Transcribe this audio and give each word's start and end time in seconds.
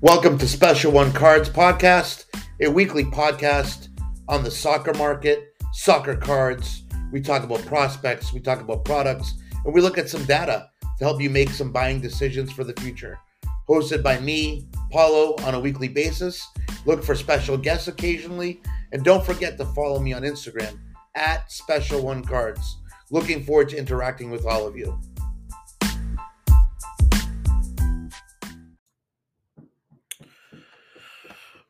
Welcome 0.00 0.38
to 0.38 0.46
Special 0.46 0.92
One 0.92 1.12
Cards 1.12 1.50
Podcast, 1.50 2.26
a 2.60 2.70
weekly 2.70 3.02
podcast 3.02 3.88
on 4.28 4.44
the 4.44 4.50
soccer 4.50 4.94
market, 4.94 5.56
soccer 5.72 6.14
cards. 6.14 6.84
We 7.10 7.20
talk 7.20 7.42
about 7.42 7.66
prospects, 7.66 8.32
we 8.32 8.38
talk 8.38 8.60
about 8.60 8.84
products, 8.84 9.34
and 9.64 9.74
we 9.74 9.80
look 9.80 9.98
at 9.98 10.08
some 10.08 10.24
data 10.24 10.70
to 10.98 11.04
help 11.04 11.20
you 11.20 11.30
make 11.30 11.50
some 11.50 11.72
buying 11.72 12.00
decisions 12.00 12.52
for 12.52 12.62
the 12.62 12.80
future. 12.80 13.18
Hosted 13.68 14.04
by 14.04 14.20
me, 14.20 14.68
Paulo, 14.92 15.34
on 15.42 15.56
a 15.56 15.60
weekly 15.60 15.88
basis. 15.88 16.46
Look 16.86 17.02
for 17.02 17.16
special 17.16 17.56
guests 17.56 17.88
occasionally, 17.88 18.62
and 18.92 19.02
don't 19.02 19.26
forget 19.26 19.58
to 19.58 19.64
follow 19.64 19.98
me 19.98 20.12
on 20.12 20.22
Instagram 20.22 20.78
at 21.16 21.50
Special 21.50 22.04
One 22.04 22.24
Cards. 22.24 22.76
Looking 23.10 23.42
forward 23.42 23.70
to 23.70 23.76
interacting 23.76 24.30
with 24.30 24.46
all 24.46 24.64
of 24.64 24.76
you. 24.76 24.96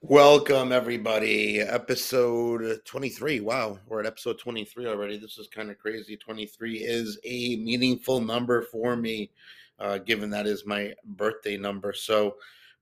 Welcome, 0.08 0.72
everybody. 0.72 1.60
Episode 1.60 2.80
23. 2.86 3.40
Wow, 3.40 3.78
we're 3.86 4.00
at 4.00 4.06
episode 4.06 4.38
23 4.38 4.86
already. 4.86 5.18
This 5.18 5.36
is 5.36 5.48
kind 5.48 5.70
of 5.70 5.76
crazy. 5.76 6.16
23 6.16 6.78
is 6.78 7.18
a 7.24 7.56
meaningful 7.56 8.18
number 8.18 8.62
for 8.62 8.96
me, 8.96 9.30
uh, 9.78 9.98
given 9.98 10.30
that 10.30 10.46
is 10.46 10.64
my 10.64 10.94
birthday 11.04 11.58
number. 11.58 11.92
So, 11.92 12.36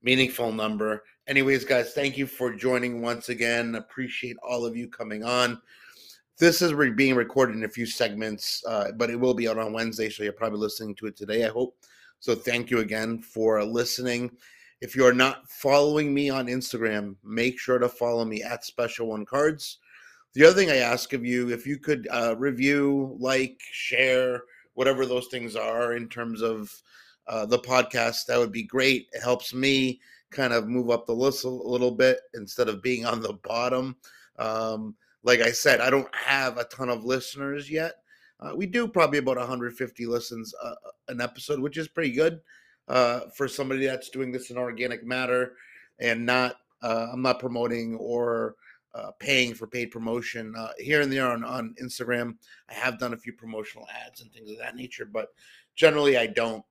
meaningful 0.04 0.52
number. 0.52 1.02
Anyways, 1.26 1.64
guys, 1.64 1.94
thank 1.94 2.16
you 2.16 2.28
for 2.28 2.54
joining 2.54 3.02
once 3.02 3.28
again. 3.28 3.74
Appreciate 3.74 4.36
all 4.48 4.64
of 4.64 4.76
you 4.76 4.86
coming 4.86 5.24
on. 5.24 5.60
This 6.38 6.62
is 6.62 6.74
re- 6.74 6.90
being 6.90 7.16
recorded 7.16 7.56
in 7.56 7.64
a 7.64 7.68
few 7.68 7.86
segments, 7.86 8.62
uh, 8.68 8.92
but 8.92 9.10
it 9.10 9.18
will 9.18 9.34
be 9.34 9.48
out 9.48 9.58
on 9.58 9.72
Wednesday, 9.72 10.10
so 10.10 10.22
you're 10.22 10.32
probably 10.32 10.60
listening 10.60 10.94
to 10.94 11.06
it 11.06 11.16
today, 11.16 11.44
I 11.44 11.48
hope. 11.48 11.76
So, 12.20 12.36
thank 12.36 12.70
you 12.70 12.78
again 12.78 13.18
for 13.18 13.64
listening. 13.64 14.30
If 14.82 14.94
you 14.94 15.06
are 15.06 15.14
not 15.14 15.48
following 15.48 16.12
me 16.12 16.28
on 16.28 16.48
Instagram, 16.48 17.16
make 17.24 17.58
sure 17.58 17.78
to 17.78 17.88
follow 17.88 18.26
me 18.26 18.42
at 18.42 18.64
Special 18.64 19.06
One 19.06 19.24
Cards. 19.24 19.78
The 20.34 20.44
other 20.44 20.54
thing 20.54 20.70
I 20.70 20.76
ask 20.76 21.14
of 21.14 21.24
you, 21.24 21.48
if 21.48 21.66
you 21.66 21.78
could 21.78 22.06
uh, 22.10 22.36
review, 22.36 23.16
like, 23.18 23.58
share, 23.72 24.42
whatever 24.74 25.06
those 25.06 25.28
things 25.28 25.56
are 25.56 25.94
in 25.94 26.10
terms 26.10 26.42
of 26.42 26.70
uh, 27.26 27.46
the 27.46 27.58
podcast, 27.58 28.26
that 28.26 28.38
would 28.38 28.52
be 28.52 28.64
great. 28.64 29.08
It 29.14 29.22
helps 29.22 29.54
me 29.54 29.98
kind 30.30 30.52
of 30.52 30.68
move 30.68 30.90
up 30.90 31.06
the 31.06 31.14
list 31.14 31.44
a 31.44 31.48
little 31.48 31.92
bit 31.92 32.18
instead 32.34 32.68
of 32.68 32.82
being 32.82 33.06
on 33.06 33.22
the 33.22 33.32
bottom. 33.44 33.96
Um, 34.38 34.94
like 35.22 35.40
I 35.40 35.52
said, 35.52 35.80
I 35.80 35.88
don't 35.88 36.14
have 36.14 36.58
a 36.58 36.64
ton 36.64 36.90
of 36.90 37.06
listeners 37.06 37.70
yet. 37.70 37.94
Uh, 38.40 38.52
we 38.54 38.66
do 38.66 38.86
probably 38.86 39.20
about 39.20 39.38
150 39.38 40.04
listens 40.04 40.54
uh, 40.62 40.74
an 41.08 41.22
episode, 41.22 41.60
which 41.60 41.78
is 41.78 41.88
pretty 41.88 42.12
good 42.12 42.40
uh, 42.88 43.20
for 43.34 43.48
somebody 43.48 43.86
that's 43.86 44.10
doing 44.10 44.32
this 44.32 44.50
in 44.50 44.58
organic 44.58 45.04
matter 45.04 45.54
and 45.98 46.24
not 46.24 46.56
uh, 46.82 47.08
I'm 47.12 47.22
not 47.22 47.40
promoting 47.40 47.96
or 47.96 48.54
uh, 48.94 49.10
paying 49.18 49.54
for 49.54 49.66
paid 49.66 49.90
promotion 49.90 50.54
uh, 50.56 50.70
here 50.78 51.00
and 51.00 51.12
there 51.12 51.26
on, 51.30 51.44
on 51.44 51.74
Instagram. 51.82 52.34
I 52.68 52.74
have 52.74 52.98
done 52.98 53.12
a 53.12 53.18
few 53.18 53.32
promotional 53.32 53.86
ads 54.06 54.20
and 54.20 54.32
things 54.32 54.50
of 54.50 54.58
that 54.58 54.76
nature, 54.76 55.04
but 55.04 55.28
generally 55.74 56.16
I 56.16 56.26
don't. 56.26 56.64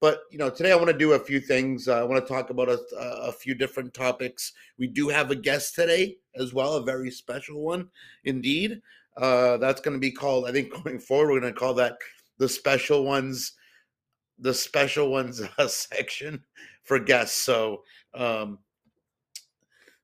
But 0.00 0.22
you 0.30 0.38
know, 0.38 0.50
today 0.50 0.72
I 0.72 0.76
want 0.76 0.88
to 0.88 0.98
do 0.98 1.12
a 1.12 1.18
few 1.18 1.40
things. 1.40 1.86
Uh, 1.86 2.00
I 2.00 2.02
want 2.02 2.24
to 2.24 2.32
talk 2.32 2.50
about 2.50 2.68
a, 2.68 2.80
a 2.98 3.32
few 3.32 3.54
different 3.54 3.94
topics. 3.94 4.52
We 4.78 4.88
do 4.88 5.08
have 5.08 5.30
a 5.30 5.36
guest 5.36 5.74
today 5.74 6.16
as 6.34 6.52
well, 6.52 6.74
a 6.74 6.82
very 6.82 7.10
special 7.10 7.62
one 7.62 7.88
indeed. 8.24 8.82
Uh, 9.16 9.58
that's 9.58 9.80
going 9.80 9.94
to 9.94 10.00
be 10.00 10.10
called. 10.10 10.46
I 10.48 10.52
think 10.52 10.72
going 10.84 10.98
forward, 10.98 11.32
we're 11.32 11.40
going 11.40 11.54
to 11.54 11.58
call 11.58 11.74
that 11.74 11.98
the 12.38 12.48
special 12.48 13.04
ones 13.04 13.52
the 14.42 14.52
special 14.52 15.10
ones 15.10 15.40
uh, 15.58 15.66
section 15.66 16.42
for 16.82 16.98
guests. 16.98 17.40
So, 17.40 17.82
um, 18.14 18.58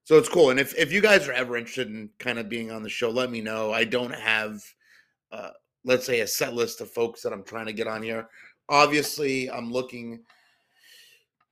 so 0.05 0.17
it's 0.17 0.29
cool. 0.29 0.49
And 0.49 0.59
if, 0.59 0.75
if 0.75 0.91
you 0.91 1.01
guys 1.01 1.27
are 1.27 1.33
ever 1.33 1.55
interested 1.55 1.89
in 1.89 2.09
kind 2.17 2.39
of 2.39 2.49
being 2.49 2.71
on 2.71 2.81
the 2.81 2.89
show, 2.89 3.11
let 3.11 3.29
me 3.29 3.41
know. 3.41 3.71
I 3.71 3.83
don't 3.83 4.15
have, 4.15 4.63
uh, 5.31 5.51
let's 5.83 6.05
say, 6.05 6.21
a 6.21 6.27
set 6.27 6.55
list 6.55 6.81
of 6.81 6.89
folks 6.89 7.21
that 7.21 7.33
I'm 7.33 7.43
trying 7.43 7.67
to 7.67 7.73
get 7.73 7.85
on 7.85 8.01
here. 8.01 8.27
Obviously, 8.69 9.51
I'm 9.51 9.71
looking 9.71 10.21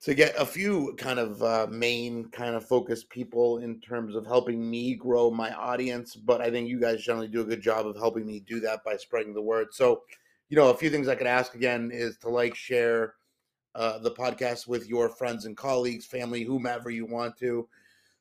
to 0.02 0.14
get 0.14 0.34
a 0.38 0.46
few 0.46 0.96
kind 0.98 1.20
of 1.20 1.42
uh, 1.44 1.68
main 1.70 2.30
kind 2.30 2.56
of 2.56 2.68
focused 2.68 3.10
people 3.10 3.60
in 3.60 3.80
terms 3.80 4.16
of 4.16 4.26
helping 4.26 4.70
me 4.70 4.96
grow 4.96 5.30
my 5.30 5.52
audience. 5.52 6.16
But 6.16 6.42
I 6.42 6.50
think 6.50 6.70
you 6.70 6.80
guys 6.80 7.04
generally 7.04 7.28
do 7.28 7.42
a 7.42 7.46
good 7.46 7.62
job 7.62 7.86
of 7.86 7.98
helping 7.98 8.26
me 8.26 8.40
do 8.40 8.60
that 8.62 8.84
by 8.84 8.96
spreading 8.98 9.34
the 9.34 9.42
word. 9.42 9.68
So, 9.72 10.04
you 10.50 10.58
know, 10.58 10.70
a 10.70 10.78
few 10.78 10.90
things 10.90 11.08
I 11.08 11.16
could 11.16 11.28
ask 11.28 11.56
again 11.56 11.92
is 11.94 12.18
to 12.20 12.30
like, 12.30 12.56
share 12.56 13.16
uh, 13.76 14.00
the 14.00 14.12
podcast 14.12 14.68
with 14.68 14.88
your 14.90 15.10
friends 15.10 15.46
and 15.46 15.56
colleagues, 15.56 16.06
family, 16.06 16.44
whomever 16.44 16.90
you 16.90 17.06
want 17.06 17.38
to. 17.38 17.68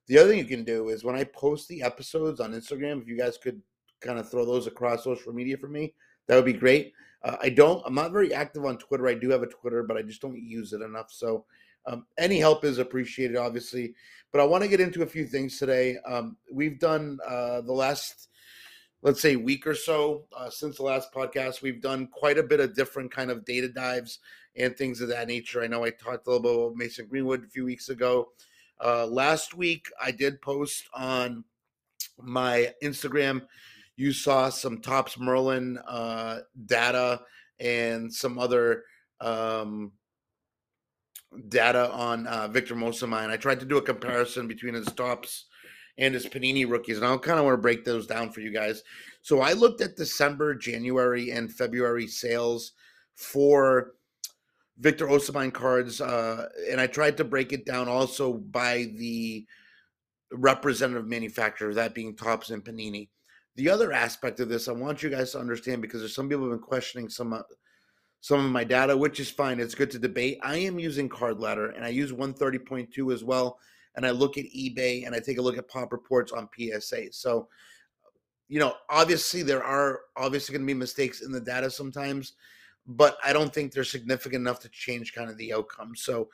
The 0.06 0.18
other 0.18 0.30
thing 0.30 0.38
you 0.38 0.44
can 0.44 0.64
do 0.64 0.90
is 0.90 1.02
when 1.02 1.16
I 1.16 1.24
post 1.24 1.68
the 1.68 1.82
episodes 1.82 2.40
on 2.40 2.52
Instagram, 2.52 3.00
if 3.00 3.08
you 3.08 3.16
guys 3.16 3.38
could 3.38 3.60
kind 4.00 4.18
of 4.18 4.30
throw 4.30 4.44
those 4.44 4.66
across 4.66 5.04
social 5.04 5.32
media 5.32 5.56
for 5.56 5.68
me, 5.68 5.94
that 6.26 6.36
would 6.36 6.44
be 6.44 6.52
great. 6.52 6.92
Uh, 7.22 7.36
I 7.40 7.48
don't, 7.48 7.82
I'm 7.86 7.94
not 7.94 8.12
very 8.12 8.34
active 8.34 8.64
on 8.64 8.78
Twitter. 8.78 9.08
I 9.08 9.14
do 9.14 9.30
have 9.30 9.42
a 9.42 9.48
Twitter, 9.48 9.82
but 9.82 9.96
I 9.96 10.02
just 10.02 10.20
don't 10.20 10.40
use 10.40 10.72
it 10.72 10.82
enough. 10.82 11.10
So 11.10 11.44
um, 11.86 12.06
any 12.18 12.38
help 12.38 12.64
is 12.64 12.78
appreciated, 12.78 13.36
obviously. 13.36 13.94
But 14.32 14.40
I 14.40 14.44
want 14.44 14.62
to 14.62 14.68
get 14.68 14.80
into 14.80 15.02
a 15.02 15.06
few 15.06 15.24
things 15.24 15.58
today. 15.58 15.96
Um, 16.06 16.36
we've 16.52 16.78
done 16.78 17.18
uh, 17.26 17.62
the 17.62 17.72
last 17.72 18.28
let's 19.06 19.22
say 19.22 19.36
week 19.36 19.68
or 19.68 19.74
so 19.74 20.24
uh, 20.36 20.50
since 20.50 20.78
the 20.78 20.82
last 20.82 21.14
podcast 21.14 21.62
we've 21.62 21.80
done 21.80 22.08
quite 22.08 22.38
a 22.38 22.42
bit 22.42 22.58
of 22.58 22.74
different 22.74 23.08
kind 23.08 23.30
of 23.30 23.44
data 23.44 23.68
dives 23.68 24.18
and 24.56 24.76
things 24.76 25.00
of 25.00 25.08
that 25.08 25.28
nature. 25.28 25.62
I 25.62 25.68
know 25.68 25.84
i 25.84 25.90
talked 25.90 26.26
a 26.26 26.30
little 26.30 26.42
bit 26.42 26.52
about 26.52 26.76
mason 26.76 27.06
greenwood 27.06 27.44
a 27.44 27.48
few 27.48 27.64
weeks 27.64 27.88
ago. 27.88 28.30
Uh, 28.84 29.06
last 29.06 29.54
week 29.54 29.86
i 30.02 30.10
did 30.10 30.42
post 30.42 30.88
on 30.92 31.44
my 32.20 32.74
instagram. 32.82 33.42
You 33.94 34.12
saw 34.12 34.48
some 34.48 34.80
Topps 34.80 35.16
Merlin 35.20 35.78
uh, 35.86 36.40
data 36.66 37.20
and 37.60 38.12
some 38.12 38.40
other 38.40 38.82
um, 39.20 39.92
data 41.48 41.92
on 41.92 42.26
uh, 42.26 42.48
Victor 42.48 42.74
Osimhen. 42.74 43.30
I 43.30 43.36
tried 43.36 43.60
to 43.60 43.66
do 43.66 43.76
a 43.76 43.82
comparison 43.82 44.48
between 44.48 44.74
his 44.74 44.86
Topps 44.86 45.45
and 45.98 46.14
his 46.14 46.26
Panini 46.26 46.68
rookies. 46.68 46.98
And 46.98 47.06
I 47.06 47.16
kind 47.16 47.38
of 47.38 47.44
want 47.44 47.54
to 47.54 47.62
break 47.62 47.84
those 47.84 48.06
down 48.06 48.30
for 48.30 48.40
you 48.40 48.52
guys. 48.52 48.82
So 49.22 49.40
I 49.40 49.52
looked 49.52 49.80
at 49.80 49.96
December, 49.96 50.54
January, 50.54 51.30
and 51.30 51.52
February 51.52 52.06
sales 52.06 52.72
for 53.14 53.92
Victor 54.78 55.06
Osimhen 55.06 55.52
cards, 55.52 56.00
uh, 56.00 56.48
and 56.70 56.80
I 56.80 56.86
tried 56.86 57.16
to 57.16 57.24
break 57.24 57.52
it 57.52 57.64
down 57.64 57.88
also 57.88 58.34
by 58.34 58.88
the 58.96 59.46
representative 60.30 61.06
manufacturer, 61.06 61.72
that 61.74 61.94
being 61.94 62.14
Topps 62.14 62.50
and 62.50 62.62
Panini. 62.62 63.08
The 63.54 63.70
other 63.70 63.92
aspect 63.92 64.38
of 64.40 64.50
this, 64.50 64.68
I 64.68 64.72
want 64.72 65.02
you 65.02 65.08
guys 65.08 65.32
to 65.32 65.40
understand 65.40 65.80
because 65.80 66.02
there's 66.02 66.14
some 66.14 66.28
people 66.28 66.44
have 66.44 66.58
been 66.58 66.66
questioning 66.66 67.08
some 67.08 67.32
uh, 67.32 67.42
some 68.20 68.44
of 68.44 68.50
my 68.50 68.64
data, 68.64 68.96
which 68.96 69.20
is 69.20 69.30
fine. 69.30 69.60
It's 69.60 69.74
good 69.74 69.90
to 69.92 69.98
debate. 69.98 70.38
I 70.42 70.56
am 70.58 70.78
using 70.78 71.08
Card 71.08 71.38
Ladder, 71.38 71.70
and 71.70 71.84
I 71.84 71.88
use 71.88 72.12
130 72.12 72.58
point 72.58 72.90
as 73.12 73.24
well 73.24 73.58
and 73.96 74.06
I 74.06 74.10
look 74.10 74.38
at 74.38 74.44
eBay 74.44 75.06
and 75.06 75.14
I 75.14 75.20
take 75.20 75.38
a 75.38 75.42
look 75.42 75.58
at 75.58 75.68
pop 75.68 75.92
reports 75.92 76.32
on 76.32 76.48
PSA. 76.56 77.12
So, 77.12 77.48
you 78.48 78.60
know, 78.60 78.74
obviously 78.90 79.42
there 79.42 79.64
are 79.64 80.00
obviously 80.16 80.52
going 80.52 80.66
to 80.66 80.72
be 80.72 80.78
mistakes 80.78 81.22
in 81.22 81.32
the 81.32 81.40
data 81.40 81.70
sometimes, 81.70 82.34
but 82.86 83.16
I 83.24 83.32
don't 83.32 83.52
think 83.52 83.72
they're 83.72 83.84
significant 83.84 84.42
enough 84.42 84.60
to 84.60 84.68
change 84.68 85.14
kind 85.14 85.30
of 85.30 85.36
the 85.38 85.52
outcome. 85.52 85.96
So, 85.96 86.28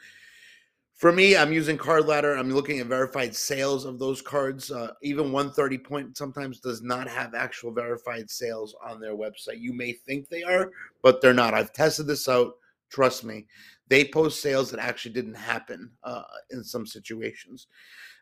for 0.94 1.10
me, 1.10 1.36
I'm 1.36 1.52
using 1.52 1.76
Card 1.76 2.06
Ladder. 2.06 2.36
I'm 2.36 2.52
looking 2.52 2.78
at 2.78 2.86
verified 2.86 3.34
sales 3.34 3.86
of 3.86 3.98
those 3.98 4.22
cards. 4.22 4.70
Uh, 4.70 4.92
even 5.02 5.32
130 5.32 5.78
point 5.78 6.16
sometimes 6.16 6.60
does 6.60 6.80
not 6.80 7.08
have 7.08 7.34
actual 7.34 7.72
verified 7.72 8.30
sales 8.30 8.76
on 8.86 9.00
their 9.00 9.16
website. 9.16 9.58
You 9.58 9.72
may 9.72 9.94
think 9.94 10.28
they 10.28 10.44
are, 10.44 10.70
but 11.02 11.20
they're 11.20 11.34
not. 11.34 11.54
I've 11.54 11.72
tested 11.72 12.06
this 12.06 12.28
out. 12.28 12.52
Trust 12.92 13.24
me 13.24 13.46
they 13.92 14.06
post 14.06 14.40
sales 14.40 14.70
that 14.70 14.80
actually 14.80 15.12
didn't 15.12 15.34
happen 15.34 15.90
uh, 16.02 16.22
in 16.50 16.64
some 16.64 16.86
situations. 16.86 17.66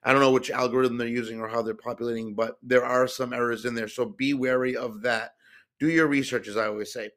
I 0.03 0.13
don't 0.13 0.21
know 0.21 0.33
which 0.33 0.51
algorithm 0.51 0.97
they're 0.97 1.07
using 1.07 1.41
or 1.41 1.47
how 1.47 1.63
they're 1.63 1.75
populating, 1.75 2.35
but 2.35 2.57
there 2.61 2.85
are 2.85 3.07
some 3.07 3.33
errors 3.33 3.65
in 3.65 3.77
there. 3.77 3.87
So 3.87 4.07
be 4.07 4.35
wary 4.35 4.77
of 4.77 5.01
that. 5.03 5.35
Do 5.79 5.89
your 5.89 6.09
research, 6.09 6.49
as 6.49 6.57
I 6.57 6.67
always 6.67 6.93
say. 6.93 7.11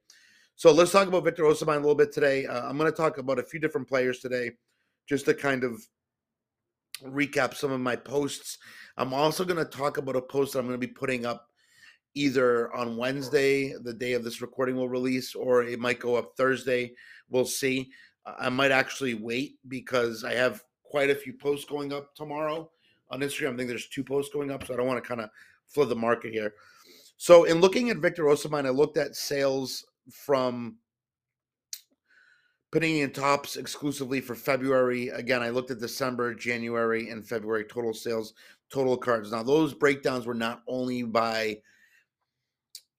So 0.55 0.71
let's 0.71 0.91
talk 0.91 1.07
about 1.07 1.23
Victor 1.23 1.45
Osimhen 1.45 1.77
a 1.77 1.79
little 1.79 1.95
bit 1.95 2.11
today. 2.11 2.45
Uh, 2.45 2.69
I'm 2.69 2.77
going 2.77 2.91
to 2.91 2.95
talk 2.95 3.17
about 3.17 3.39
a 3.39 3.43
few 3.43 3.59
different 3.59 3.87
players 3.87 4.19
today, 4.19 4.51
just 5.09 5.25
to 5.25 5.33
kind 5.33 5.63
of 5.63 5.81
recap 7.05 7.55
some 7.55 7.71
of 7.71 7.81
my 7.81 7.95
posts. 7.95 8.59
I'm 8.97 9.15
also 9.15 9.43
going 9.45 9.57
to 9.57 9.65
talk 9.65 9.97
about 9.97 10.15
a 10.15 10.21
post 10.21 10.53
that 10.53 10.59
I'm 10.59 10.67
going 10.67 10.79
to 10.79 10.87
be 10.87 10.93
putting 10.93 11.25
up 11.25 11.47
either 12.15 12.73
on 12.73 12.97
Wednesday, 12.97 13.73
the 13.81 13.93
day 13.93 14.13
of 14.13 14.23
this 14.23 14.41
recording 14.41 14.75
will 14.75 14.89
release, 14.89 15.35
or 15.35 15.63
it 15.63 15.79
might 15.79 15.99
go 15.99 16.15
up 16.15 16.33
Thursday. 16.35 16.93
We'll 17.29 17.45
see. 17.45 17.91
I 18.25 18.49
might 18.49 18.71
actually 18.71 19.15
wait 19.15 19.57
because 19.67 20.23
I 20.23 20.33
have 20.33 20.63
quite 20.83 21.09
a 21.09 21.15
few 21.15 21.33
posts 21.33 21.65
going 21.65 21.91
up 21.91 22.15
tomorrow 22.15 22.69
on 23.09 23.21
Instagram. 23.21 23.53
I 23.53 23.57
think 23.57 23.69
there's 23.69 23.89
two 23.89 24.03
posts 24.03 24.33
going 24.33 24.51
up, 24.51 24.65
so 24.65 24.73
I 24.73 24.77
don't 24.77 24.87
want 24.87 25.03
to 25.03 25.07
kind 25.07 25.21
of 25.21 25.29
flood 25.67 25.89
the 25.89 25.95
market 25.95 26.31
here. 26.31 26.53
So, 27.17 27.45
in 27.45 27.61
looking 27.61 27.89
at 27.89 27.97
Victor 27.97 28.23
Osimhen, 28.23 28.65
I 28.65 28.69
looked 28.69 28.97
at 28.97 29.15
sales 29.15 29.85
from 30.11 30.77
Panini 32.71 33.03
and 33.03 33.13
Topps 33.13 33.55
exclusively 33.55 34.19
for 34.19 34.35
February. 34.35 35.09
Again, 35.09 35.41
I 35.41 35.49
looked 35.49 35.71
at 35.71 35.79
December, 35.79 36.33
January, 36.33 37.09
and 37.09 37.25
February 37.25 37.65
total 37.65 37.93
sales, 37.93 38.33
total 38.71 38.97
cards. 38.97 39.31
Now, 39.31 39.43
those 39.43 39.73
breakdowns 39.73 40.25
were 40.25 40.33
not 40.33 40.63
only 40.67 41.03
by 41.03 41.59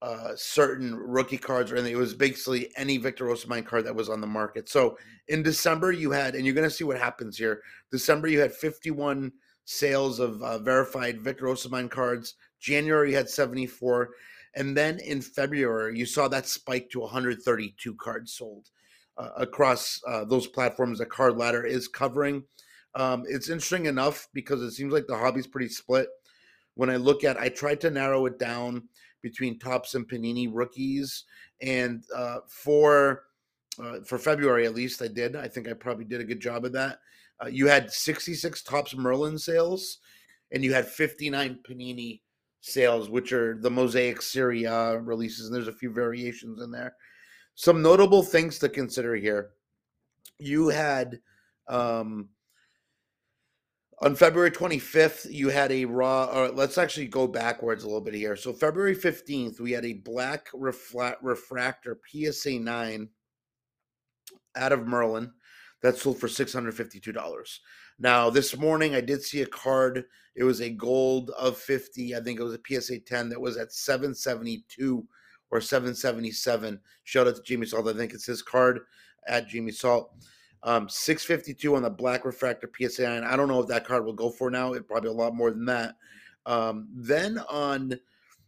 uh, 0.04 0.36
certain 0.36 0.94
rookie 0.94 1.38
cards, 1.38 1.72
or 1.72 1.76
anything. 1.76 1.94
It 1.94 1.98
was 1.98 2.12
basically 2.12 2.70
any 2.76 2.98
Victor 2.98 3.24
Osimhen 3.24 3.64
card 3.64 3.86
that 3.86 3.96
was 3.96 4.10
on 4.10 4.20
the 4.20 4.26
market. 4.26 4.68
So 4.68 4.98
in 5.28 5.42
December, 5.42 5.92
you 5.92 6.10
had, 6.10 6.34
and 6.34 6.44
you're 6.44 6.54
going 6.54 6.68
to 6.68 6.74
see 6.74 6.84
what 6.84 6.98
happens 6.98 7.38
here. 7.38 7.62
December, 7.90 8.28
you 8.28 8.38
had 8.38 8.52
51 8.52 9.32
sales 9.64 10.20
of 10.20 10.42
uh, 10.42 10.58
verified 10.58 11.22
Victor 11.22 11.46
Osimhen 11.46 11.90
cards. 11.90 12.34
January, 12.60 13.12
you 13.12 13.16
had 13.16 13.30
74. 13.30 14.10
And 14.56 14.76
then 14.76 14.98
in 14.98 15.22
February, 15.22 15.98
you 15.98 16.04
saw 16.04 16.28
that 16.28 16.46
spike 16.46 16.90
to 16.90 17.00
132 17.00 17.94
cards 17.94 18.34
sold 18.34 18.68
uh, 19.16 19.30
across 19.38 20.02
uh, 20.06 20.26
those 20.26 20.46
platforms 20.46 20.98
that 20.98 21.08
Card 21.08 21.38
Ladder 21.38 21.64
is 21.64 21.88
covering. 21.88 22.44
Um, 22.94 23.24
it's 23.26 23.48
interesting 23.48 23.86
enough 23.86 24.28
because 24.34 24.60
it 24.60 24.72
seems 24.72 24.92
like 24.92 25.06
the 25.06 25.16
hobby's 25.16 25.46
pretty 25.46 25.70
split. 25.70 26.08
When 26.74 26.90
I 26.90 26.96
look 26.96 27.24
at, 27.24 27.38
I 27.38 27.48
tried 27.48 27.80
to 27.82 27.90
narrow 27.90 28.26
it 28.26 28.38
down 28.38 28.88
between 29.24 29.58
Topps 29.58 29.94
and 29.94 30.06
Panini 30.06 30.48
rookies, 30.52 31.24
and 31.62 32.04
uh, 32.14 32.40
for 32.46 33.24
uh, 33.82 34.00
for 34.06 34.18
February 34.18 34.66
at 34.66 34.74
least, 34.74 35.02
I 35.02 35.08
did. 35.08 35.34
I 35.34 35.48
think 35.48 35.66
I 35.66 35.72
probably 35.72 36.04
did 36.04 36.20
a 36.20 36.24
good 36.24 36.38
job 36.38 36.64
of 36.64 36.72
that. 36.74 37.00
Uh, 37.42 37.48
you 37.48 37.66
had 37.66 37.90
66 37.90 38.62
Topps 38.62 38.94
Merlin 38.94 39.36
sales, 39.36 39.98
and 40.52 40.62
you 40.62 40.72
had 40.72 40.86
59 40.86 41.58
Panini 41.68 42.20
sales, 42.60 43.08
which 43.08 43.32
are 43.32 43.58
the 43.60 43.70
Mosaic 43.70 44.22
Serie 44.22 44.64
A 44.64 44.98
releases, 44.98 45.46
and 45.46 45.54
there's 45.54 45.68
a 45.68 45.72
few 45.72 45.90
variations 45.90 46.60
in 46.62 46.70
there. 46.70 46.94
Some 47.56 47.82
notable 47.82 48.22
things 48.22 48.58
to 48.60 48.68
consider 48.68 49.16
here. 49.16 49.50
You 50.38 50.68
had 50.68 51.18
um, 51.66 52.28
on 54.00 54.14
February 54.14 54.50
25th, 54.50 55.30
you 55.30 55.48
had 55.48 55.70
a 55.70 55.84
raw, 55.84 56.24
or 56.26 56.48
let's 56.50 56.78
actually 56.78 57.06
go 57.06 57.26
backwards 57.26 57.84
a 57.84 57.86
little 57.86 58.00
bit 58.00 58.14
here. 58.14 58.36
So, 58.36 58.52
February 58.52 58.96
15th, 58.96 59.60
we 59.60 59.72
had 59.72 59.84
a 59.84 59.94
black 59.94 60.48
refla- 60.52 61.16
refractor 61.22 61.98
PSA 62.10 62.58
9 62.58 63.08
out 64.56 64.72
of 64.72 64.86
Merlin 64.86 65.32
that 65.82 65.96
sold 65.96 66.18
for 66.18 66.28
$652. 66.28 67.58
Now, 67.98 68.30
this 68.30 68.56
morning, 68.56 68.94
I 68.94 69.00
did 69.00 69.22
see 69.22 69.42
a 69.42 69.46
card. 69.46 70.04
It 70.34 70.44
was 70.44 70.60
a 70.60 70.70
gold 70.70 71.30
of 71.38 71.56
50. 71.56 72.16
I 72.16 72.20
think 72.20 72.40
it 72.40 72.44
was 72.44 72.54
a 72.54 72.80
PSA 72.80 73.00
10 73.00 73.28
that 73.28 73.40
was 73.40 73.56
at 73.56 73.72
772 73.72 75.06
or 75.50 75.60
777. 75.60 76.80
Shout 77.04 77.28
out 77.28 77.36
to 77.36 77.42
Jamie 77.42 77.66
Salt. 77.66 77.86
I 77.86 77.92
think 77.92 78.12
it's 78.12 78.26
his 78.26 78.42
card 78.42 78.80
at 79.28 79.48
Jamie 79.48 79.70
Salt. 79.70 80.10
Um, 80.64 80.88
652 80.88 81.76
on 81.76 81.82
the 81.82 81.90
black 81.90 82.24
refractor 82.24 82.70
PSA 82.74 83.02
9. 83.02 83.22
I 83.22 83.36
don't 83.36 83.48
know 83.48 83.60
if 83.60 83.68
that 83.68 83.86
card 83.86 84.04
will 84.04 84.14
go 84.14 84.30
for 84.30 84.50
now. 84.50 84.72
It 84.72 84.88
probably 84.88 85.10
a 85.10 85.12
lot 85.12 85.34
more 85.34 85.50
than 85.50 85.66
that. 85.66 85.96
Um, 86.46 86.88
then 86.94 87.38
on 87.50 87.98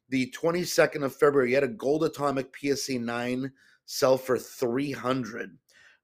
the 0.09 0.33
22nd 0.37 1.05
of 1.05 1.15
February, 1.15 1.51
you 1.51 1.57
had 1.57 1.65
a 1.65 1.69
gold 1.69 2.05
atomic 2.05 2.55
PSA 2.57 2.99
9 2.99 3.53
sell 3.85 4.17
for 4.17 4.39
300. 4.39 5.57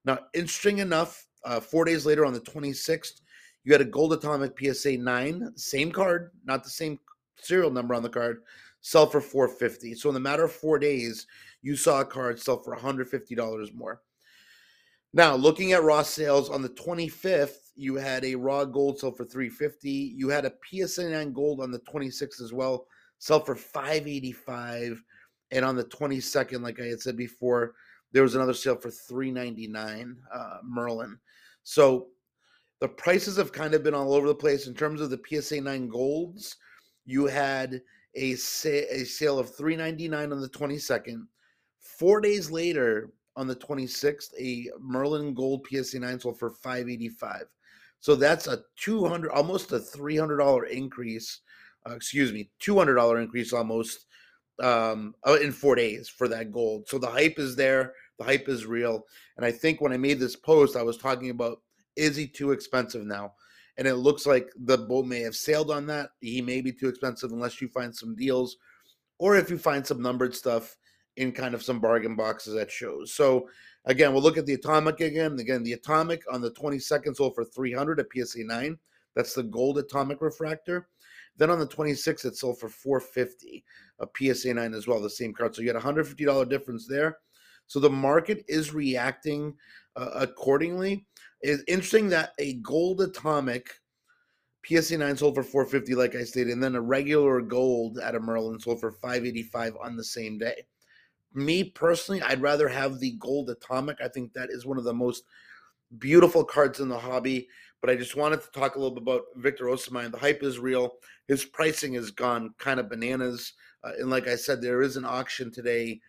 Now, 0.05 0.19
interesting 0.33 0.79
enough, 0.79 1.25
uh, 1.45 1.59
four 1.59 1.85
days 1.85 2.05
later 2.05 2.25
on 2.25 2.33
the 2.33 2.39
26th, 2.41 3.21
you 3.63 3.71
had 3.71 3.81
a 3.81 3.85
gold 3.85 4.13
atomic 4.13 4.57
PSA 4.59 4.97
9, 4.97 5.53
same 5.55 5.91
card, 5.91 6.31
not 6.45 6.63
the 6.63 6.69
same 6.69 6.99
serial 7.37 7.71
number 7.71 7.93
on 7.95 8.03
the 8.03 8.09
card, 8.09 8.43
sell 8.81 9.07
for 9.07 9.21
450. 9.21 9.95
So 9.95 10.09
in 10.09 10.13
the 10.13 10.19
matter 10.19 10.43
of 10.43 10.51
four 10.51 10.77
days, 10.77 11.27
you 11.61 11.75
saw 11.75 12.01
a 12.01 12.05
card 12.05 12.39
sell 12.39 12.61
for 12.61 12.75
$150 12.75 13.73
more. 13.73 14.01
Now, 15.13 15.35
looking 15.35 15.73
at 15.73 15.83
raw 15.83 16.01
sales 16.01 16.49
on 16.49 16.63
the 16.63 16.69
25th, 16.69 17.71
you 17.75 17.95
had 17.95 18.25
a 18.25 18.35
raw 18.35 18.65
gold 18.65 18.99
sell 18.99 19.11
for 19.11 19.25
350. 19.25 19.89
You 19.89 20.29
had 20.29 20.45
a 20.45 20.53
PSA 20.65 21.09
9 21.09 21.33
gold 21.33 21.61
on 21.61 21.71
the 21.71 21.79
26th 21.79 22.41
as 22.41 22.51
well, 22.51 22.87
sell 23.19 23.39
for 23.39 23.55
585. 23.55 25.03
And 25.51 25.63
on 25.63 25.75
the 25.75 25.85
22nd, 25.85 26.61
like 26.61 26.79
I 26.79 26.85
had 26.85 26.99
said 26.99 27.15
before, 27.15 27.75
there 28.11 28.23
was 28.23 28.33
another 28.33 28.55
sale 28.55 28.75
for 28.75 28.89
399 28.89 30.17
uh, 30.33 30.57
Merlin. 30.63 31.17
So 31.63 32.07
the 32.79 32.87
prices 32.87 33.37
have 33.37 33.51
kind 33.51 33.75
of 33.75 33.83
been 33.83 33.93
all 33.93 34.13
over 34.13 34.27
the 34.27 34.35
place 34.35 34.65
in 34.67 34.73
terms 34.73 34.99
of 34.99 35.11
the 35.11 35.21
PSA 35.29 35.61
9 35.61 35.89
golds. 35.89 36.57
You 37.05 37.27
had 37.27 37.81
a, 38.15 38.33
sa- 38.35 38.69
a 38.69 39.03
sale 39.03 39.37
of 39.37 39.55
399 39.55 40.31
on 40.31 40.41
the 40.41 40.49
22nd. 40.49 41.27
Four 41.79 42.19
days 42.21 42.49
later, 42.49 43.11
on 43.35 43.47
the 43.47 43.55
26th, 43.55 44.29
a 44.39 44.69
Merlin 44.79 45.33
Gold 45.33 45.65
PSA 45.69 45.99
9 45.99 46.19
sold 46.19 46.39
for 46.39 46.51
585. 46.51 47.43
So 47.99 48.15
that's 48.15 48.47
a 48.47 48.63
200 48.77 49.31
almost 49.31 49.71
a 49.71 49.79
$300 49.79 50.69
increase, 50.69 51.39
uh, 51.89 51.93
excuse 51.93 52.33
me, 52.33 52.49
$200 52.61 53.21
increase 53.21 53.53
almost 53.53 54.07
um, 54.61 55.15
uh, 55.25 55.37
in 55.41 55.51
4 55.51 55.75
days 55.75 56.09
for 56.09 56.27
that 56.27 56.51
gold. 56.51 56.87
So 56.87 56.97
the 56.97 57.07
hype 57.07 57.39
is 57.39 57.55
there, 57.55 57.93
the 58.19 58.25
hype 58.25 58.49
is 58.49 58.65
real. 58.65 59.05
And 59.37 59.45
I 59.45 59.51
think 59.51 59.81
when 59.81 59.93
I 59.93 59.97
made 59.97 60.19
this 60.19 60.35
post, 60.35 60.75
I 60.75 60.83
was 60.83 60.97
talking 60.97 61.29
about 61.29 61.61
is 61.95 62.15
he 62.15 62.27
too 62.27 62.51
expensive 62.51 63.05
now? 63.05 63.33
And 63.77 63.87
it 63.87 63.95
looks 63.95 64.25
like 64.25 64.49
the 64.55 64.77
boat 64.77 65.05
may 65.05 65.21
have 65.21 65.35
sailed 65.35 65.71
on 65.71 65.87
that. 65.87 66.09
He 66.21 66.41
may 66.41 66.61
be 66.61 66.71
too 66.71 66.89
expensive 66.89 67.31
unless 67.31 67.61
you 67.61 67.67
find 67.69 67.95
some 67.95 68.15
deals 68.15 68.57
or 69.17 69.37
if 69.37 69.49
you 69.49 69.57
find 69.57 69.85
some 69.85 70.01
numbered 70.01 70.35
stuff 70.35 70.75
in 71.17 71.31
kind 71.31 71.53
of 71.53 71.63
some 71.63 71.79
bargain 71.79 72.15
boxes 72.15 72.55
at 72.55 72.71
shows. 72.71 73.13
So 73.13 73.49
again, 73.85 74.13
we'll 74.13 74.23
look 74.23 74.37
at 74.37 74.45
the 74.45 74.53
Atomic 74.53 75.01
again. 75.01 75.39
Again, 75.39 75.63
the 75.63 75.73
Atomic 75.73 76.23
on 76.31 76.41
the 76.41 76.51
22nd 76.51 77.15
sold 77.15 77.35
for 77.35 77.45
300 77.45 77.99
at 77.99 78.07
PSA 78.13 78.43
9. 78.43 78.77
That's 79.15 79.33
the 79.33 79.43
gold 79.43 79.77
Atomic 79.77 80.21
refractor. 80.21 80.87
Then 81.37 81.49
on 81.49 81.59
the 81.59 81.67
26th, 81.67 82.25
it 82.25 82.35
sold 82.35 82.59
for 82.59 82.69
450 82.69 83.63
a 83.99 84.07
PSA 84.15 84.53
9 84.53 84.73
as 84.73 84.87
well, 84.87 85.01
the 85.01 85.09
same 85.09 85.33
card. 85.33 85.55
So 85.55 85.61
you 85.61 85.67
had 85.67 85.75
a 85.75 85.79
$150 85.79 86.49
difference 86.49 86.87
there. 86.87 87.17
So 87.67 87.79
the 87.79 87.89
market 87.89 88.43
is 88.47 88.73
reacting 88.73 89.55
uh, 89.95 90.09
accordingly. 90.15 91.05
It's 91.41 91.63
interesting 91.67 92.09
that 92.09 92.33
a 92.39 92.55
gold 92.55 93.01
Atomic 93.01 93.69
PSA 94.65 94.97
9 94.97 95.17
sold 95.17 95.35
for 95.35 95.43
450 95.43 95.95
like 95.95 96.15
I 96.15 96.23
stated, 96.23 96.53
and 96.53 96.63
then 96.63 96.75
a 96.75 96.81
regular 96.81 97.41
gold 97.41 97.99
at 97.99 98.15
a 98.15 98.19
Merlin 98.19 98.59
sold 98.59 98.79
for 98.79 98.91
585 98.91 99.75
on 99.81 99.95
the 99.95 100.03
same 100.03 100.37
day 100.37 100.65
me 101.35 101.63
personally, 101.63 102.21
I'd 102.21 102.41
rather 102.41 102.67
have 102.67 102.99
the 102.99 103.11
gold 103.19 103.49
atomic. 103.49 103.97
I 104.01 104.07
think 104.07 104.33
that 104.33 104.49
is 104.49 104.65
one 104.65 104.77
of 104.77 104.83
the 104.83 104.93
most 104.93 105.23
beautiful 105.97 106.43
cards 106.43 106.79
in 106.79 106.89
the 106.89 106.99
hobby. 106.99 107.47
But 107.81 107.89
I 107.89 107.95
just 107.95 108.15
wanted 108.15 108.41
to 108.41 108.51
talk 108.51 108.75
a 108.75 108.79
little 108.79 108.95
bit 108.95 109.03
about 109.03 109.23
Victor 109.35 109.65
Osimhen. 109.65 110.11
The 110.11 110.17
hype 110.17 110.41
is 110.41 110.57
real. 110.57 110.93
His 111.27 111.43
pricing 111.43 111.93
has 111.95 112.11
gone 112.11 112.53
kind 112.57 112.79
of 112.79 112.89
bananas. 112.89 113.53
Uh, 113.83 113.91
and 113.99 114.09
like 114.09 114.27
I 114.27 114.35
said, 114.35 114.61
there 114.61 114.81
is 114.81 114.95
an 114.95 115.03
auction 115.03 115.51
today. 115.51 115.99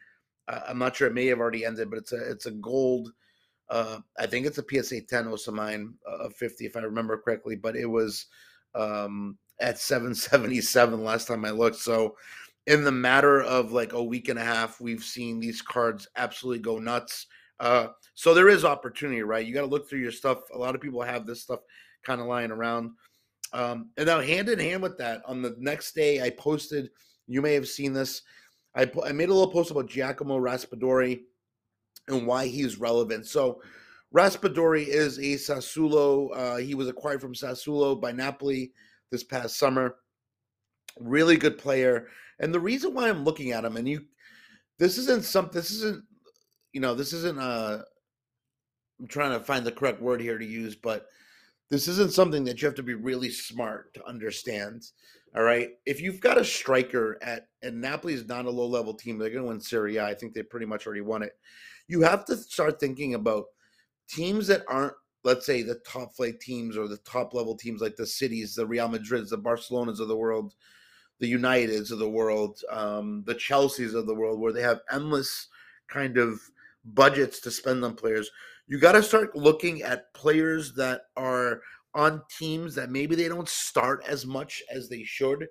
Uh, 0.47 0.61
I'm 0.69 0.79
not 0.79 0.95
sure 0.95 1.09
it 1.09 1.15
may 1.15 1.27
have 1.27 1.41
already 1.41 1.65
ended, 1.65 1.91
but 1.91 1.99
it's 1.99 2.13
a 2.13 2.31
it's 2.31 2.47
a 2.47 2.53
gold. 2.53 3.13
Uh, 3.69 3.99
I 4.19 4.27
think 4.27 4.47
it's 4.47 4.59
a 4.59 4.65
PSA 4.69 5.03
10 5.03 5.25
Osimhen 5.25 5.95
uh, 6.09 6.27
of 6.27 6.35
50, 6.35 6.67
if 6.67 6.77
I 6.77 6.81
remember 6.81 7.17
correctly. 7.17 7.57
But 7.57 7.77
it 7.77 7.87
was 7.87 8.27
um, 8.75 9.39
at 9.59 9.79
777 9.79 11.03
last 11.03 11.27
time 11.27 11.45
I 11.45 11.51
looked. 11.51 11.77
So 11.77 12.17
in 12.67 12.85
the 12.85 12.93
matter 12.93 13.43
of 13.43 13.73
like 13.73 13.93
a 13.93 14.03
week 14.03 14.29
and 14.29 14.39
a 14.39 14.45
half, 14.45 14.81
we've 14.81 15.05
seen 15.05 15.39
these 15.39 15.61
cards 15.61 16.09
absolutely 16.17 16.63
go 16.63 16.79
nuts. 16.79 17.27
Uh, 17.61 17.89
so 18.15 18.33
there 18.33 18.49
is 18.49 18.65
opportunity, 18.65 19.23
right? 19.23 19.47
You 19.47 19.55
got 19.55 19.61
to 19.61 19.67
look 19.67 19.89
through 19.89 20.01
your 20.01 20.13
stuff. 20.13 20.39
A 20.55 20.59
lot 20.59 20.75
of 20.75 20.81
people 20.81 21.03
have 21.03 21.27
this 21.27 21.43
stuff 21.43 21.61
kind 22.05 22.21
of 22.21 22.27
lying 22.27 22.51
around. 22.51 22.93
Um, 23.53 23.91
and 23.97 24.07
now, 24.07 24.21
hand 24.21 24.49
in 24.49 24.59
hand 24.59 24.83
with 24.83 24.99
that, 24.99 25.23
on 25.27 25.43
the 25.43 25.55
next 25.59 25.95
day, 25.95 26.21
I 26.21 26.31
posted. 26.31 26.91
You 27.27 27.41
may 27.41 27.55
have 27.55 27.69
seen 27.69 27.93
this. 27.93 28.23
I, 28.75 28.91
I 29.05 29.13
made 29.13 29.29
a 29.29 29.35
little 29.35 29.53
post 29.53 29.71
about 29.71 29.89
Giacomo 29.89 30.39
Raspadori 30.39 31.21
and 32.09 32.27
why 32.27 32.47
he's 32.47 32.81
relevant. 32.81 33.27
So, 33.27 33.61
Raspadori 34.15 34.87
is 34.87 35.19
a 35.19 35.35
Sassuolo. 35.35 36.31
Uh, 36.35 36.57
he 36.57 36.75
was 36.75 36.89
acquired 36.89 37.21
from 37.21 37.35
Sassuolo 37.35 38.01
by 38.01 38.11
Napoli 38.11 38.73
this 39.11 39.23
past 39.23 39.57
summer. 39.57 39.97
Really 40.99 41.37
good 41.37 41.59
player. 41.59 42.09
And 42.41 42.53
the 42.53 42.61
reason 42.61 42.95
why 42.95 43.09
I'm 43.09 43.25
looking 43.25 43.53
at 43.53 43.65
him, 43.65 43.77
and 43.77 43.89
you, 43.89 44.05
this 44.79 44.99
isn't 44.99 45.25
some, 45.25 45.51
this 45.53 45.71
isn't, 45.71 46.05
you 46.73 46.81
know, 46.81 46.95
this 46.95 47.13
isn't, 47.13 47.39
uh, 47.39 47.83
I'm 49.01 49.07
trying 49.09 49.39
to 49.39 49.45
find 49.45 49.65
the 49.65 49.73
correct 49.73 50.01
word 50.01 50.21
here 50.21 50.39
to 50.39 50.45
use, 50.45 50.75
but 50.75 51.07
this 51.71 51.89
isn't 51.89 52.13
something 52.13 52.45
that 52.45 52.61
you 52.61 52.67
have 52.67 52.75
to 52.77 52.83
be 52.83 52.95
really 52.95 53.31
smart 53.31 53.95
to 53.95 54.07
understand. 54.07 54.85
All 55.37 55.43
right. 55.43 55.71
If 55.87 56.01
you've 56.01 56.21
got 56.21 56.39
a 56.39 56.45
striker 56.45 57.19
at, 57.23 57.49
and 57.63 57.81
Napoli 57.81 58.15
is 58.15 58.27
not 58.27 58.45
a 58.45 58.51
low 58.51 58.67
level 58.67 58.95
team, 58.95 59.19
they're 59.19 59.31
going 59.31 59.43
to 59.43 59.49
win 59.49 59.61
Serie 59.61 59.97
A. 59.97 60.05
I 60.05 60.15
think 60.15 60.35
they 60.35 60.43
pretty 60.43 60.67
much 60.67 60.87
already 60.87 61.01
won 61.01 61.23
it. 61.23 61.33
You 61.89 62.03
have 62.03 62.25
to 62.27 62.37
start 62.37 62.79
thinking 62.79 63.15
about 63.15 63.47
teams 64.09 64.47
that 64.47 64.63
aren't, 64.69 64.95
let's 65.25 65.47
say, 65.47 65.63
the 65.63 65.81
top 65.87 66.15
flight 66.15 66.39
teams 66.41 66.77
or 66.77 66.87
the 66.87 66.99
top 66.99 67.35
level 67.35 67.57
teams 67.57 67.81
like 67.81 67.97
the 67.97 68.07
cities, 68.07 68.55
the 68.55 68.67
Real 68.67 68.89
Madrids, 68.89 69.31
the 69.31 69.39
Barcelonas 69.39 69.99
of 69.99 70.09
the 70.09 70.17
world, 70.17 70.55
the 71.21 71.33
Uniteds 71.33 71.91
of 71.91 71.99
the 71.99 72.09
world, 72.09 72.61
um, 72.71 73.23
the 73.27 73.35
Chelseas 73.35 73.95
of 73.95 74.07
the 74.07 74.15
world, 74.15 74.41
where 74.41 74.53
they 74.53 74.63
have 74.63 74.81
endless 74.91 75.49
kind 75.89 76.19
of 76.19 76.41
budgets 76.85 77.41
to 77.41 77.51
spend 77.51 77.85
on 77.85 77.95
players, 77.95 78.31
you 78.67 78.79
got 78.79 78.93
to 78.93 79.03
start 79.03 79.37
looking 79.37 79.83
at 79.83 80.13
players 80.15 80.75
that 80.75 81.03
are 81.17 81.61
on 81.95 82.23
teams 82.39 82.75
that 82.75 82.91
maybe 82.91 83.15
they 83.15 83.29
don't 83.29 83.49
start 83.49 84.03
as 84.09 84.27
much 84.27 84.63
as 84.71 84.89
they 84.89 85.05
should, 85.05 85.47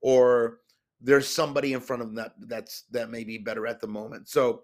or 0.00 0.60
there's 1.00 1.28
somebody 1.28 1.74
in 1.74 1.80
front 1.80 2.02
of 2.02 2.08
them 2.08 2.16
that 2.16 2.32
that's 2.48 2.84
that 2.90 3.10
may 3.10 3.24
be 3.24 3.36
better 3.36 3.66
at 3.66 3.80
the 3.80 3.86
moment. 3.86 4.28
So 4.28 4.62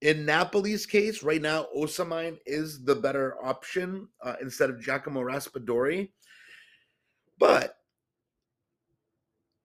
in 0.00 0.24
Napoli's 0.24 0.86
case, 0.86 1.22
right 1.22 1.40
now, 1.40 1.66
Osimhen 1.76 2.38
is 2.46 2.84
the 2.84 2.94
better 2.94 3.36
option 3.44 4.08
uh, 4.22 4.34
instead 4.40 4.70
of 4.70 4.80
Giacomo 4.80 5.22
Raspadori. 5.22 6.10
But 7.38 7.78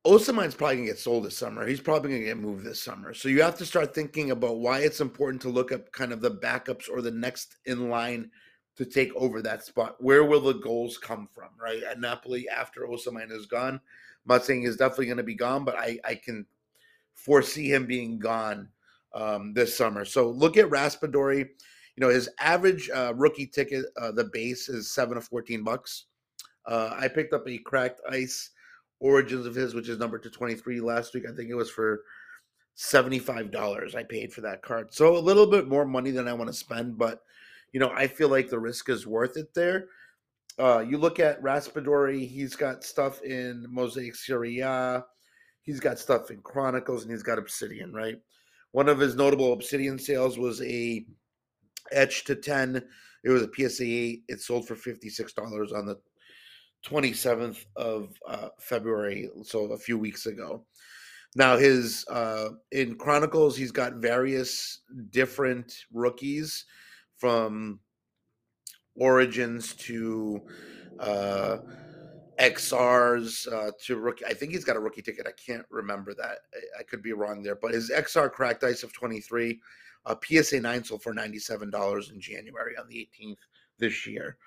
Osimhen's 0.06 0.56
probably 0.56 0.78
gonna 0.78 0.88
get 0.88 0.98
sold 0.98 1.26
this 1.26 1.38
summer. 1.38 1.66
He's 1.66 1.80
probably 1.80 2.12
gonna 2.12 2.24
get 2.24 2.38
moved 2.38 2.66
this 2.66 2.82
summer. 2.82 3.14
So 3.14 3.30
you 3.30 3.44
have 3.44 3.58
to 3.60 3.66
start 3.66 3.94
thinking 3.94 4.32
about 4.32 4.58
why 4.58 4.80
it's 4.80 5.00
important 5.00 5.42
to 5.44 5.50
look 5.50 5.72
up 5.72 5.92
kind 5.92 6.12
of 6.12 6.22
the 6.22 6.32
backups 6.32 6.90
or 6.90 7.02
the 7.02 7.12
next 7.12 7.58
in 7.66 7.90
line 7.90 8.32
to 8.78 8.86
take 8.86 9.14
over 9.16 9.44
that 9.44 9.64
spot. 9.64 9.98
Where 10.00 10.24
will 10.24 10.42
the 10.42 10.54
goals 10.54 10.98
come 10.98 11.28
from, 11.36 11.50
right? 11.62 11.84
At 11.84 12.00
Napoli 12.00 12.50
after 12.50 12.82
Osimhen 12.82 13.32
is 13.32 13.46
gone. 13.46 13.76
I'm 13.76 13.80
not 14.26 14.44
saying 14.44 14.64
he's 14.64 14.78
definitely 14.78 15.06
gonna 15.06 15.22
be 15.22 15.36
gone, 15.36 15.66
but 15.66 15.78
I, 15.78 16.00
I 16.04 16.16
can 16.16 16.48
foresee 17.14 17.72
him 17.72 17.86
being 17.86 18.18
gone 18.18 18.70
um, 19.14 19.54
this 19.54 19.78
summer. 19.78 20.04
So 20.04 20.32
look 20.32 20.58
at 20.58 20.70
Raspadori. 20.70 21.40
You 21.40 22.02
know, 22.08 22.10
his 22.10 22.28
average 22.40 22.90
uh, 22.90 23.14
rookie 23.16 23.46
ticket, 23.46 23.86
uh, 24.02 24.12
the 24.12 24.24
base 24.24 24.68
is 24.68 24.90
seven 24.90 25.16
to 25.16 25.22
14 25.22 25.64
bucks. 25.64 26.06
Uh, 26.66 26.96
I 26.98 27.08
picked 27.08 27.34
up 27.34 27.48
a 27.48 27.60
cracked 27.60 28.02
ice 28.10 28.52
Origins 29.02 29.46
of 29.46 29.56
his, 29.56 29.74
which 29.74 29.90
is 29.90 30.00
number 30.00 30.20
to 30.20 30.30
23 30.30 30.80
last 30.80 31.14
week. 31.14 31.26
I 31.28 31.36
think 31.36 31.50
it 31.50 31.56
was 31.56 31.70
for 31.70 32.04
$75 32.78 33.96
I 33.96 34.04
paid 34.04 34.32
for 34.32 34.42
that 34.42 34.62
card. 34.62 34.94
So 34.94 35.18
a 35.18 35.20
little 35.20 35.48
bit 35.48 35.68
more 35.68 35.86
money 35.86 36.12
than 36.12 36.28
I 36.28 36.34
want 36.34 36.50
to 36.50 36.54
spend, 36.54 36.98
but 36.98 37.22
you 37.74 37.80
know, 37.80 37.92
I 37.92 38.08
feel 38.08 38.30
like 38.30 38.50
the 38.50 38.60
risk 38.60 38.90
is 38.90 39.08
worth 39.08 39.38
it 39.38 39.54
there. 39.54 39.88
Uh, 40.60 40.80
you 40.80 40.98
look 40.98 41.20
at 41.20 41.42
Raspadori, 41.42 42.28
he's 42.28 42.56
got 42.56 42.84
stuff 42.84 43.22
in 43.24 43.66
Mosaic 43.70 44.16
Serie 44.16 44.60
A, 44.60 45.04
he's 45.62 45.80
got 45.80 45.98
stuff 45.98 46.32
in 46.32 46.42
Chronicles, 46.42 47.04
and 47.04 47.12
he's 47.12 47.24
got 47.24 47.40
Obsidian, 47.40 47.94
right? 47.94 48.18
One 48.72 48.90
of 48.90 49.00
his 49.00 49.16
notable 49.16 49.54
Obsidian 49.54 49.98
sales 49.98 50.38
was 50.38 50.62
a 50.62 51.06
etch 51.92 52.26
to 52.26 52.36
10. 52.36 52.84
It 53.24 53.30
was 53.30 53.44
a 53.44 53.50
PSA 53.54 53.84
8. 53.84 54.24
It 54.28 54.42
sold 54.42 54.68
for 54.68 54.76
$56 54.76 55.74
on 55.74 55.86
the 55.86 55.98
27th 56.86 57.66
of 57.76 58.18
uh, 58.28 58.50
February, 58.60 59.30
so 59.44 59.72
a 59.72 59.78
few 59.78 59.98
weeks 59.98 60.26
ago. 60.26 60.66
Now, 61.36 61.58
his 61.58 62.06
uh, 62.10 62.50
in 62.72 62.96
Chronicles, 62.96 63.56
he's 63.56 63.72
got 63.72 63.96
various 63.96 64.82
different 65.12 65.74
rookies 65.94 66.66
from 67.18 67.80
Origins 68.96 69.74
to 69.76 70.42
uh, 71.00 71.58
XRs 72.40 73.52
uh, 73.52 73.72
to 73.86 73.98
rookie. 73.98 74.26
I 74.26 74.34
think 74.34 74.52
he's 74.52 74.66
got 74.66 74.76
a 74.76 74.80
rookie 74.80 75.02
ticket. 75.02 75.28
I 75.28 75.32
can't 75.32 75.66
remember 75.70 76.14
that. 76.16 76.40
I, 76.54 76.82
I 76.82 76.84
could 76.84 77.02
be 77.02 77.14
wrong 77.14 77.44
there, 77.44 77.56
but 77.56 77.74
his 77.74 77.92
XR 77.92 78.32
cracked 78.32 78.64
ice 78.64 78.84
of 78.84 78.92
23, 78.92 79.60
a 80.06 80.18
PSA 80.22 80.60
9 80.60 80.84
sold 80.84 81.04
for 81.04 81.14
$97 81.14 82.12
in 82.12 82.20
January 82.20 82.76
on 82.78 82.88
the 82.90 83.08
18th 83.20 83.38
this 83.78 84.06
year. 84.06 84.38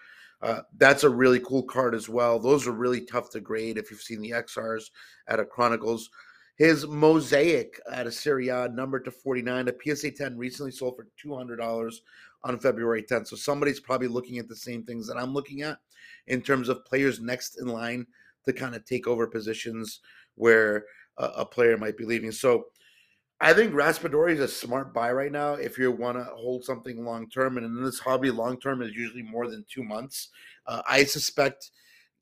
Uh, 0.42 0.60
that's 0.76 1.04
a 1.04 1.08
really 1.08 1.40
cool 1.40 1.62
card 1.62 1.94
as 1.94 2.08
well. 2.08 2.38
Those 2.38 2.66
are 2.66 2.72
really 2.72 3.00
tough 3.00 3.30
to 3.30 3.40
grade 3.40 3.78
if 3.78 3.90
you've 3.90 4.02
seen 4.02 4.20
the 4.20 4.30
XRs 4.30 4.90
at 5.28 5.40
a 5.40 5.44
Chronicles. 5.44 6.10
His 6.56 6.86
Mosaic 6.86 7.80
at 7.90 8.06
a 8.06 8.12
Serie 8.12 8.48
A 8.48 8.68
number 8.68 9.00
to 9.00 9.10
49, 9.10 9.68
a 9.68 9.94
PSA 9.94 10.12
10 10.12 10.38
recently 10.38 10.70
sold 10.70 10.96
for 10.96 11.08
$200 11.24 11.94
on 12.44 12.58
February 12.58 13.02
10th. 13.02 13.28
So 13.28 13.36
somebody's 13.36 13.80
probably 13.80 14.08
looking 14.08 14.38
at 14.38 14.48
the 14.48 14.54
same 14.54 14.84
things 14.84 15.08
that 15.08 15.16
I'm 15.16 15.32
looking 15.32 15.62
at 15.62 15.78
in 16.26 16.42
terms 16.42 16.68
of 16.68 16.84
players 16.84 17.20
next 17.20 17.60
in 17.60 17.66
line 17.66 18.06
to 18.44 18.52
kind 18.52 18.74
of 18.74 18.84
take 18.84 19.08
over 19.08 19.26
positions 19.26 20.00
where 20.36 20.84
a, 21.18 21.24
a 21.38 21.46
player 21.46 21.76
might 21.76 21.96
be 21.96 22.04
leaving. 22.04 22.30
So 22.30 22.66
I 23.44 23.52
think 23.52 23.74
Raspadori 23.74 24.32
is 24.32 24.40
a 24.40 24.48
smart 24.48 24.94
buy 24.94 25.12
right 25.12 25.30
now 25.30 25.52
if 25.52 25.76
you 25.76 25.92
want 25.92 26.16
to 26.16 26.24
hold 26.24 26.64
something 26.64 27.04
long 27.04 27.28
term. 27.28 27.58
And 27.58 27.66
in 27.66 27.84
this 27.84 27.98
hobby, 27.98 28.30
long 28.30 28.58
term 28.58 28.80
is 28.80 28.94
usually 28.94 29.20
more 29.20 29.50
than 29.50 29.66
two 29.68 29.84
months. 29.84 30.30
Uh, 30.66 30.80
I 30.88 31.04
suspect 31.04 31.70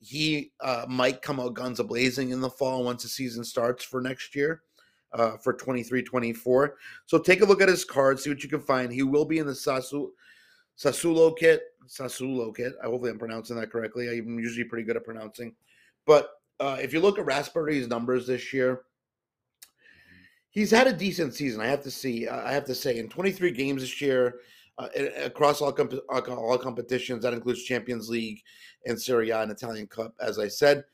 he 0.01 0.51
uh, 0.59 0.85
might 0.89 1.21
come 1.21 1.39
out 1.39 1.53
guns 1.53 1.79
a 1.79 1.83
blazing 1.85 2.31
in 2.31 2.41
the 2.41 2.49
fall 2.49 2.83
once 2.83 3.03
the 3.03 3.09
season 3.09 3.45
starts 3.45 3.85
for 3.85 4.01
next 4.01 4.35
year. 4.35 4.63
Uh, 5.13 5.37
for 5.37 5.53
23 5.53 6.03
24. 6.03 6.75
So 7.05 7.19
take 7.19 7.41
a 7.41 7.45
look 7.45 7.61
at 7.61 7.69
his 7.69 7.85
card, 7.85 8.19
see 8.19 8.31
what 8.31 8.43
you 8.43 8.49
can 8.49 8.59
find. 8.59 8.91
He 8.91 9.03
will 9.03 9.25
be 9.25 9.37
in 9.37 9.47
the 9.47 9.53
Sasu, 9.53 10.09
Sassuolo 10.77 11.37
kit. 11.37 11.61
Sassuolo 11.87 12.53
kit. 12.53 12.73
I 12.83 12.87
hopefully 12.87 13.11
I'm 13.11 13.19
pronouncing 13.19 13.55
that 13.57 13.71
correctly. 13.71 14.09
I'm 14.09 14.39
usually 14.39 14.65
pretty 14.65 14.83
good 14.83 14.97
at 14.97 15.05
pronouncing. 15.05 15.55
But 16.05 16.31
uh, 16.59 16.79
if 16.81 16.91
you 16.91 16.99
look 16.99 17.17
at 17.17 17.25
Raspadori's 17.25 17.87
numbers 17.87 18.27
this 18.27 18.51
year, 18.51 18.81
he's 20.53 20.71
had 20.71 20.87
a 20.87 20.93
decent 20.93 21.33
season. 21.33 21.59
I 21.59 21.67
have 21.67 21.83
to 21.83 21.91
see. 21.91 22.27
I 22.29 22.53
have 22.53 22.65
to 22.65 22.75
say, 22.75 22.97
in 22.97 23.09
23 23.09 23.51
games 23.51 23.81
this 23.81 23.99
year, 23.99 24.39
uh, 24.77 24.87
across 25.17 25.61
all 25.61 25.73
comp- 25.73 25.99
all 26.09 26.57
competitions, 26.57 27.23
that 27.23 27.33
includes 27.33 27.63
Champions 27.63 28.09
League 28.09 28.41
and 28.85 28.99
Serie 28.99 29.31
A 29.31 29.41
and 29.41 29.51
Italian 29.51 29.87
Cup. 29.87 30.13
As 30.21 30.39
I 30.39 30.47
said, 30.47 30.85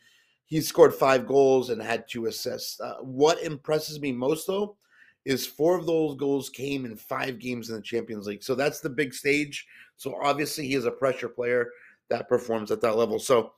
he 0.45 0.61
scored 0.61 0.95
five 0.95 1.27
goals 1.27 1.69
and 1.69 1.81
had 1.81 2.05
two 2.09 2.25
assists. 2.25 2.79
Uh, 2.79 2.95
what 3.01 3.41
impresses 3.43 4.01
me 4.01 4.11
most, 4.11 4.47
though, 4.47 4.77
is 5.25 5.45
four 5.45 5.77
of 5.77 5.85
those 5.85 6.15
goals 6.15 6.49
came 6.49 6.85
in 6.85 6.95
five 6.95 7.37
games 7.37 7.69
in 7.69 7.75
the 7.75 7.81
Champions 7.81 8.25
League. 8.25 8.43
So 8.43 8.55
that's 8.55 8.79
the 8.79 8.89
big 8.89 9.13
stage. 9.13 9.67
So 9.97 10.15
obviously, 10.23 10.67
he 10.67 10.75
is 10.75 10.85
a 10.85 10.91
pressure 10.91 11.29
player 11.29 11.69
that 12.09 12.29
performs 12.29 12.71
at 12.71 12.81
that 12.81 12.95
level. 12.95 13.19
So 13.19 13.51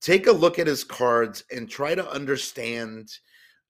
take 0.00 0.26
a 0.26 0.32
look 0.32 0.58
at 0.58 0.66
his 0.66 0.82
cards 0.82 1.44
and 1.54 1.70
try 1.70 1.94
to 1.94 2.10
understand 2.10 3.10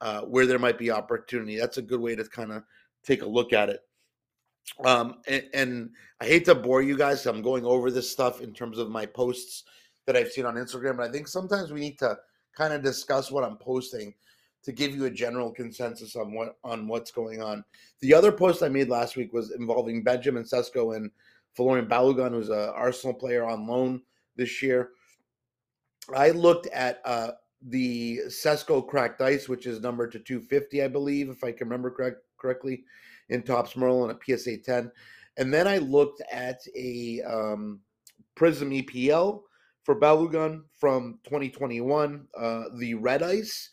uh, 0.02 0.22
where 0.22 0.46
there 0.46 0.58
might 0.58 0.78
be 0.78 0.90
opportunity. 0.90 1.58
That's 1.58 1.78
a 1.78 1.82
good 1.82 2.00
way 2.00 2.16
to 2.16 2.24
kind 2.24 2.52
of 2.52 2.64
take 3.04 3.22
a 3.22 3.26
look 3.26 3.52
at 3.52 3.70
it. 3.70 3.80
Um, 4.84 5.20
and, 5.28 5.44
and, 5.54 5.90
I 6.20 6.26
hate 6.26 6.44
to 6.44 6.54
bore 6.54 6.82
you 6.82 6.96
guys. 6.96 7.26
I'm 7.26 7.42
going 7.42 7.64
over 7.64 7.90
this 7.90 8.08
stuff 8.08 8.42
in 8.42 8.52
terms 8.52 8.78
of 8.78 8.88
my 8.88 9.06
posts 9.06 9.64
that 10.06 10.16
I've 10.16 10.30
seen 10.30 10.46
on 10.46 10.54
Instagram, 10.54 10.96
but 10.96 11.08
I 11.08 11.10
think 11.10 11.26
sometimes 11.26 11.72
we 11.72 11.80
need 11.80 11.98
to 11.98 12.16
kind 12.56 12.72
of 12.72 12.80
discuss 12.80 13.32
what 13.32 13.42
I'm 13.42 13.56
posting 13.56 14.14
to 14.62 14.70
give 14.70 14.94
you 14.94 15.06
a 15.06 15.10
general 15.10 15.50
consensus 15.50 16.14
on 16.14 16.32
what 16.32 16.56
on 16.62 16.86
what's 16.86 17.10
going 17.10 17.42
on. 17.42 17.64
The 18.02 18.14
other 18.14 18.30
post 18.30 18.62
I 18.62 18.68
made 18.68 18.88
last 18.88 19.16
week 19.16 19.32
was 19.32 19.50
involving 19.50 20.04
Benjamin 20.04 20.44
Sesko 20.44 20.96
and 20.96 21.10
Folarin 21.58 21.88
Balogun, 21.88 22.30
who's 22.30 22.50
an 22.50 22.70
Arsenal 22.74 23.14
player 23.14 23.44
on 23.44 23.66
loan 23.66 24.02
this 24.36 24.62
year. 24.62 24.90
I 26.14 26.30
looked 26.30 26.68
at 26.68 27.00
uh, 27.04 27.32
the 27.68 28.20
Sesko 28.28 28.86
cracked 28.86 29.20
ice, 29.20 29.48
which 29.48 29.66
is 29.66 29.80
numbered 29.80 30.12
to 30.12 30.18
250, 30.18 30.82
I 30.82 30.88
believe, 30.88 31.28
if 31.28 31.44
I 31.44 31.52
can 31.52 31.68
remember 31.68 31.90
correct, 31.90 32.18
correctly, 32.38 32.84
in 33.28 33.42
Topps 33.42 33.76
Merlin 33.76 34.10
and 34.10 34.18
a 34.18 34.38
PSA 34.38 34.58
10. 34.58 34.90
And 35.36 35.52
then 35.52 35.66
I 35.66 35.78
looked 35.78 36.22
at 36.30 36.60
a 36.76 37.22
um, 37.22 37.80
Prism 38.34 38.70
EPL 38.70 39.42
for 39.84 39.98
Balogun 39.98 40.62
from 40.78 41.18
2021, 41.24 42.26
uh, 42.38 42.64
the 42.78 42.94
red 42.94 43.22
ice. 43.22 43.70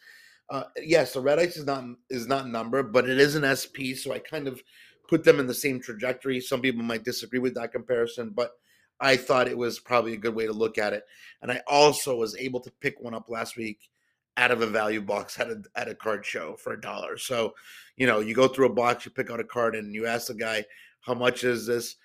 Uh, 0.50 0.64
yes, 0.78 1.14
the 1.14 1.22
red 1.22 1.38
ice 1.38 1.58
is 1.58 1.66
not 1.66 1.84
is 2.10 2.28
not 2.28 2.48
numbered, 2.48 2.92
but 2.92 3.08
it 3.08 3.20
is 3.20 3.36
an 3.36 3.46
SP, 3.46 3.94
so 3.96 4.12
I 4.12 4.20
kind 4.20 4.48
of 4.48 4.62
put 5.08 5.24
them 5.24 5.40
in 5.40 5.46
the 5.46 5.54
same 5.54 5.80
trajectory. 5.80 6.40
Some 6.40 6.62
people 6.62 6.82
might 6.82 7.04
disagree 7.04 7.40
with 7.40 7.54
that 7.56 7.72
comparison, 7.72 8.32
but 8.34 8.54
I 9.02 9.16
thought 9.16 9.48
it 9.48 9.58
was 9.58 9.80
probably 9.80 10.14
a 10.14 10.18
good 10.18 10.36
way 10.36 10.46
to 10.46 10.54
look 10.54 10.78
at 10.78 10.94
it. 10.94 11.04
And 11.42 11.52
I 11.52 11.62
also 11.68 12.16
was 12.18 12.36
able 12.36 12.60
to 12.62 12.72
pick 12.82 13.00
one 13.00 13.14
up 13.14 13.30
last 13.30 13.56
week 13.56 13.90
out 14.38 14.52
of 14.52 14.62
a 14.62 14.68
value 14.68 15.02
box 15.02 15.40
at 15.40 15.50
a, 15.50 15.62
at 15.76 15.88
a 15.88 15.96
card 15.96 16.26
show 16.26 16.56
for 16.56 16.74
a 16.74 16.82
dollar. 16.82 17.18
So, 17.18 17.54
you 17.98 18.08
know, 18.08 18.20
you 18.20 18.34
go 18.34 18.48
through 18.48 18.68
a 18.68 18.74
box, 18.74 19.06
you 19.06 19.12
pick 19.12 19.30
out 19.32 19.40
a 19.40 19.44
card, 19.44 19.76
and 19.76 19.94
you 19.94 20.06
ask 20.06 20.28
the 20.28 20.34
guy, 20.34 20.66
how 21.02 21.14
much 21.14 21.44
is 21.44 21.66
this? 21.66 21.96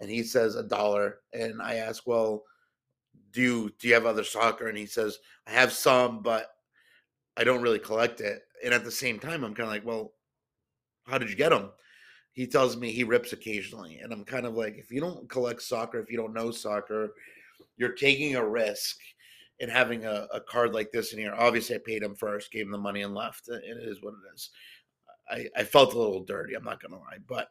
And 0.00 0.10
he 0.10 0.22
says 0.22 0.56
a 0.56 0.62
dollar. 0.62 1.18
And 1.32 1.62
I 1.62 1.76
ask, 1.76 2.04
well, 2.06 2.42
do 3.32 3.40
you, 3.40 3.72
do 3.78 3.88
you 3.88 3.94
have 3.94 4.06
other 4.06 4.24
soccer? 4.24 4.68
And 4.68 4.78
he 4.78 4.86
says, 4.86 5.18
I 5.46 5.52
have 5.52 5.72
some, 5.72 6.22
but 6.22 6.48
I 7.36 7.44
don't 7.44 7.62
really 7.62 7.78
collect 7.78 8.20
it. 8.20 8.42
And 8.64 8.72
at 8.72 8.84
the 8.84 8.90
same 8.90 9.18
time, 9.18 9.44
I'm 9.44 9.54
kind 9.54 9.68
of 9.68 9.72
like, 9.72 9.84
well, 9.84 10.12
how 11.06 11.18
did 11.18 11.30
you 11.30 11.36
get 11.36 11.50
them? 11.50 11.70
He 12.34 12.46
tells 12.46 12.76
me 12.76 12.90
he 12.90 13.04
rips 13.04 13.32
occasionally. 13.32 14.00
And 14.02 14.12
I'm 14.12 14.24
kind 14.24 14.44
of 14.44 14.54
like, 14.54 14.76
if 14.76 14.90
you 14.90 15.00
don't 15.00 15.28
collect 15.28 15.62
soccer, 15.62 16.00
if 16.00 16.10
you 16.10 16.16
don't 16.16 16.34
know 16.34 16.50
soccer, 16.50 17.14
you're 17.76 17.92
taking 17.92 18.34
a 18.34 18.46
risk 18.46 18.98
in 19.60 19.68
having 19.68 20.04
a, 20.04 20.26
a 20.32 20.40
card 20.40 20.74
like 20.74 20.90
this 20.90 21.12
in 21.12 21.20
here. 21.20 21.34
Obviously, 21.38 21.76
I 21.76 21.78
paid 21.84 22.02
him 22.02 22.16
first, 22.16 22.50
gave 22.50 22.66
him 22.66 22.72
the 22.72 22.78
money, 22.78 23.02
and 23.02 23.14
left. 23.14 23.48
It 23.48 23.78
is 23.80 24.02
what 24.02 24.14
it 24.14 24.34
is. 24.34 24.50
I, 25.30 25.46
I 25.56 25.64
felt 25.64 25.94
a 25.94 25.98
little 25.98 26.24
dirty. 26.24 26.54
I'm 26.54 26.64
not 26.64 26.82
going 26.82 26.92
to 26.92 26.98
lie. 26.98 27.18
But 27.26 27.48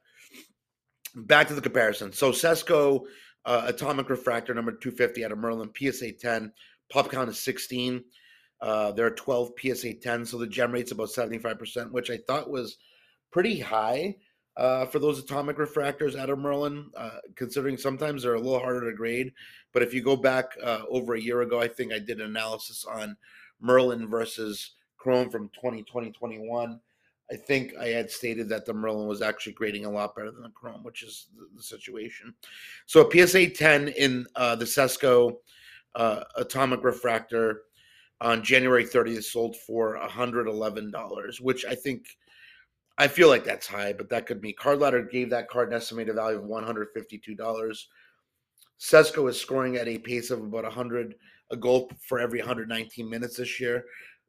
back 1.15 1.47
to 1.47 1.55
the 1.55 1.61
comparison. 1.61 2.11
So, 2.11 2.31
Sesko, 2.31 3.05
uh, 3.45 3.63
Atomic 3.67 4.09
Refractor, 4.09 4.53
number 4.53 4.73
250 4.73 5.23
out 5.23 5.31
of 5.31 5.37
Merlin, 5.37 5.71
PSA 5.75 6.11
10. 6.11 6.51
Pop 6.89 7.09
count 7.09 7.29
is 7.29 7.39
16. 7.39 8.03
Uh, 8.61 8.91
there 8.91 9.05
are 9.05 9.11
12 9.11 9.51
PSA 9.59 9.93
10. 9.95 10.25
So 10.25 10.37
the 10.37 10.47
gem 10.47 10.71
rate's 10.71 10.91
about 10.91 11.09
75%, 11.09 11.91
which 11.91 12.09
I 12.09 12.17
thought 12.27 12.49
was 12.49 12.77
pretty 13.31 13.59
high 13.59 14.15
uh, 14.57 14.85
for 14.85 14.99
those 14.99 15.19
atomic 15.19 15.57
refractors 15.57 16.17
out 16.17 16.29
of 16.29 16.39
Merlin, 16.39 16.89
uh, 16.95 17.19
considering 17.35 17.77
sometimes 17.77 18.23
they're 18.23 18.35
a 18.35 18.39
little 18.39 18.59
harder 18.59 18.89
to 18.89 18.95
grade. 18.95 19.33
But 19.71 19.83
if 19.83 19.93
you 19.93 20.01
go 20.01 20.15
back 20.15 20.45
uh, 20.63 20.81
over 20.89 21.15
a 21.15 21.21
year 21.21 21.41
ago, 21.41 21.59
I 21.59 21.67
think 21.67 21.91
I 21.91 21.99
did 21.99 22.19
an 22.19 22.27
analysis 22.27 22.85
on 22.85 23.17
Merlin 23.59 24.07
versus 24.07 24.71
Chrome 24.97 25.29
from 25.29 25.49
2020 25.49 26.11
21. 26.11 26.79
I 27.31 27.35
think 27.35 27.73
I 27.79 27.87
had 27.87 28.11
stated 28.11 28.49
that 28.49 28.65
the 28.65 28.73
Merlin 28.73 29.07
was 29.07 29.21
actually 29.21 29.53
grading 29.53 29.85
a 29.85 29.89
lot 29.89 30.15
better 30.15 30.29
than 30.29 30.43
the 30.43 30.49
Chrome, 30.49 30.83
which 30.83 31.03
is 31.03 31.27
the, 31.35 31.47
the 31.55 31.63
situation. 31.63 32.33
So 32.85 33.07
a 33.07 33.27
PSA 33.27 33.49
10 33.49 33.87
in 33.89 34.25
uh, 34.35 34.55
the 34.55 34.65
Sesko 34.65 35.37
uh, 35.95 36.23
Atomic 36.35 36.83
Refractor 36.83 37.63
on 38.21 38.43
January 38.43 38.85
30th 38.85 39.23
sold 39.23 39.55
for 39.55 39.97
$111, 39.97 41.41
which 41.41 41.65
I 41.65 41.75
think 41.75 42.05
I 42.97 43.07
feel 43.07 43.27
like 43.27 43.43
that's 43.43 43.67
high, 43.67 43.93
but 43.93 44.09
that 44.09 44.25
could 44.25 44.41
be. 44.41 44.53
Card 44.53 44.79
Ladder 44.79 45.01
gave 45.03 45.29
that 45.31 45.49
card 45.49 45.69
an 45.69 45.75
estimated 45.75 46.15
value 46.15 46.37
of 46.37 46.45
$152. 46.45 47.85
Sesko 48.79 49.29
is 49.29 49.39
scoring 49.39 49.77
at 49.77 49.87
a 49.87 49.97
pace 49.97 50.29
of 50.29 50.41
about 50.41 50.63
100 50.63 51.15
a 51.51 51.57
goal 51.57 51.89
for 52.07 52.19
every 52.19 52.39
119 52.39 53.09
minutes 53.09 53.37
this 53.37 53.59
year. 53.59 53.85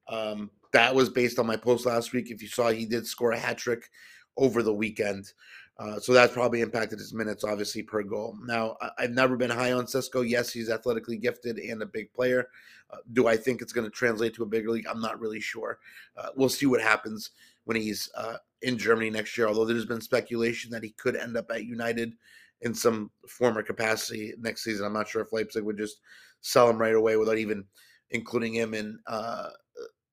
Um, 0.08 0.50
that 0.72 0.94
was 0.94 1.08
based 1.08 1.38
on 1.38 1.46
my 1.46 1.56
post 1.56 1.86
last 1.86 2.12
week. 2.12 2.30
If 2.30 2.42
you 2.42 2.48
saw, 2.48 2.70
he 2.70 2.86
did 2.86 3.06
score 3.06 3.32
a 3.32 3.38
hat 3.38 3.58
trick 3.58 3.90
over 4.36 4.62
the 4.62 4.74
weekend. 4.74 5.32
Uh, 5.78 5.98
so 5.98 6.12
that's 6.12 6.32
probably 6.32 6.60
impacted 6.60 6.98
his 6.98 7.12
minutes, 7.12 7.42
obviously, 7.42 7.82
per 7.82 8.02
goal. 8.02 8.36
Now, 8.44 8.76
I've 8.96 9.10
never 9.10 9.36
been 9.36 9.50
high 9.50 9.72
on 9.72 9.86
Sesko. 9.86 10.28
Yes, 10.28 10.52
he's 10.52 10.70
athletically 10.70 11.16
gifted 11.16 11.58
and 11.58 11.82
a 11.82 11.86
big 11.86 12.12
player. 12.12 12.48
Uh, 12.90 12.98
do 13.12 13.26
I 13.26 13.36
think 13.36 13.60
it's 13.60 13.72
going 13.72 13.86
to 13.86 13.90
translate 13.90 14.34
to 14.34 14.44
a 14.44 14.46
bigger 14.46 14.70
league? 14.70 14.86
I'm 14.88 15.00
not 15.00 15.18
really 15.18 15.40
sure. 15.40 15.78
Uh, 16.16 16.28
we'll 16.36 16.48
see 16.48 16.66
what 16.66 16.80
happens 16.80 17.30
when 17.64 17.76
he's 17.76 18.10
uh, 18.16 18.36
in 18.62 18.78
Germany 18.78 19.10
next 19.10 19.36
year, 19.36 19.46
although 19.46 19.64
there's 19.64 19.86
been 19.86 20.00
speculation 20.00 20.70
that 20.70 20.82
he 20.82 20.90
could 20.90 21.16
end 21.16 21.36
up 21.36 21.50
at 21.50 21.64
United 21.64 22.12
in 22.62 22.74
some 22.74 23.10
former 23.28 23.62
capacity 23.62 24.32
next 24.38 24.64
season. 24.64 24.86
I'm 24.86 24.92
not 24.92 25.08
sure 25.08 25.22
if 25.22 25.32
Leipzig 25.32 25.62
would 25.62 25.78
just 25.78 26.00
sell 26.40 26.68
him 26.68 26.78
right 26.78 26.94
away 26.94 27.16
without 27.16 27.38
even 27.38 27.64
including 28.10 28.54
him 28.54 28.74
in 28.74 28.98
uh, 29.06 29.48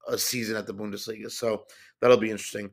a 0.08 0.18
season 0.18 0.56
at 0.58 0.68
the 0.68 0.74
Bundesliga. 0.74 1.32
So 1.32 1.64
that'll 2.00 2.18
be 2.18 2.32
interesting. 2.32 2.70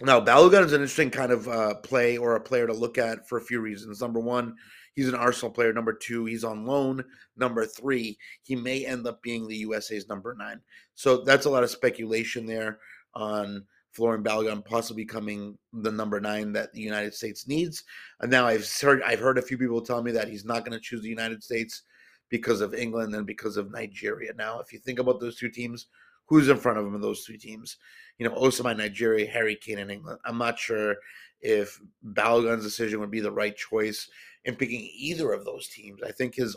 Now, 0.00 0.20
Balogun 0.20 0.64
is 0.64 0.72
an 0.72 0.80
interesting 0.80 1.10
kind 1.10 1.30
of 1.30 1.46
uh, 1.46 1.74
play 1.76 2.16
or 2.16 2.34
a 2.34 2.40
player 2.40 2.66
to 2.66 2.72
look 2.72 2.98
at 2.98 3.28
for 3.28 3.38
a 3.38 3.44
few 3.44 3.60
reasons. 3.60 4.00
Number 4.00 4.18
one, 4.18 4.54
he's 4.94 5.08
an 5.08 5.14
Arsenal 5.14 5.52
player. 5.52 5.72
Number 5.72 5.92
two, 5.92 6.24
he's 6.24 6.42
on 6.42 6.66
loan. 6.66 7.04
Number 7.36 7.64
three, 7.64 8.18
he 8.42 8.56
may 8.56 8.84
end 8.84 9.06
up 9.06 9.22
being 9.22 9.46
the 9.46 9.58
USA's 9.58 10.08
number 10.08 10.34
nine. 10.34 10.60
So 10.94 11.22
that's 11.22 11.46
a 11.46 11.50
lot 11.50 11.62
of 11.62 11.70
speculation 11.70 12.44
there 12.44 12.78
on 13.14 13.64
Florian 13.94 14.24
Balogun 14.24 14.64
possibly 14.64 15.04
becoming 15.04 15.56
the 15.72 15.92
number 15.92 16.20
nine 16.20 16.52
that 16.52 16.72
the 16.72 16.80
United 16.80 17.14
States 17.14 17.46
needs. 17.46 17.84
And 18.20 18.30
now 18.30 18.46
I've 18.46 18.68
heard 18.80 19.02
I've 19.02 19.20
heard 19.20 19.38
a 19.38 19.42
few 19.42 19.56
people 19.56 19.80
tell 19.80 20.02
me 20.02 20.10
that 20.12 20.28
he's 20.28 20.44
not 20.44 20.64
going 20.64 20.76
to 20.76 20.84
choose 20.84 21.02
the 21.02 21.08
United 21.08 21.42
States 21.42 21.82
because 22.28 22.60
of 22.60 22.74
England 22.74 23.14
and 23.14 23.26
because 23.26 23.56
of 23.56 23.70
Nigeria. 23.70 24.32
Now, 24.36 24.58
if 24.58 24.72
you 24.72 24.80
think 24.80 24.98
about 24.98 25.20
those 25.20 25.36
two 25.36 25.48
teams, 25.48 25.86
who's 26.26 26.48
in 26.48 26.56
front 26.56 26.78
of 26.78 26.84
them 26.84 26.96
in 26.96 27.00
those 27.00 27.24
two 27.24 27.36
teams? 27.36 27.76
You 28.18 28.28
know, 28.28 28.34
Osimhen, 28.34 28.78
Nigeria, 28.78 29.30
Harry 29.30 29.56
Kane 29.56 29.78
in 29.78 29.90
England. 29.90 30.18
I'm 30.24 30.38
not 30.38 30.58
sure 30.58 30.96
if 31.40 31.78
Balogun's 32.04 32.64
decision 32.64 32.98
would 32.98 33.10
be 33.10 33.20
the 33.20 33.30
right 33.30 33.56
choice 33.56 34.08
in 34.44 34.56
picking 34.56 34.88
either 34.96 35.32
of 35.32 35.44
those 35.44 35.68
teams. 35.68 36.02
I 36.02 36.10
think 36.10 36.34
his 36.34 36.56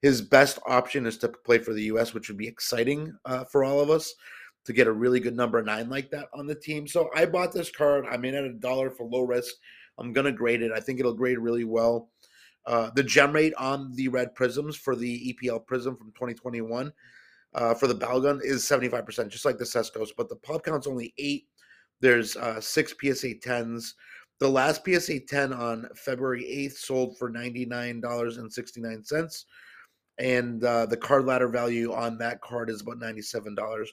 his 0.00 0.20
best 0.20 0.58
option 0.66 1.06
is 1.06 1.16
to 1.18 1.28
play 1.28 1.58
for 1.58 1.72
the 1.72 1.84
U.S., 1.84 2.12
which 2.12 2.28
would 2.28 2.36
be 2.38 2.48
exciting 2.48 3.16
uh, 3.24 3.44
for 3.44 3.62
all 3.62 3.80
of 3.80 3.88
us 3.88 4.14
to 4.64 4.72
get 4.72 4.86
a 4.86 4.92
really 4.92 5.20
good 5.20 5.36
number 5.36 5.62
nine 5.62 5.88
like 5.88 6.10
that 6.10 6.28
on 6.34 6.46
the 6.46 6.54
team. 6.54 6.86
So 6.86 7.10
I 7.14 7.26
bought 7.26 7.52
this 7.52 7.70
card. 7.70 8.06
I'm 8.10 8.24
in 8.24 8.34
at 8.34 8.44
a 8.44 8.52
dollar 8.52 8.90
for 8.90 9.06
low 9.06 9.22
risk. 9.22 9.54
I'm 9.98 10.12
gonna 10.12 10.32
grade 10.32 10.62
it. 10.62 10.72
I 10.72 10.80
think 10.80 11.00
it'll 11.00 11.14
grade 11.14 11.38
really 11.38 11.64
well. 11.64 12.10
Uh, 12.66 12.90
the 12.94 13.02
gem 13.02 13.32
rate 13.32 13.54
on 13.58 13.92
the 13.94 14.08
red 14.08 14.34
prisms 14.34 14.76
for 14.76 14.94
the 14.94 15.34
EPL 15.34 15.66
prism 15.66 15.96
from 15.96 16.12
2021 16.12 16.92
uh, 17.54 17.74
for 17.74 17.86
the 17.86 17.94
Balogun 17.94 18.42
is 18.42 18.64
75%, 18.64 19.28
just 19.28 19.44
like 19.44 19.58
the 19.58 19.64
Seskos, 19.64 20.08
but 20.16 20.28
the 20.28 20.36
pop 20.36 20.64
count's 20.64 20.86
only 20.86 21.12
eight. 21.18 21.48
There's 22.00 22.36
uh, 22.36 22.60
six 22.60 22.92
PSA 22.92 23.34
10s. 23.34 23.94
The 24.38 24.48
last 24.48 24.84
PSA 24.84 25.20
10 25.20 25.52
on 25.52 25.88
February 25.94 26.42
8th 26.42 26.78
sold 26.78 27.18
for 27.18 27.30
$99.69. 27.30 29.44
And 30.18 30.64
uh, 30.64 30.86
the 30.86 30.96
card 30.96 31.26
ladder 31.26 31.48
value 31.48 31.92
on 31.92 32.18
that 32.18 32.40
card 32.40 32.70
is 32.70 32.80
about 32.80 32.98
$97. 32.98 33.86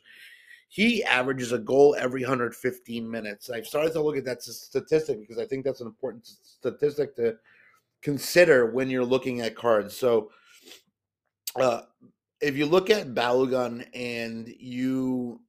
He 0.70 1.04
averages 1.04 1.52
a 1.52 1.58
goal 1.58 1.96
every 1.98 2.22
115 2.22 3.10
minutes. 3.10 3.50
I've 3.50 3.66
started 3.66 3.92
to 3.94 4.02
look 4.02 4.18
at 4.18 4.26
that 4.26 4.44
statistic 4.44 5.20
because 5.20 5.40
I 5.40 5.46
think 5.46 5.66
that's 5.66 5.82
an 5.82 5.88
important 5.88 6.28
statistic 6.28 7.16
to 7.16 7.36
consider 8.04 8.68
when 8.68 8.88
you're 8.88 9.04
looking 9.04 9.42
at 9.42 9.56
cards. 9.56 9.98
So, 9.98 10.32
uh, 11.56 11.82
if 12.40 12.56
you 12.56 12.68
look 12.68 12.92
at 12.92 13.16
Balogun 13.16 13.86
and 13.96 14.48
you 14.48 15.42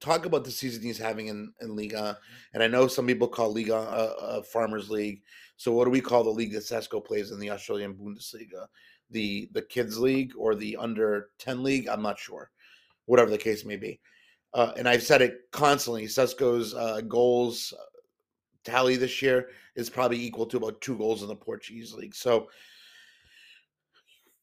talk 0.00 0.26
about 0.26 0.44
the 0.44 0.50
season 0.50 0.82
he's 0.82 0.98
having 0.98 1.28
in, 1.28 1.52
in 1.60 1.76
Liga, 1.76 2.18
and 2.52 2.62
I 2.62 2.66
know 2.66 2.88
some 2.88 3.06
people 3.06 3.28
call 3.28 3.52
Liga 3.52 3.76
a, 3.76 4.38
a 4.38 4.42
farmers 4.42 4.90
league. 4.90 5.22
So 5.56 5.72
what 5.72 5.84
do 5.84 5.90
we 5.90 6.00
call 6.00 6.24
the 6.24 6.30
league 6.30 6.52
that 6.52 6.64
Sesko 6.64 7.04
plays 7.04 7.30
in 7.30 7.38
the 7.38 7.50
Austrian 7.50 7.94
Bundesliga? 7.94 8.66
The 9.10 9.48
the 9.52 9.62
kids 9.62 9.96
league 9.96 10.32
or 10.36 10.56
the 10.56 10.76
under 10.76 11.30
10 11.38 11.62
league? 11.62 11.88
I'm 11.88 12.02
not 12.02 12.18
sure. 12.18 12.50
Whatever 13.06 13.30
the 13.30 13.38
case 13.38 13.64
may 13.64 13.76
be. 13.76 14.00
Uh, 14.56 14.72
and 14.78 14.88
I've 14.88 15.02
said 15.02 15.20
it 15.20 15.42
constantly. 15.52 16.06
Sesko's 16.06 16.72
uh, 16.72 17.02
goals 17.02 17.74
tally 18.64 18.96
this 18.96 19.20
year 19.20 19.50
is 19.74 19.90
probably 19.90 20.18
equal 20.18 20.46
to 20.46 20.56
about 20.56 20.80
two 20.80 20.96
goals 20.96 21.20
in 21.20 21.28
the 21.28 21.36
Portuguese 21.36 21.92
league. 21.92 22.14
So 22.14 22.48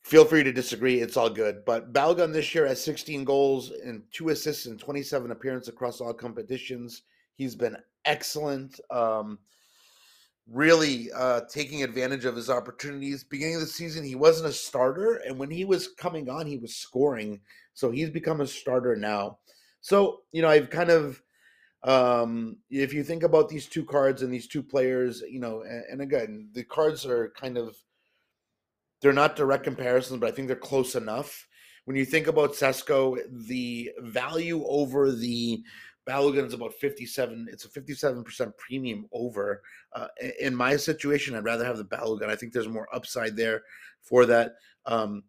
feel 0.04 0.24
free 0.24 0.44
to 0.44 0.54
disagree. 0.54 1.02
It's 1.02 1.18
all 1.18 1.32
good. 1.32 1.66
But 1.66 1.94
Balogun 1.94 2.32
this 2.32 2.54
year 2.54 2.68
has 2.68 2.84
16 2.84 3.24
goals 3.24 3.72
and 3.72 4.04
two 4.12 4.30
assists 4.30 4.68
and 4.68 4.80
27 4.80 5.32
appearances 5.32 5.70
across 5.70 6.00
all 6.00 6.14
competitions. 6.14 7.02
He's 7.34 7.56
been 7.56 7.76
excellent. 8.06 8.80
Um, 8.92 9.40
really 10.48 11.12
uh, 11.14 11.42
taking 11.50 11.82
advantage 11.82 12.26
of 12.26 12.36
his 12.36 12.52
opportunities. 12.52 13.24
Beginning 13.24 13.56
of 13.56 13.62
the 13.62 13.68
season, 13.68 14.04
he 14.04 14.14
wasn't 14.14 14.50
a 14.50 14.54
starter, 14.54 15.24
and 15.26 15.40
when 15.40 15.50
he 15.50 15.66
was 15.66 15.88
coming 15.88 16.30
on, 16.30 16.46
he 16.46 16.60
was 16.60 16.76
scoring. 16.76 17.42
So 17.74 17.90
he's 17.90 18.12
become 18.12 18.42
a 18.42 18.46
starter 18.46 18.96
now. 18.96 19.40
So 19.84 20.22
you 20.32 20.42
know, 20.42 20.50
I've 20.50 20.70
kind 20.70 20.90
of 20.90 21.22
um, 21.84 22.58
if 22.72 22.94
you 22.94 23.04
think 23.04 23.24
about 23.24 23.50
these 23.50 23.68
two 23.68 23.84
cards 23.84 24.22
and 24.22 24.34
these 24.34 24.48
two 24.48 24.64
players, 24.64 25.22
you 25.30 25.40
know, 25.40 25.62
and, 25.62 25.84
and 25.92 26.02
again, 26.02 26.50
the 26.54 26.64
cards 26.64 27.06
are 27.06 27.34
kind 27.38 27.58
of 27.58 27.76
they're 29.02 29.14
not 29.14 29.36
direct 29.36 29.66
comparisons, 29.66 30.20
but 30.20 30.30
I 30.30 30.32
think 30.32 30.48
they're 30.48 30.56
close 30.56 30.96
enough. 30.96 31.46
When 31.84 31.98
you 31.98 32.06
think 32.06 32.28
about 32.28 32.54
Sesko, 32.54 33.18
the 33.30 33.92
value 34.00 34.64
over 34.66 35.12
the 35.12 35.62
Balogun 36.08 36.48
is 36.48 36.54
about 36.54 36.74
57. 36.76 37.48
It's 37.52 37.66
a 37.66 37.70
57% 37.70 38.58
premium 38.58 39.06
over. 39.12 39.62
Uh, 39.94 40.08
in 40.40 40.56
my 40.56 40.78
situation, 40.78 41.36
I'd 41.36 41.44
rather 41.44 41.66
have 41.66 41.78
the 41.78 41.84
Balogun. 41.84 42.30
I 42.30 42.38
think 42.38 42.54
there's 42.54 42.70
more 42.70 42.88
upside 42.96 43.36
there 43.36 43.64
for 44.02 44.26
that. 44.28 44.56
Um, 44.86 45.24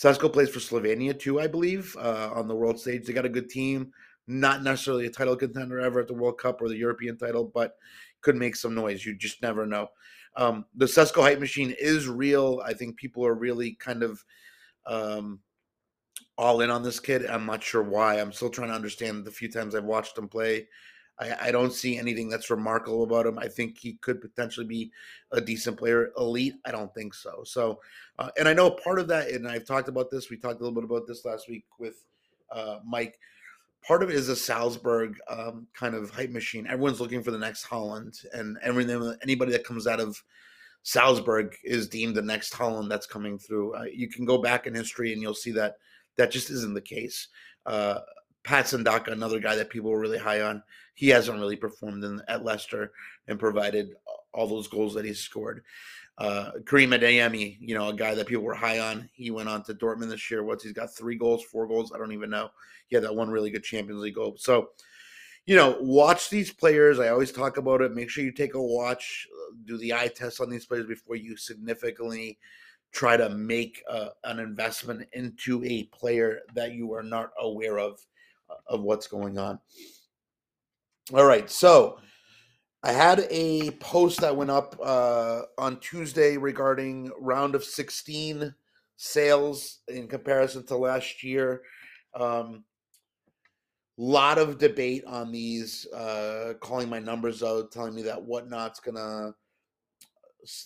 Sesko 0.00 0.32
plays 0.32 0.48
for 0.48 0.60
Slovenia 0.60 1.18
too, 1.18 1.40
I 1.40 1.46
believe, 1.46 1.94
uh, 1.98 2.30
on 2.34 2.48
the 2.48 2.54
world 2.54 2.80
stage. 2.80 3.06
They 3.06 3.12
got 3.12 3.26
a 3.26 3.28
good 3.28 3.50
team 3.50 3.92
not 4.30 4.62
necessarily 4.62 5.06
a 5.06 5.10
title 5.10 5.34
contender 5.34 5.80
ever 5.80 6.00
at 6.00 6.06
the 6.06 6.14
World 6.14 6.38
Cup 6.38 6.62
or 6.62 6.68
the 6.68 6.76
European 6.76 7.18
title, 7.18 7.50
but 7.52 7.76
could 8.20 8.36
make 8.36 8.54
some 8.54 8.74
noise. 8.74 9.04
You 9.04 9.14
just 9.16 9.42
never 9.42 9.66
know. 9.66 9.88
Um, 10.36 10.64
the 10.76 10.86
Sesko 10.86 11.20
hype 11.22 11.40
machine 11.40 11.74
is 11.78 12.06
real. 12.06 12.62
I 12.64 12.72
think 12.72 12.96
people 12.96 13.26
are 13.26 13.34
really 13.34 13.72
kind 13.72 14.04
of 14.04 14.24
um, 14.86 15.40
all 16.38 16.60
in 16.60 16.70
on 16.70 16.84
this 16.84 17.00
kid. 17.00 17.26
I'm 17.26 17.44
not 17.44 17.62
sure 17.62 17.82
why. 17.82 18.20
I'm 18.20 18.32
still 18.32 18.50
trying 18.50 18.68
to 18.68 18.74
understand 18.74 19.24
the 19.24 19.32
few 19.32 19.50
times 19.50 19.74
I've 19.74 19.84
watched 19.84 20.16
him 20.16 20.28
play. 20.28 20.68
I, 21.20 21.48
I 21.48 21.50
don't 21.52 21.72
see 21.72 21.98
anything 21.98 22.28
that's 22.28 22.50
remarkable 22.50 23.02
about 23.02 23.26
him. 23.26 23.38
I 23.38 23.48
think 23.48 23.78
he 23.78 23.94
could 23.94 24.20
potentially 24.20 24.66
be 24.66 24.90
a 25.32 25.40
decent 25.40 25.78
player. 25.78 26.10
Elite, 26.16 26.54
I 26.64 26.72
don't 26.72 26.92
think 26.94 27.14
so. 27.14 27.42
So, 27.44 27.80
uh, 28.18 28.30
and 28.38 28.48
I 28.48 28.54
know 28.54 28.70
part 28.70 28.98
of 28.98 29.08
that, 29.08 29.28
and 29.28 29.46
I've 29.46 29.66
talked 29.66 29.88
about 29.88 30.10
this. 30.10 30.30
We 30.30 30.36
talked 30.36 30.60
a 30.60 30.64
little 30.64 30.80
bit 30.80 30.84
about 30.84 31.06
this 31.06 31.24
last 31.24 31.48
week 31.48 31.64
with 31.78 32.04
uh, 32.50 32.78
Mike 32.84 33.18
part 33.86 34.02
of 34.02 34.10
it 34.10 34.16
is 34.16 34.28
a 34.28 34.36
Salzburg 34.36 35.16
um, 35.28 35.66
kind 35.74 35.94
of 35.94 36.10
hype 36.10 36.30
machine. 36.30 36.66
Everyone's 36.66 37.00
looking 37.00 37.22
for 37.22 37.30
the 37.30 37.38
next 37.38 37.66
Haaland, 37.66 38.24
and 38.32 38.58
everything 38.62 39.14
anybody 39.22 39.52
that 39.52 39.64
comes 39.64 39.86
out 39.86 40.00
of 40.00 40.22
Salzburg 40.82 41.54
is 41.64 41.88
deemed 41.88 42.14
the 42.14 42.22
next 42.22 42.52
Haaland 42.52 42.88
that's 42.88 43.06
coming 43.06 43.38
through. 43.38 43.74
Uh, 43.74 43.84
you 43.84 44.08
can 44.08 44.24
go 44.24 44.38
back 44.38 44.66
in 44.66 44.74
history 44.74 45.12
and 45.12 45.20
you'll 45.20 45.34
see 45.34 45.52
that 45.52 45.76
that 46.16 46.30
just 46.30 46.50
isn't 46.50 46.74
the 46.74 46.80
case. 46.80 47.28
Uh, 47.66 48.00
Patson 48.44 48.82
Daka, 48.82 49.12
another 49.12 49.40
guy 49.40 49.54
that 49.56 49.68
people 49.68 49.90
were 49.90 50.00
really 50.00 50.18
high 50.18 50.40
on, 50.40 50.62
he 51.00 51.08
hasn't 51.08 51.40
really 51.40 51.56
performed 51.56 52.04
in, 52.04 52.20
at 52.28 52.44
Leicester 52.44 52.92
and 53.26 53.38
provided 53.38 53.94
all 54.34 54.46
those 54.46 54.68
goals 54.68 54.92
that 54.92 55.06
he's 55.06 55.18
scored. 55.18 55.64
Uh, 56.18 56.50
Karim 56.66 56.90
Adeyemi, 56.90 57.56
you 57.58 57.74
know, 57.74 57.88
a 57.88 57.94
guy 57.94 58.14
that 58.14 58.26
people 58.26 58.44
were 58.44 58.52
high 58.52 58.80
on. 58.80 59.08
He 59.14 59.30
went 59.30 59.48
on 59.48 59.62
to 59.62 59.72
Dortmund 59.72 60.10
this 60.10 60.30
year. 60.30 60.44
What's 60.44 60.62
he's 60.62 60.74
got 60.74 60.94
three 60.94 61.16
goals, 61.16 61.42
four 61.42 61.66
goals? 61.66 61.90
I 61.94 61.96
don't 61.96 62.12
even 62.12 62.28
know. 62.28 62.50
He 62.88 62.96
had 62.96 63.04
that 63.04 63.16
one 63.16 63.30
really 63.30 63.50
good 63.50 63.64
Champions 63.64 64.02
League 64.02 64.16
goal. 64.16 64.34
So, 64.36 64.72
you 65.46 65.56
know, 65.56 65.78
watch 65.80 66.28
these 66.28 66.52
players. 66.52 67.00
I 67.00 67.08
always 67.08 67.32
talk 67.32 67.56
about 67.56 67.80
it. 67.80 67.94
Make 67.94 68.10
sure 68.10 68.22
you 68.22 68.30
take 68.30 68.52
a 68.52 68.62
watch, 68.62 69.26
do 69.64 69.78
the 69.78 69.94
eye 69.94 70.10
test 70.14 70.38
on 70.38 70.50
these 70.50 70.66
players 70.66 70.84
before 70.84 71.16
you 71.16 71.34
significantly 71.34 72.38
try 72.92 73.16
to 73.16 73.30
make 73.30 73.82
uh, 73.88 74.08
an 74.24 74.38
investment 74.38 75.08
into 75.14 75.64
a 75.64 75.84
player 75.84 76.40
that 76.54 76.72
you 76.72 76.92
are 76.92 77.02
not 77.02 77.30
aware 77.40 77.78
of 77.78 78.04
uh, 78.50 78.56
of 78.66 78.82
what's 78.82 79.06
going 79.06 79.38
on. 79.38 79.58
All 81.12 81.24
right, 81.24 81.50
so 81.50 81.98
I 82.84 82.92
had 82.92 83.26
a 83.30 83.72
post 83.72 84.20
that 84.20 84.36
went 84.36 84.50
up 84.50 84.78
uh, 84.80 85.42
on 85.58 85.80
Tuesday 85.80 86.36
regarding 86.36 87.10
round 87.18 87.56
of 87.56 87.64
16 87.64 88.54
sales 88.96 89.80
in 89.88 90.06
comparison 90.06 90.64
to 90.66 90.76
last 90.76 91.24
year. 91.24 91.62
Um, 92.14 92.62
lot 93.96 94.38
of 94.38 94.58
debate 94.58 95.04
on 95.04 95.32
these, 95.32 95.84
uh, 95.92 96.54
calling 96.60 96.88
my 96.88 97.00
numbers 97.00 97.42
out, 97.42 97.72
telling 97.72 97.96
me 97.96 98.02
that 98.02 98.22
whatnot's 98.22 98.78
gonna 98.78 99.32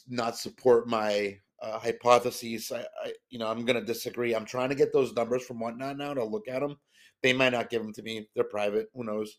not 0.07 0.37
support 0.37 0.87
my 0.87 1.38
uh, 1.62 1.78
hypotheses. 1.78 2.70
I, 2.70 2.80
I, 3.02 3.12
you 3.30 3.38
know, 3.38 3.46
I'm 3.46 3.64
gonna 3.64 3.83
disagree. 3.83 4.35
I'm 4.35 4.44
trying 4.44 4.68
to 4.68 4.74
get 4.74 4.92
those 4.92 5.14
numbers 5.14 5.46
from 5.46 5.59
whatnot 5.59 5.96
now 5.96 6.12
to 6.12 6.22
look 6.22 6.48
at 6.48 6.61
them. 6.61 6.76
They 7.22 7.33
might 7.33 7.52
not 7.52 7.70
give 7.70 7.80
them 7.80 7.94
to 7.94 8.02
me. 8.02 8.28
They're 8.35 8.44
private. 8.44 8.90
Who 8.94 9.04
knows? 9.04 9.38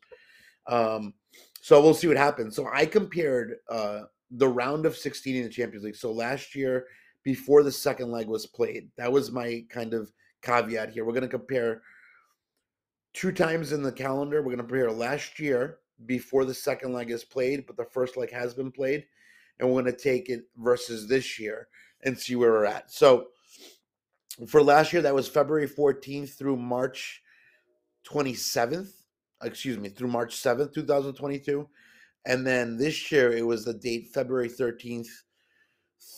Um, 0.68 1.14
so 1.62 1.82
we'll 1.82 1.94
see 1.94 2.08
what 2.08 2.18
happens. 2.18 2.56
So 2.56 2.68
I 2.72 2.86
compared 2.86 3.56
uh, 3.70 4.02
the 4.32 4.48
round 4.48 4.86
of 4.86 4.96
16 4.96 5.36
in 5.36 5.44
the 5.44 5.50
Champions 5.50 5.84
League. 5.84 5.96
So 5.96 6.12
last 6.12 6.56
year, 6.56 6.86
before 7.24 7.64
the 7.64 7.72
second 7.72 8.12
leg 8.12 8.28
was 8.28 8.46
played, 8.46 8.90
that 8.98 9.12
was 9.12 9.32
my 9.32 9.64
kind 9.70 9.94
of 9.94 10.12
caveat 10.42 10.92
here. 10.92 11.06
We're 11.06 11.14
going 11.14 11.24
to 11.24 11.28
compare 11.28 11.82
two 13.14 13.32
times 13.32 13.72
in 13.72 13.82
the 13.82 13.92
calendar. 13.92 14.42
We're 14.42 14.56
going 14.56 14.58
to 14.58 14.64
compare 14.64 14.92
last 14.92 15.40
year 15.40 15.80
before 16.06 16.46
the 16.46 16.54
second 16.54 16.94
leg 16.94 17.10
is 17.10 17.24
played, 17.24 17.66
but 17.66 17.78
the 17.78 17.86
first 17.86 18.18
leg 18.18 18.32
has 18.32 18.54
been 18.54 18.72
played. 18.72 19.06
And 19.60 19.68
we're 19.68 19.82
going 19.82 19.96
to 19.96 20.00
take 20.04 20.30
it 20.30 20.44
versus 20.58 21.08
this 21.08 21.40
year 21.40 21.68
and 22.04 22.20
see 22.20 22.36
where 22.36 22.52
we're 22.52 22.66
at. 22.66 22.92
So 22.92 23.28
for 24.48 24.62
last 24.62 24.92
year, 24.92 25.02
that 25.02 25.16
was 25.16 25.28
February 25.28 25.68
14th 25.68 26.38
through 26.38 26.58
March 26.58 27.24
27th 28.08 29.05
excuse 29.44 29.78
me, 29.78 29.90
through 29.90 30.08
March 30.08 30.36
7th, 30.36 30.74
2022. 30.74 31.68
And 32.26 32.46
then 32.46 32.78
this 32.78 33.12
year 33.12 33.32
it 33.32 33.46
was 33.46 33.66
the 33.66 33.74
date 33.74 34.10
February 34.14 34.50
13th 34.50 35.08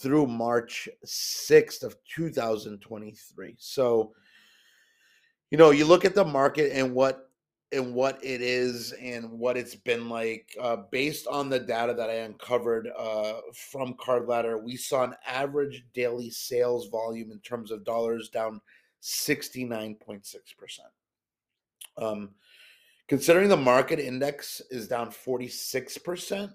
through 0.01 0.27
March 0.27 0.87
6th 1.05 1.83
of 1.83 1.95
2023. 2.15 3.55
So, 3.59 4.13
you 5.51 5.57
know, 5.57 5.71
you 5.71 5.85
look 5.85 6.05
at 6.05 6.15
the 6.15 6.25
market 6.25 6.71
and 6.73 6.93
what 6.93 7.23
and 7.73 7.93
what 7.93 8.23
it 8.23 8.41
is 8.41 8.93
and 8.93 9.29
what 9.29 9.57
it's 9.57 9.75
been 9.75 10.07
like 10.07 10.55
uh, 10.61 10.77
based 10.89 11.27
on 11.27 11.49
the 11.49 11.59
data 11.59 11.93
that 11.93 12.09
I 12.09 12.13
uncovered 12.13 12.89
uh, 12.97 13.33
from 13.53 13.93
Card 13.99 14.25
Ladder, 14.27 14.57
we 14.57 14.77
saw 14.77 15.03
an 15.03 15.15
average 15.25 15.85
daily 15.93 16.29
sales 16.29 16.87
volume 16.87 17.29
in 17.31 17.39
terms 17.39 17.71
of 17.71 17.83
dollars 17.83 18.29
down 18.29 18.61
69.6%. 19.03 20.79
Um, 21.97 22.29
Considering 23.07 23.47
the 23.47 23.57
market 23.57 23.99
index 23.99 24.61
is 24.69 24.87
down 24.87 25.09
46%, 25.09 26.51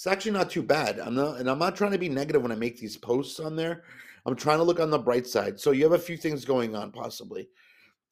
it's 0.00 0.06
actually 0.06 0.32
not 0.32 0.50
too 0.50 0.62
bad. 0.62 0.98
I'm 0.98 1.14
not 1.14 1.40
and 1.40 1.48
I'm 1.50 1.58
not 1.58 1.76
trying 1.76 1.92
to 1.92 1.98
be 1.98 2.08
negative 2.08 2.40
when 2.40 2.52
I 2.52 2.56
make 2.56 2.80
these 2.80 2.96
posts 2.96 3.38
on 3.38 3.54
there. 3.54 3.84
I'm 4.24 4.34
trying 4.34 4.56
to 4.56 4.64
look 4.64 4.80
on 4.80 4.90
the 4.90 4.98
bright 4.98 5.26
side. 5.26 5.60
So 5.60 5.72
you 5.72 5.84
have 5.84 5.92
a 5.92 5.98
few 5.98 6.16
things 6.16 6.44
going 6.46 6.74
on 6.74 6.90
possibly. 6.90 7.48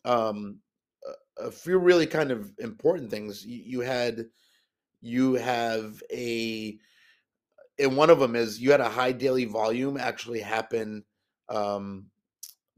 Um 0.05 0.59
a, 1.39 1.51
few 1.51 1.79
really 1.79 2.07
kind 2.07 2.31
of 2.31 2.53
important 2.59 3.11
things. 3.11 3.45
You, 3.45 3.63
you 3.65 3.81
had 3.81 4.27
you 5.01 5.35
have 5.35 6.03
a 6.13 6.79
and 7.79 7.97
one 7.97 8.11
of 8.11 8.19
them 8.19 8.37
is 8.37 8.61
you 8.61 8.71
had 8.71 8.83
a 8.83 8.89
high 8.89 9.13
daily 9.13 9.47
volume 9.47 9.97
actually 9.97 10.41
happen 10.41 11.05
um 11.49 12.07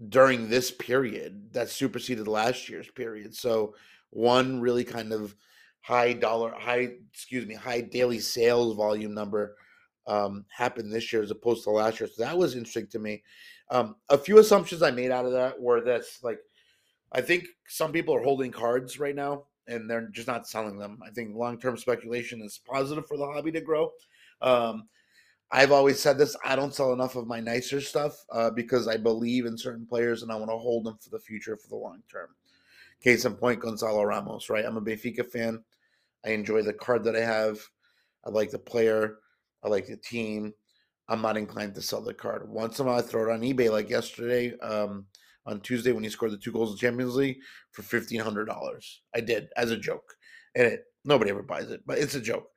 during 0.08 0.48
this 0.48 0.70
period 0.70 1.52
that 1.52 1.68
superseded 1.68 2.28
last 2.28 2.68
year's 2.68 2.90
period. 2.92 3.34
So 3.34 3.74
one 4.10 4.60
really 4.60 4.84
kind 4.84 5.12
of 5.12 5.34
high 5.80 6.12
dollar, 6.12 6.52
high, 6.52 6.90
excuse 7.12 7.46
me, 7.46 7.54
high 7.54 7.80
daily 7.80 8.18
sales 8.18 8.76
volume 8.76 9.14
number 9.14 9.56
um, 10.06 10.44
happened 10.50 10.92
this 10.92 11.12
year 11.12 11.22
as 11.22 11.30
opposed 11.30 11.64
to 11.64 11.70
last 11.70 12.00
year. 12.00 12.08
So 12.12 12.24
that 12.24 12.36
was 12.36 12.54
interesting 12.54 12.88
to 12.88 12.98
me. 12.98 13.22
Um, 13.70 13.96
a 14.08 14.18
few 14.18 14.38
assumptions 14.38 14.82
I 14.82 14.90
made 14.90 15.10
out 15.10 15.26
of 15.26 15.32
that 15.32 15.60
were 15.60 15.80
this 15.80 16.20
like, 16.22 16.38
I 17.12 17.20
think 17.20 17.46
some 17.68 17.92
people 17.92 18.14
are 18.14 18.22
holding 18.22 18.50
cards 18.50 18.98
right 18.98 19.14
now 19.14 19.44
and 19.66 19.88
they're 19.88 20.08
just 20.08 20.26
not 20.26 20.48
selling 20.48 20.78
them. 20.78 20.98
I 21.04 21.10
think 21.10 21.34
long 21.34 21.58
term 21.58 21.76
speculation 21.76 22.42
is 22.42 22.60
positive 22.68 23.06
for 23.06 23.16
the 23.16 23.26
hobby 23.26 23.52
to 23.52 23.60
grow. 23.60 23.92
Um, 24.42 24.88
I've 25.52 25.72
always 25.72 26.00
said 26.00 26.18
this 26.18 26.36
I 26.44 26.56
don't 26.56 26.74
sell 26.74 26.92
enough 26.92 27.16
of 27.16 27.26
my 27.26 27.40
nicer 27.40 27.80
stuff 27.80 28.24
uh, 28.32 28.50
because 28.50 28.86
I 28.86 28.96
believe 28.96 29.46
in 29.46 29.58
certain 29.58 29.86
players 29.86 30.22
and 30.22 30.30
I 30.30 30.36
want 30.36 30.50
to 30.50 30.56
hold 30.56 30.84
them 30.84 30.98
for 31.00 31.10
the 31.10 31.18
future 31.18 31.56
for 31.56 31.68
the 31.68 31.76
long 31.76 32.02
term. 32.10 32.28
Case 33.02 33.24
in 33.24 33.34
point, 33.34 33.60
Goncalo 33.60 34.06
Ramos, 34.06 34.50
right? 34.50 34.64
I'm 34.64 34.76
a 34.76 34.82
Benfica 34.82 35.24
fan. 35.26 35.64
I 36.24 36.30
enjoy 36.30 36.62
the 36.62 36.74
card 36.74 37.04
that 37.04 37.16
I 37.16 37.20
have. 37.20 37.58
I 38.26 38.30
like 38.30 38.50
the 38.50 38.58
player. 38.58 39.16
I 39.64 39.68
like 39.68 39.86
the 39.86 39.96
team. 39.96 40.52
I'm 41.08 41.22
not 41.22 41.36
inclined 41.36 41.74
to 41.74 41.82
sell 41.82 42.02
the 42.02 42.14
card. 42.14 42.48
Once 42.48 42.78
in 42.78 42.86
a 42.86 42.90
while, 42.90 42.98
I 42.98 43.02
throw 43.02 43.30
it 43.30 43.32
on 43.32 43.40
eBay, 43.40 43.70
like 43.70 43.90
yesterday 43.90 44.56
um, 44.60 45.06
on 45.46 45.60
Tuesday 45.60 45.92
when 45.92 46.04
he 46.04 46.10
scored 46.10 46.32
the 46.32 46.38
two 46.38 46.52
goals 46.52 46.72
in 46.72 46.78
Champions 46.78 47.16
League 47.16 47.38
for 47.72 47.82
fifteen 47.82 48.20
hundred 48.20 48.44
dollars. 48.44 49.02
I 49.14 49.20
did 49.20 49.48
as 49.56 49.70
a 49.70 49.76
joke, 49.76 50.14
and 50.54 50.66
it 50.66 50.84
nobody 51.04 51.30
ever 51.30 51.42
buys 51.42 51.70
it, 51.70 51.80
but 51.86 51.98
it's 51.98 52.14
a 52.14 52.20
joke. 52.20 52.48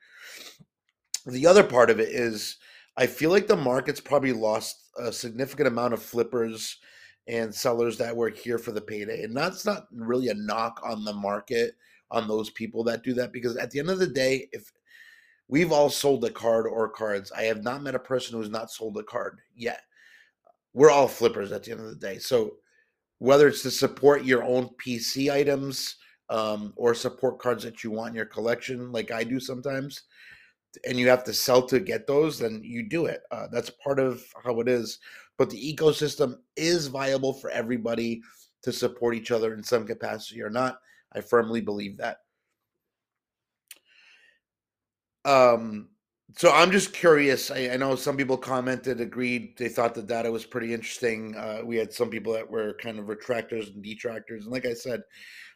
The 1.26 1.48
other 1.48 1.64
part 1.64 1.90
of 1.90 2.00
it 2.00 2.10
is 2.10 2.58
I 2.98 3.08
feel 3.08 3.32
like 3.32 3.48
the 3.48 3.56
market's 3.56 4.02
probably 4.02 4.34
lost 4.34 4.90
a 5.00 5.12
significant 5.12 5.68
amount 5.68 5.94
of 5.94 6.04
flippers 6.04 6.78
and 7.28 7.54
sellers 7.54 7.98
that 7.98 8.16
were 8.16 8.30
here 8.30 8.58
for 8.58 8.72
the 8.72 8.82
payday. 8.82 9.24
And 9.24 9.36
that's 9.36 9.66
not 9.66 9.88
really 9.92 10.30
a 10.30 10.34
knock 10.34 10.82
on 10.84 11.04
the 11.04 11.14
market 11.14 11.76
on 12.12 12.28
those 12.28 12.50
people 12.52 12.84
that 12.84 13.04
do 13.04 13.14
that 13.14 13.32
because 13.32 13.56
at 13.58 13.72
the 13.72 13.80
end 13.80 13.90
of 13.90 14.00
the 14.00 14.08
day, 14.08 14.50
if 14.52 14.72
we've 15.48 15.72
all 15.72 15.90
sold 15.90 16.26
a 16.26 16.30
card 16.30 16.68
or 16.68 16.90
cards, 16.90 17.32
I 17.32 17.44
have 17.44 17.64
not 17.64 17.82
met 17.82 17.96
a 17.96 18.00
person 18.00 18.38
who's 18.38 18.50
not 18.50 18.72
sold 18.72 18.98
a 18.98 19.04
card 19.04 19.40
yet. 19.56 19.82
We're 20.74 20.92
all 20.92 21.08
flippers 21.08 21.52
at 21.52 21.64
the 21.64 21.72
end 21.72 21.82
of 21.82 21.88
the 21.88 21.96
day. 21.96 22.18
So 22.18 22.56
whether 23.20 23.48
it's 23.48 23.64
to 23.64 23.72
support 23.72 24.26
your 24.26 24.44
own 24.44 24.70
PC 24.86 25.32
items 25.32 25.96
um, 26.30 26.74
or 26.76 26.94
support 26.94 27.40
cards 27.40 27.64
that 27.64 27.84
you 27.84 27.92
want 27.92 28.10
in 28.10 28.16
your 28.16 28.26
collection, 28.26 28.92
like 28.92 29.12
I 29.12 29.24
do 29.24 29.40
sometimes, 29.40 30.04
and 30.88 30.98
you 30.98 31.08
have 31.10 31.24
to 31.26 31.34
sell 31.34 31.66
to 31.68 31.80
get 31.80 32.08
those, 32.08 32.40
then 32.40 32.62
you 32.64 32.84
do 32.84 33.06
it. 33.06 33.22
Uh, 33.32 33.48
that's 33.52 33.70
part 33.70 34.00
of 34.00 34.24
how 34.44 34.60
it 34.60 34.68
is 34.68 35.00
but 35.38 35.50
the 35.50 35.76
ecosystem 35.76 36.38
is 36.56 36.88
viable 36.88 37.34
for 37.34 37.50
everybody 37.50 38.22
to 38.62 38.72
support 38.72 39.16
each 39.16 39.32
other 39.32 39.54
in 39.54 39.64
some 39.64 39.86
capacity 39.86 40.42
or 40.42 40.50
not. 40.50 40.80
I 41.12 41.22
firmly 41.22 41.62
believe 41.62 41.98
that. 41.98 42.18
Um, 45.26 45.90
so 46.36 46.52
I'm 46.52 46.72
just 46.72 46.94
curious. 46.94 47.50
I, 47.52 47.70
I, 47.70 47.78
know 47.78 47.96
some 47.96 48.18
people 48.18 48.38
commented, 48.38 49.00
agreed. 49.00 49.58
They 49.58 49.70
thought 49.70 49.96
the 49.96 50.02
data 50.02 50.30
was 50.30 50.46
pretty 50.46 50.74
interesting. 50.74 51.36
Uh, 51.36 51.62
we 51.64 51.78
had 51.78 51.94
some 51.94 52.10
people 52.10 52.34
that 52.34 52.50
were 52.50 52.74
kind 52.82 53.00
of 53.00 53.06
retractors 53.06 53.74
and 53.74 53.82
detractors. 53.82 54.44
And 54.44 54.52
like 54.52 54.66
I 54.66 54.74
said, 54.74 55.02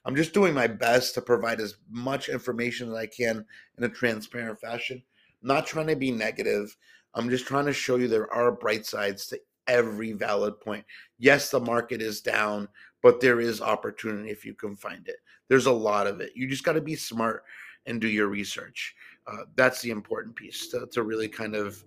I'm 0.08 0.16
just 0.16 0.34
doing 0.34 0.54
my 0.54 0.68
best 0.68 1.14
to 1.16 1.22
provide 1.22 1.60
as 1.60 1.76
much 1.90 2.30
information 2.30 2.88
as 2.88 2.96
I 2.96 3.08
can 3.08 3.46
in 3.78 3.84
a 3.84 3.90
transparent 3.90 4.58
fashion. 4.62 5.04
I'm 5.42 5.48
not 5.50 5.68
trying 5.68 5.88
to 5.88 5.98
be 5.98 6.12
negative. 6.12 6.78
I'm 7.14 7.30
just 7.30 7.46
trying 7.46 7.66
to 7.66 7.74
show 7.74 7.98
you 7.98 8.08
there 8.08 8.34
are 8.34 8.54
bright 8.54 8.86
sides 8.86 9.28
to 9.28 9.40
every 9.68 10.14
valid 10.14 10.62
point. 10.62 10.86
Yes, 11.20 11.50
the 11.50 11.60
market 11.60 12.02
is 12.02 12.22
down, 12.22 12.70
but 13.04 13.20
there 13.20 13.42
is 13.42 13.62
opportunity 13.62 14.30
if 14.30 14.46
you 14.46 14.54
can 14.54 14.78
find 14.78 15.06
it. 15.10 15.18
There's 15.50 15.66
a 15.66 15.72
lot 15.74 16.08
of 16.08 16.22
it. 16.22 16.32
You 16.36 16.48
just 16.48 16.64
got 16.64 16.74
to 16.74 16.82
be 16.82 16.96
smart 16.96 17.44
and 17.86 18.00
do 18.00 18.08
your 18.08 18.28
research. 18.28 18.96
Uh, 19.28 19.44
that's 19.58 19.82
the 19.82 19.90
important 19.90 20.38
piece 20.38 20.70
to, 20.70 20.88
to 20.94 21.04
really 21.04 21.28
kind 21.28 21.54
of 21.54 21.84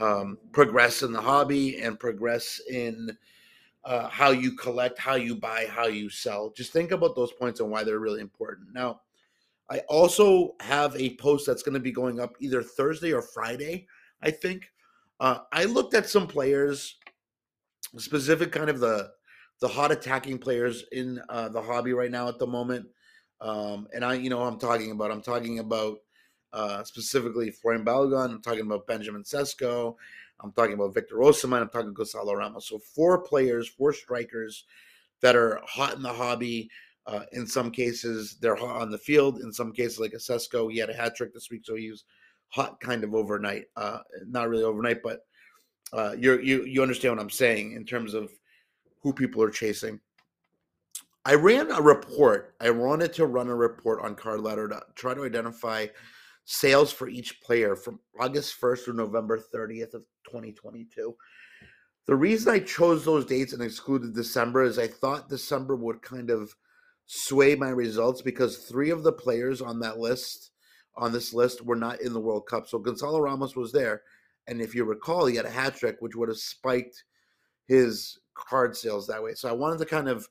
um, 0.00 0.38
progress 0.52 1.02
in 1.02 1.12
the 1.12 1.20
hobby 1.20 1.82
and 1.82 2.00
progress 2.00 2.62
in 2.70 3.14
uh, 3.84 4.08
how 4.08 4.30
you 4.30 4.52
collect, 4.52 4.98
how 4.98 5.14
you 5.14 5.34
buy, 5.34 5.66
how 5.68 5.86
you 5.86 6.08
sell. 6.08 6.52
Just 6.56 6.72
think 6.72 6.92
about 6.92 7.16
those 7.16 7.32
points 7.32 7.60
and 7.60 7.70
why 7.70 7.84
they're 7.84 7.98
really 7.98 8.20
important. 8.20 8.72
Now, 8.72 9.00
I 9.70 9.80
also 9.88 10.54
have 10.60 10.94
a 10.96 11.16
post 11.16 11.46
that's 11.46 11.62
going 11.62 11.74
to 11.74 11.80
be 11.80 11.92
going 11.92 12.20
up 12.20 12.34
either 12.40 12.62
Thursday 12.62 13.12
or 13.12 13.22
Friday, 13.22 13.86
I 14.20 14.30
think. 14.30 14.70
Uh, 15.18 15.38
I 15.52 15.64
looked 15.64 15.94
at 15.94 16.08
some 16.08 16.26
players 16.26 16.96
specific 17.98 18.52
kind 18.52 18.70
of 18.70 18.80
the 18.80 19.10
the 19.60 19.68
hot 19.68 19.92
attacking 19.92 20.38
players 20.38 20.84
in 20.90 21.20
uh, 21.28 21.48
the 21.48 21.62
hobby 21.62 21.92
right 21.92 22.10
now 22.10 22.26
at 22.26 22.38
the 22.38 22.46
moment. 22.46 22.86
Um, 23.40 23.86
and 23.94 24.04
I, 24.04 24.14
you 24.14 24.28
know, 24.28 24.42
I'm 24.42 24.58
talking 24.58 24.90
about. 24.90 25.10
I'm 25.12 25.22
talking 25.22 25.60
about 25.60 25.98
uh, 26.52 26.82
specifically 26.84 27.50
Florian 27.50 27.84
Balogun. 27.84 28.30
I'm 28.30 28.42
talking 28.42 28.62
about 28.62 28.86
Benjamin 28.86 29.22
Sesko. 29.22 29.94
I'm 30.42 30.52
talking 30.52 30.74
about 30.74 30.94
Victor 30.94 31.16
Osimhen. 31.16 31.62
I'm 31.62 31.68
talking 31.68 31.94
Goncalo 31.94 32.36
Ramos. 32.36 32.68
So 32.68 32.78
four 32.78 33.18
players, 33.22 33.68
four 33.68 33.92
strikers 33.92 34.64
that 35.20 35.36
are 35.36 35.60
hot 35.64 35.94
in 35.94 36.02
the 36.02 36.12
hobby. 36.12 36.68
Uh, 37.06 37.22
in 37.32 37.46
some 37.46 37.70
cases, 37.70 38.36
they're 38.40 38.54
hot 38.54 38.80
on 38.80 38.90
the 38.90 38.98
field. 38.98 39.40
In 39.40 39.52
some 39.52 39.72
cases, 39.72 39.98
like 39.98 40.12
a 40.12 40.16
Sesko, 40.16 40.70
he 40.70 40.78
had 40.78 40.90
a 40.90 40.94
hat 40.94 41.16
trick 41.16 41.34
this 41.34 41.50
week, 41.50 41.62
so 41.64 41.74
he 41.74 41.90
was 41.90 42.04
hot 42.48 42.80
kind 42.80 43.02
of 43.02 43.14
overnight. 43.14 43.64
Uh, 43.76 43.98
not 44.26 44.48
really 44.48 44.62
overnight, 44.62 45.02
but 45.02 45.20
uh, 45.92 46.14
you 46.18 46.38
you 46.38 46.64
you 46.64 46.82
understand 46.82 47.16
what 47.16 47.22
I'm 47.22 47.30
saying 47.30 47.72
in 47.72 47.84
terms 47.84 48.14
of 48.14 48.30
who 49.00 49.12
people 49.12 49.42
are 49.42 49.50
chasing. 49.50 50.00
I 51.24 51.34
ran 51.34 51.70
a 51.70 51.80
report. 51.80 52.54
I 52.60 52.70
wanted 52.70 53.12
to 53.14 53.26
run 53.26 53.48
a 53.48 53.54
report 53.54 54.00
on 54.02 54.14
Card 54.14 54.40
Ladder 54.40 54.68
to 54.68 54.82
try 54.94 55.14
to 55.14 55.24
identify 55.24 55.86
sales 56.44 56.92
for 56.92 57.08
each 57.08 57.40
player 57.40 57.76
from 57.76 58.00
August 58.18 58.60
1st 58.60 58.84
through 58.84 58.94
November 58.94 59.38
30th 59.38 59.94
of 59.94 60.04
2022. 60.26 61.14
The 62.06 62.16
reason 62.16 62.52
I 62.52 62.58
chose 62.58 63.04
those 63.04 63.24
dates 63.24 63.52
and 63.52 63.62
excluded 63.62 64.14
December 64.14 64.64
is 64.64 64.78
I 64.78 64.88
thought 64.88 65.28
December 65.28 65.76
would 65.76 66.02
kind 66.02 66.30
of 66.30 66.54
sway 67.06 67.54
my 67.54 67.68
results 67.68 68.22
because 68.22 68.58
three 68.58 68.90
of 68.90 69.02
the 69.02 69.12
players 69.12 69.60
on 69.60 69.78
that 69.80 69.98
list 69.98 70.50
on 70.96 71.12
this 71.12 71.32
list 71.32 71.64
were 71.64 71.76
not 71.76 72.00
in 72.00 72.12
the 72.12 72.20
World 72.20 72.46
Cup. 72.46 72.68
So 72.68 72.78
Goncalo 72.78 73.22
Ramos 73.22 73.56
was 73.56 73.72
there, 73.72 74.02
and 74.46 74.60
if 74.60 74.74
you 74.74 74.84
recall, 74.84 75.26
he 75.26 75.36
had 75.36 75.46
a 75.46 75.50
hat 75.50 75.76
trick, 75.76 75.96
which 76.00 76.16
would 76.16 76.28
have 76.28 76.38
spiked 76.38 77.04
his 77.66 78.18
card 78.34 78.76
sales 78.76 79.06
that 79.06 79.22
way. 79.22 79.34
So 79.34 79.48
I 79.48 79.52
wanted 79.52 79.78
to 79.78 79.86
kind 79.86 80.08
of 80.08 80.28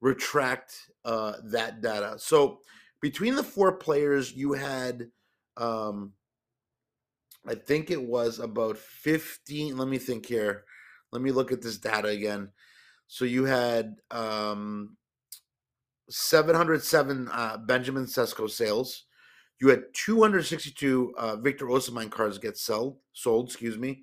retract 0.00 0.74
uh, 1.04 1.34
that 1.44 1.80
data. 1.80 2.16
So 2.18 2.60
between 3.00 3.34
the 3.34 3.42
four 3.42 3.72
players, 3.72 4.32
you 4.32 4.52
had, 4.52 5.08
um, 5.56 6.12
I 7.46 7.54
think 7.54 7.90
it 7.90 8.02
was 8.02 8.38
about 8.38 8.76
15. 8.76 9.76
Let 9.76 9.88
me 9.88 9.98
think 9.98 10.26
here. 10.26 10.64
Let 11.12 11.22
me 11.22 11.30
look 11.30 11.52
at 11.52 11.62
this 11.62 11.78
data 11.78 12.08
again. 12.08 12.50
So 13.06 13.24
you 13.24 13.44
had 13.44 13.96
um, 14.10 14.96
707 16.10 17.28
uh, 17.32 17.58
Benjamin 17.58 18.04
Sesko 18.04 18.50
sales. 18.50 19.04
You 19.60 19.68
had 19.68 19.84
262 19.94 21.14
uh, 21.16 21.36
Victor 21.36 21.66
Osimhen 21.66 22.10
cards 22.10 22.38
get 22.38 22.58
sell, 22.58 22.98
sold. 23.12 23.46
Excuse 23.46 23.78
me. 23.78 24.02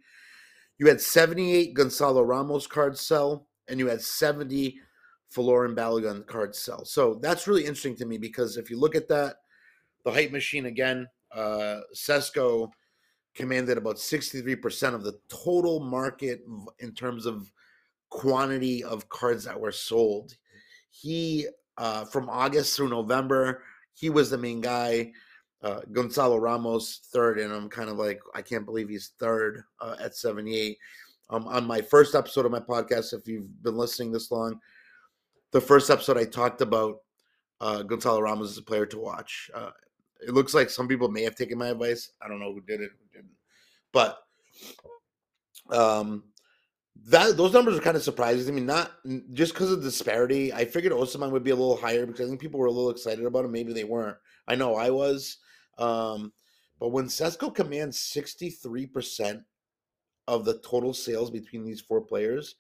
You 0.80 0.88
had 0.88 1.02
78 1.02 1.76
Goncalo 1.76 2.28
Ramos 2.28 2.66
cards 2.66 3.02
sell, 3.02 3.48
and 3.68 3.80
you 3.80 3.88
had 3.88 4.02
70 4.02 4.80
Folarin 5.34 5.76
Balogun 5.76 6.26
cards 6.26 6.58
sell. 6.58 6.86
So 6.86 7.20
that's 7.22 7.48
really 7.48 7.62
interesting 7.62 7.96
to 7.98 8.06
me 8.06 8.18
because 8.18 8.58
if 8.58 8.70
you 8.70 8.80
look 8.80 8.96
at 8.96 9.08
that, 9.10 9.38
the 10.04 10.12
hype 10.12 10.32
machine 10.32 10.66
again, 10.66 11.08
uh, 11.34 11.82
Sesko 11.96 12.70
commanded 13.36 13.78
about 13.78 13.96
63% 13.96 14.94
of 14.94 15.04
the 15.04 15.20
total 15.28 15.80
market 15.80 16.42
in 16.80 16.94
terms 16.94 17.26
of 17.26 17.52
quantity 18.10 18.84
of 18.84 19.10
cards 19.10 19.44
that 19.46 19.60
were 19.60 19.72
sold. 19.72 20.36
He, 20.92 21.48
uh, 21.78 22.06
from 22.06 22.30
August 22.30 22.76
through 22.76 22.90
November, 22.90 23.64
he 23.94 24.10
was 24.10 24.30
the 24.30 24.38
main 24.38 24.62
guy. 24.62 25.12
Uh, 25.64 25.80
Goncalo 25.92 26.42
Ramos 26.42 27.08
third, 27.14 27.40
and 27.40 27.54
I'm 27.54 27.70
kind 27.70 27.90
of 27.90 27.98
like, 27.98 28.20
I 28.36 28.42
can't 28.42 28.66
believe 28.66 28.90
he's 28.90 29.14
third 29.18 29.64
uh, 29.80 29.96
at 30.00 30.16
78. 30.16 30.78
Um, 31.30 31.48
on 31.48 31.66
my 31.66 31.82
first 31.82 32.16
episode 32.16 32.46
of 32.46 32.52
my 32.52 32.60
podcast, 32.60 33.14
if 33.14 33.28
you've 33.28 33.64
been 33.64 33.78
listening 33.78 34.12
this 34.12 34.30
long, 34.30 34.60
the 35.52 35.62
first 35.62 35.90
episode 35.90 36.18
I 36.18 36.26
talked 36.26 36.62
about 36.62 36.98
uh, 37.62 37.82
Goncalo 37.84 38.22
Ramos 38.22 38.52
as 38.52 38.58
a 38.58 38.62
player 38.62 38.86
to 38.88 39.00
watch. 39.00 39.50
It 40.28 40.34
looks 40.34 40.54
like 40.54 40.70
some 40.70 40.88
people 40.88 41.10
may 41.10 41.24
have 41.24 41.36
taken 41.36 41.58
my 41.58 41.70
advice. 41.70 42.12
I 42.22 42.28
don't 42.28 42.40
know 42.40 42.54
who 42.54 42.62
did 42.62 42.82
it, 42.82 42.92
who 42.92 43.18
didn't, 43.18 43.36
but 43.92 44.20
um, 45.70 46.24
that 47.06 47.38
those 47.38 47.54
numbers 47.54 47.78
are 47.78 47.82
kind 47.82 47.98
of 47.98 48.04
surprising 48.04 48.46
to 48.46 48.52
me. 48.52 48.62
Not 48.62 48.92
just 49.34 49.54
because 49.54 49.72
of 49.72 49.82
disparity. 49.82 50.54
I 50.54 50.66
figured 50.66 50.94
Osimhen 50.94 51.32
would 51.32 51.44
be 51.44 51.52
a 51.52 51.56
little 51.56 51.78
higher 51.78 52.06
because 52.06 52.26
I 52.26 52.30
think 52.30 52.42
people 52.42 52.60
were 52.60 52.68
a 52.68 52.72
little 52.72 52.92
excited 52.92 53.26
about 53.26 53.46
him. 53.46 53.52
Maybe 53.52 53.74
they 53.74 53.84
weren't. 53.84 54.18
I 54.48 54.56
know 54.56 54.76
I 54.76 54.90
was. 54.90 55.38
Um, 55.78 56.34
but 56.80 56.90
when 56.90 57.06
Sesko 57.06 57.54
commands 57.54 57.98
63% 57.98 59.44
of 60.28 60.46
the 60.46 60.60
total 60.60 60.94
sales 60.94 61.32
between 61.32 61.66
these 61.66 61.82
four 61.82 62.02
players, 62.02 62.56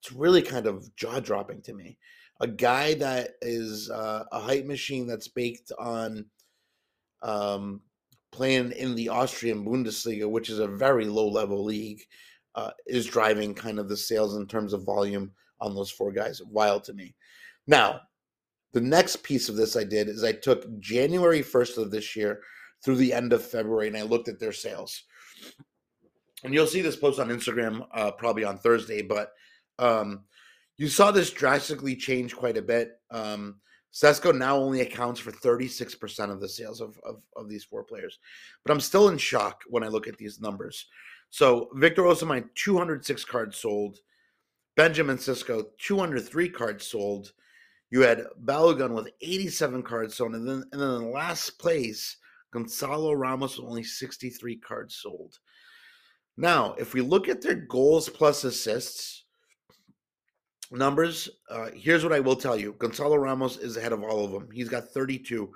it's 0.00 0.12
really 0.12 0.42
kind 0.42 0.66
of 0.66 0.94
jaw 0.96 1.20
dropping 1.20 1.62
to 1.62 1.74
me. 1.74 1.98
A 2.40 2.46
guy 2.46 2.94
that 2.94 3.30
is 3.40 3.90
uh, 3.90 4.24
a 4.32 4.40
hype 4.40 4.66
machine 4.66 5.06
that's 5.06 5.28
baked 5.28 5.70
on 5.78 6.26
um, 7.22 7.80
playing 8.30 8.72
in 8.72 8.94
the 8.94 9.08
Austrian 9.08 9.64
Bundesliga, 9.64 10.28
which 10.28 10.50
is 10.50 10.58
a 10.58 10.66
very 10.66 11.06
low 11.06 11.28
level 11.28 11.64
league, 11.64 12.02
uh, 12.54 12.70
is 12.86 13.06
driving 13.06 13.54
kind 13.54 13.78
of 13.78 13.88
the 13.88 13.96
sales 13.96 14.36
in 14.36 14.46
terms 14.46 14.72
of 14.72 14.84
volume 14.84 15.32
on 15.60 15.74
those 15.74 15.90
four 15.90 16.12
guys. 16.12 16.42
Wild 16.42 16.84
to 16.84 16.92
me. 16.92 17.14
Now, 17.66 18.00
the 18.72 18.80
next 18.80 19.22
piece 19.22 19.48
of 19.48 19.56
this 19.56 19.76
I 19.76 19.84
did 19.84 20.08
is 20.08 20.24
I 20.24 20.32
took 20.32 20.80
January 20.80 21.42
1st 21.42 21.78
of 21.78 21.90
this 21.90 22.16
year 22.16 22.40
through 22.84 22.96
the 22.96 23.12
end 23.12 23.32
of 23.32 23.44
February 23.44 23.88
and 23.88 23.96
I 23.96 24.02
looked 24.02 24.28
at 24.28 24.40
their 24.40 24.52
sales. 24.52 25.04
And 26.44 26.52
you'll 26.52 26.66
see 26.66 26.80
this 26.80 26.96
post 26.96 27.20
on 27.20 27.28
Instagram 27.28 27.86
uh, 27.94 28.10
probably 28.12 28.44
on 28.44 28.58
Thursday, 28.58 29.02
but 29.02 29.30
um, 29.78 30.24
you 30.76 30.88
saw 30.88 31.10
this 31.10 31.30
drastically 31.30 31.94
change 31.94 32.34
quite 32.34 32.56
a 32.56 32.62
bit. 32.62 32.92
Um, 33.10 33.60
Sesko 33.92 34.36
now 34.36 34.56
only 34.56 34.80
accounts 34.80 35.20
for 35.20 35.32
36% 35.32 36.30
of 36.30 36.40
the 36.40 36.48
sales 36.48 36.80
of, 36.80 36.98
of, 37.04 37.22
of, 37.36 37.48
these 37.48 37.64
four 37.64 37.84
players. 37.84 38.18
But 38.64 38.72
I'm 38.72 38.80
still 38.80 39.08
in 39.10 39.18
shock 39.18 39.62
when 39.68 39.84
I 39.84 39.88
look 39.88 40.08
at 40.08 40.16
these 40.16 40.40
numbers. 40.40 40.86
So 41.28 41.68
Victor 41.74 42.02
Osimhen, 42.02 42.48
206 42.54 43.24
cards 43.26 43.58
sold. 43.58 43.98
Benjamin 44.76 45.18
Sesko, 45.18 45.64
203 45.78 46.48
cards 46.48 46.86
sold. 46.86 47.32
You 47.90 48.00
had 48.00 48.24
Balogun 48.42 48.94
with 48.94 49.10
87 49.20 49.82
cards 49.82 50.16
sold, 50.16 50.34
and 50.34 50.48
then 50.48 50.64
and 50.72 50.80
then 50.80 50.94
in 50.94 51.02
the 51.02 51.08
last 51.08 51.58
place, 51.58 52.16
Goncalo 52.54 53.14
Ramos 53.14 53.58
with 53.58 53.68
only 53.68 53.82
63 53.82 54.56
cards 54.56 54.94
sold. 54.96 55.38
Now, 56.38 56.74
if 56.78 56.94
we 56.94 57.02
look 57.02 57.28
at 57.28 57.42
their 57.42 57.54
goals 57.54 58.08
plus 58.08 58.44
assists 58.44 59.21
numbers, 60.72 61.28
uh, 61.50 61.68
here's 61.74 62.02
what 62.02 62.12
I 62.12 62.20
will 62.20 62.36
tell 62.36 62.56
you: 62.56 62.74
Goncalo 62.74 63.20
Ramos 63.20 63.56
is 63.58 63.76
ahead 63.76 63.92
of 63.92 64.02
all 64.02 64.24
of 64.24 64.32
them. 64.32 64.48
He's 64.52 64.68
got 64.68 64.88
32 64.88 65.52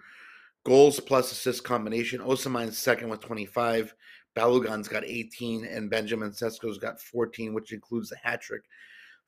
goals 0.65 1.01
plus 1.01 1.33
assist 1.33 1.65
combination. 1.65 2.21
Osimhen's 2.21 2.79
second 2.79 3.09
with 3.09 3.21
25. 3.21 3.95
Balogun's 4.37 4.89
got 4.89 5.05
18, 5.05 5.65
and 5.65 5.89
Benjamin 5.89 6.31
Sesko's 6.31 6.79
got 6.79 7.01
14, 7.01 7.55
which 7.55 7.73
includes 7.73 8.11
the 8.11 8.17
hat 8.23 8.43
trick 8.43 8.63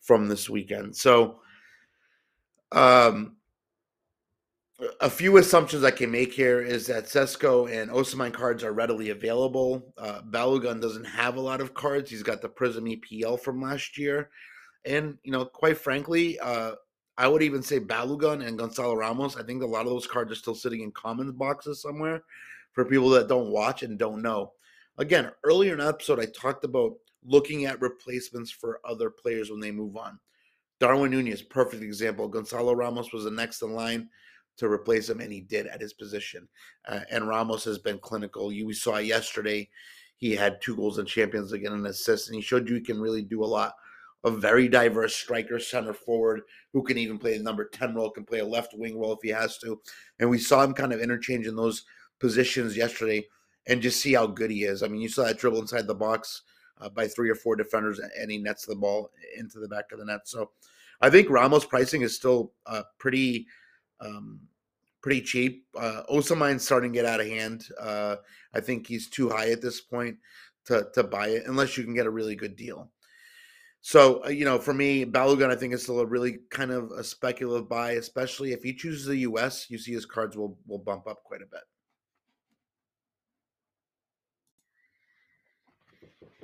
from 0.00 0.28
this 0.28 0.50
weekend. 0.50 0.94
So 0.94 1.40
um, 2.72 3.36
a 5.00 5.10
few 5.10 5.38
assumptions 5.38 5.82
I 5.82 5.90
can 5.90 6.10
make 6.10 6.32
here 6.32 6.60
is 6.60 6.86
that 6.86 7.06
Sesko 7.06 7.70
and 7.70 7.90
Osimhen 7.90 8.32
cards 8.32 8.62
are 8.62 8.72
readily 8.72 9.10
available. 9.10 9.92
Uh, 9.96 10.20
Balogun 10.30 10.80
doesn't 10.80 11.04
have 11.04 11.36
a 11.36 11.40
lot 11.40 11.60
of 11.60 11.74
cards. 11.74 12.10
He's 12.10 12.22
got 12.22 12.42
the 12.42 12.48
Prism 12.48 12.84
EPL 12.84 13.40
from 13.40 13.62
last 13.62 13.98
year. 13.98 14.30
And, 14.84 15.18
you 15.22 15.32
know, 15.32 15.44
quite 15.44 15.78
frankly, 15.78 16.38
uh, 16.40 16.72
I 17.16 17.26
would 17.26 17.42
even 17.42 17.62
say 17.62 17.80
Balogun 17.80 18.46
and 18.46 18.58
Goncalo 18.58 18.96
Ramos. 18.96 19.36
I 19.36 19.42
think 19.42 19.62
a 19.62 19.66
lot 19.66 19.82
of 19.82 19.90
those 19.90 20.06
cards 20.06 20.30
are 20.30 20.36
still 20.36 20.54
sitting 20.54 20.82
in 20.82 20.92
commons 20.92 21.32
boxes 21.32 21.82
somewhere 21.82 22.22
for 22.72 22.84
people 22.84 23.08
that 23.10 23.28
don't 23.28 23.50
watch 23.50 23.82
and 23.82 23.98
don't 23.98 24.22
know. 24.22 24.52
Again, 24.98 25.30
earlier 25.44 25.72
in 25.72 25.78
the 25.78 25.88
episode, 25.88 26.20
I 26.20 26.26
talked 26.26 26.64
about 26.64 26.94
looking 27.24 27.66
at 27.66 27.80
replacements 27.80 28.50
for 28.50 28.80
other 28.84 29.10
players 29.10 29.50
when 29.50 29.60
they 29.60 29.72
move 29.72 29.96
on. 29.96 30.18
Darwin 30.80 31.10
Nunez, 31.10 31.42
perfect 31.42 31.82
example. 31.82 32.28
Gonzalo 32.28 32.72
Ramos 32.72 33.12
was 33.12 33.24
the 33.24 33.30
next 33.30 33.62
in 33.62 33.72
line 33.72 34.08
to 34.58 34.68
replace 34.68 35.08
him, 35.08 35.20
and 35.20 35.32
he 35.32 35.40
did 35.40 35.66
at 35.66 35.80
his 35.80 35.92
position. 35.92 36.48
Uh, 36.86 37.00
and 37.10 37.28
Ramos 37.28 37.64
has 37.64 37.78
been 37.78 37.98
clinical. 37.98 38.52
You 38.52 38.72
saw 38.72 38.98
yesterday, 38.98 39.68
he 40.16 40.34
had 40.34 40.60
two 40.60 40.76
goals 40.76 40.98
in 40.98 41.06
Champions 41.06 41.52
League 41.52 41.64
and 41.64 41.74
an 41.74 41.86
assist, 41.86 42.28
and 42.28 42.36
he 42.36 42.42
showed 42.42 42.68
you 42.68 42.76
he 42.76 42.80
can 42.80 43.00
really 43.00 43.22
do 43.22 43.42
a 43.42 43.46
lot. 43.46 43.74
A 44.24 44.30
very 44.30 44.68
diverse 44.68 45.14
striker, 45.14 45.60
center 45.60 45.94
forward, 45.94 46.40
who 46.72 46.82
can 46.82 46.98
even 46.98 47.18
play 47.18 47.38
the 47.38 47.44
number 47.44 47.68
10 47.68 47.94
role, 47.94 48.10
can 48.10 48.24
play 48.24 48.40
a 48.40 48.44
left 48.44 48.74
wing 48.74 48.98
role 48.98 49.12
if 49.12 49.20
he 49.22 49.28
has 49.28 49.58
to. 49.58 49.80
And 50.18 50.28
we 50.28 50.38
saw 50.38 50.64
him 50.64 50.74
kind 50.74 50.92
of 50.92 51.00
interchange 51.00 51.46
in 51.46 51.54
those 51.54 51.84
positions 52.18 52.76
yesterday 52.76 53.24
and 53.68 53.82
just 53.82 54.00
see 54.00 54.14
how 54.14 54.26
good 54.26 54.50
he 54.50 54.64
is. 54.64 54.82
I 54.82 54.88
mean, 54.88 55.00
you 55.00 55.08
saw 55.08 55.24
that 55.24 55.38
dribble 55.38 55.60
inside 55.60 55.86
the 55.86 55.94
box 55.94 56.42
uh, 56.80 56.88
by 56.88 57.06
three 57.06 57.30
or 57.30 57.34
four 57.34 57.54
defenders, 57.54 57.98
and 57.98 58.30
he 58.30 58.38
nets 58.38 58.66
the 58.66 58.74
ball 58.74 59.10
into 59.36 59.58
the 59.58 59.68
back 59.68 59.92
of 59.92 59.98
the 59.98 60.04
net. 60.04 60.26
So 60.26 60.50
I 61.00 61.10
think 61.10 61.30
Ramos' 61.30 61.64
pricing 61.64 62.02
is 62.02 62.16
still 62.16 62.52
uh, 62.66 62.82
pretty 62.98 63.46
um, 64.00 64.40
pretty 65.00 65.20
cheap. 65.20 65.66
Uh, 65.76 66.02
Osimhen's 66.10 66.64
starting 66.64 66.92
to 66.92 66.98
get 66.98 67.06
out 67.06 67.20
of 67.20 67.26
hand. 67.26 67.66
Uh, 67.80 68.16
I 68.54 68.60
think 68.60 68.86
he's 68.86 69.08
too 69.08 69.28
high 69.28 69.50
at 69.50 69.62
this 69.62 69.80
point 69.80 70.16
to 70.66 70.88
to 70.94 71.04
buy 71.04 71.28
it 71.28 71.44
unless 71.46 71.76
you 71.76 71.84
can 71.84 71.94
get 71.94 72.06
a 72.06 72.10
really 72.10 72.36
good 72.36 72.56
deal. 72.56 72.90
So 73.88 74.22
uh, 74.26 74.28
you 74.28 74.44
know, 74.44 74.58
for 74.58 74.74
me, 74.74 75.06
Balogun, 75.06 75.50
I 75.50 75.56
think 75.56 75.72
is 75.72 75.84
still 75.84 76.00
a 76.00 76.04
really 76.04 76.40
kind 76.50 76.72
of 76.72 76.90
a 76.90 77.02
speculative 77.02 77.70
buy, 77.70 77.92
especially 77.92 78.52
if 78.52 78.62
he 78.62 78.74
chooses 78.74 79.06
the 79.06 79.16
U.S. 79.20 79.70
You 79.70 79.78
see 79.78 79.94
his 79.94 80.04
cards 80.04 80.36
will 80.36 80.58
will 80.66 80.78
bump 80.78 81.06
up 81.06 81.24
quite 81.24 81.40
a 81.40 81.46
bit. 81.46 81.62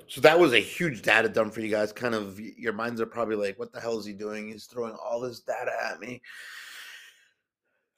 So 0.07 0.23
that 0.23 0.41
was 0.41 0.55
a 0.55 0.59
huge 0.59 1.03
data 1.03 1.29
dump 1.29 1.53
for 1.53 1.61
you 1.61 1.69
guys. 1.69 1.93
Kind 1.93 2.15
of 2.15 2.41
your 2.41 2.73
minds 2.73 2.99
are 3.03 3.07
probably 3.07 3.37
like, 3.37 3.59
what 3.59 3.75
the 3.75 3.81
hell 3.81 3.99
is 3.99 4.07
he 4.07 4.15
doing? 4.15 4.49
He's 4.49 4.65
throwing 4.65 4.95
all 4.95 5.21
this 5.21 5.41
data 5.41 5.73
at 5.85 6.01
me. 6.01 6.23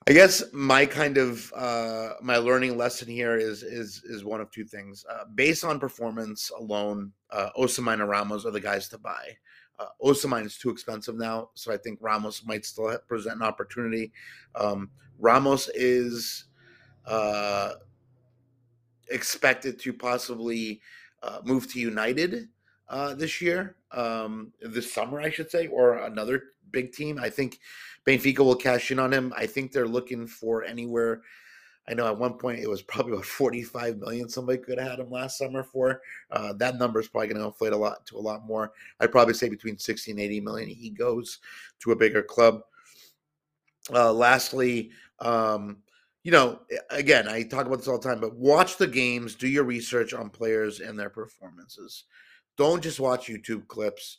I 0.09 0.13
guess 0.13 0.45
my 0.53 0.87
kind 0.87 1.19
of 1.19 1.53
uh, 1.53 2.11
my 2.23 2.37
learning 2.37 2.77
lesson 2.77 3.09
here 3.09 3.37
is 3.37 3.65
is 3.65 4.05
is 4.05 4.25
one 4.25 4.41
of 4.41 4.53
two 4.53 4.65
things. 4.65 5.05
Uh, 5.11 5.25
based 5.35 5.65
on 5.65 5.81
performance 5.81 6.53
alone, 6.57 7.11
uh, 7.31 7.51
Osimhen 7.59 7.95
and 7.95 8.09
Ramos 8.09 8.47
are 8.47 8.53
the 8.53 8.61
guys 8.61 8.89
to 8.91 8.99
buy. 8.99 9.37
Uh, 9.81 9.87
Osimhen 10.01 10.47
is 10.47 10.57
too 10.57 10.71
expensive 10.71 11.17
now, 11.17 11.51
so 11.55 11.73
I 11.73 11.77
think 11.77 11.99
Ramos 12.01 12.47
might 12.47 12.65
still 12.65 12.97
present 13.09 13.37
an 13.37 13.43
opportunity. 13.43 14.13
Um, 14.55 14.91
Ramos 15.19 15.69
is 15.75 16.45
uh, 17.05 17.73
expected 19.09 19.77
to 19.81 19.93
possibly 19.93 20.81
uh, 21.21 21.41
move 21.45 21.71
to 21.73 21.81
United 21.81 22.49
uh, 22.89 23.15
this 23.15 23.43
year, 23.43 23.75
um, 23.91 24.53
this 24.61 24.93
summer, 24.93 25.21
I 25.21 25.31
should 25.31 25.51
say, 25.51 25.67
or 25.67 25.97
another 25.97 26.45
big 26.77 26.93
team. 26.93 27.19
I 27.19 27.31
think 27.31 27.59
Benfica 28.07 28.41
will 28.41 28.55
cash 28.55 28.91
in 28.91 28.99
on 28.99 29.13
him. 29.13 29.33
I 29.35 29.47
think 29.47 29.73
they're 29.73 29.89
looking 29.89 30.27
for 30.27 30.63
anywhere. 30.63 31.23
I 31.89 31.95
know 31.95 32.07
at 32.07 32.19
one 32.19 32.35
point 32.35 32.59
it 32.59 32.69
was 32.69 32.83
probably 32.83 33.13
about 33.13 33.25
45 33.25 33.97
million 33.97 34.29
somebody 34.29 34.59
could 34.59 34.79
have 34.79 34.91
had 34.91 35.01
him 35.01 35.11
last 35.11 35.39
summer 35.39 35.63
for. 35.63 36.03
Uh, 36.31 36.53
that 36.55 36.79
number 36.79 37.01
is 37.01 37.09
probably 37.09 37.29
going 37.29 37.41
to 37.41 37.47
inflate 37.47 37.73
a 37.73 37.77
lot 37.77 38.05
to 38.07 38.19
a 38.19 38.21
lot 38.21 38.47
more. 38.47 38.73
I'd 39.01 39.13
probably 39.13 39.35
say 39.35 39.49
between 39.49 39.79
60 39.79 40.11
and 40.11 40.21
80 40.21 40.41
million 40.41 40.69
he 40.69 40.91
goes 40.91 41.39
to 41.81 41.93
a 41.93 41.97
bigger 41.97 42.23
club. 42.23 42.61
Uh, 43.91 44.13
lastly, 44.13 44.91
um, 45.21 45.79
you 46.25 46.33
know, 46.33 46.61
again, 46.91 47.29
I 47.29 47.45
talk 47.45 47.67
about 47.67 47.79
this 47.79 47.89
all 47.89 47.99
the 47.99 48.09
time, 48.09 48.21
but 48.21 48.35
watch 48.35 48.77
the 48.77 48.89
games, 48.89 49.37
do 49.37 49.49
your 49.49 49.65
research 49.65 50.13
on 50.13 50.29
players 50.29 50.81
and 50.81 50.99
their 50.99 51.09
performances. 51.09 52.05
Don't 52.59 52.83
just 52.83 53.01
watch 53.01 53.29
YouTube 53.29 53.69
clips 53.69 54.19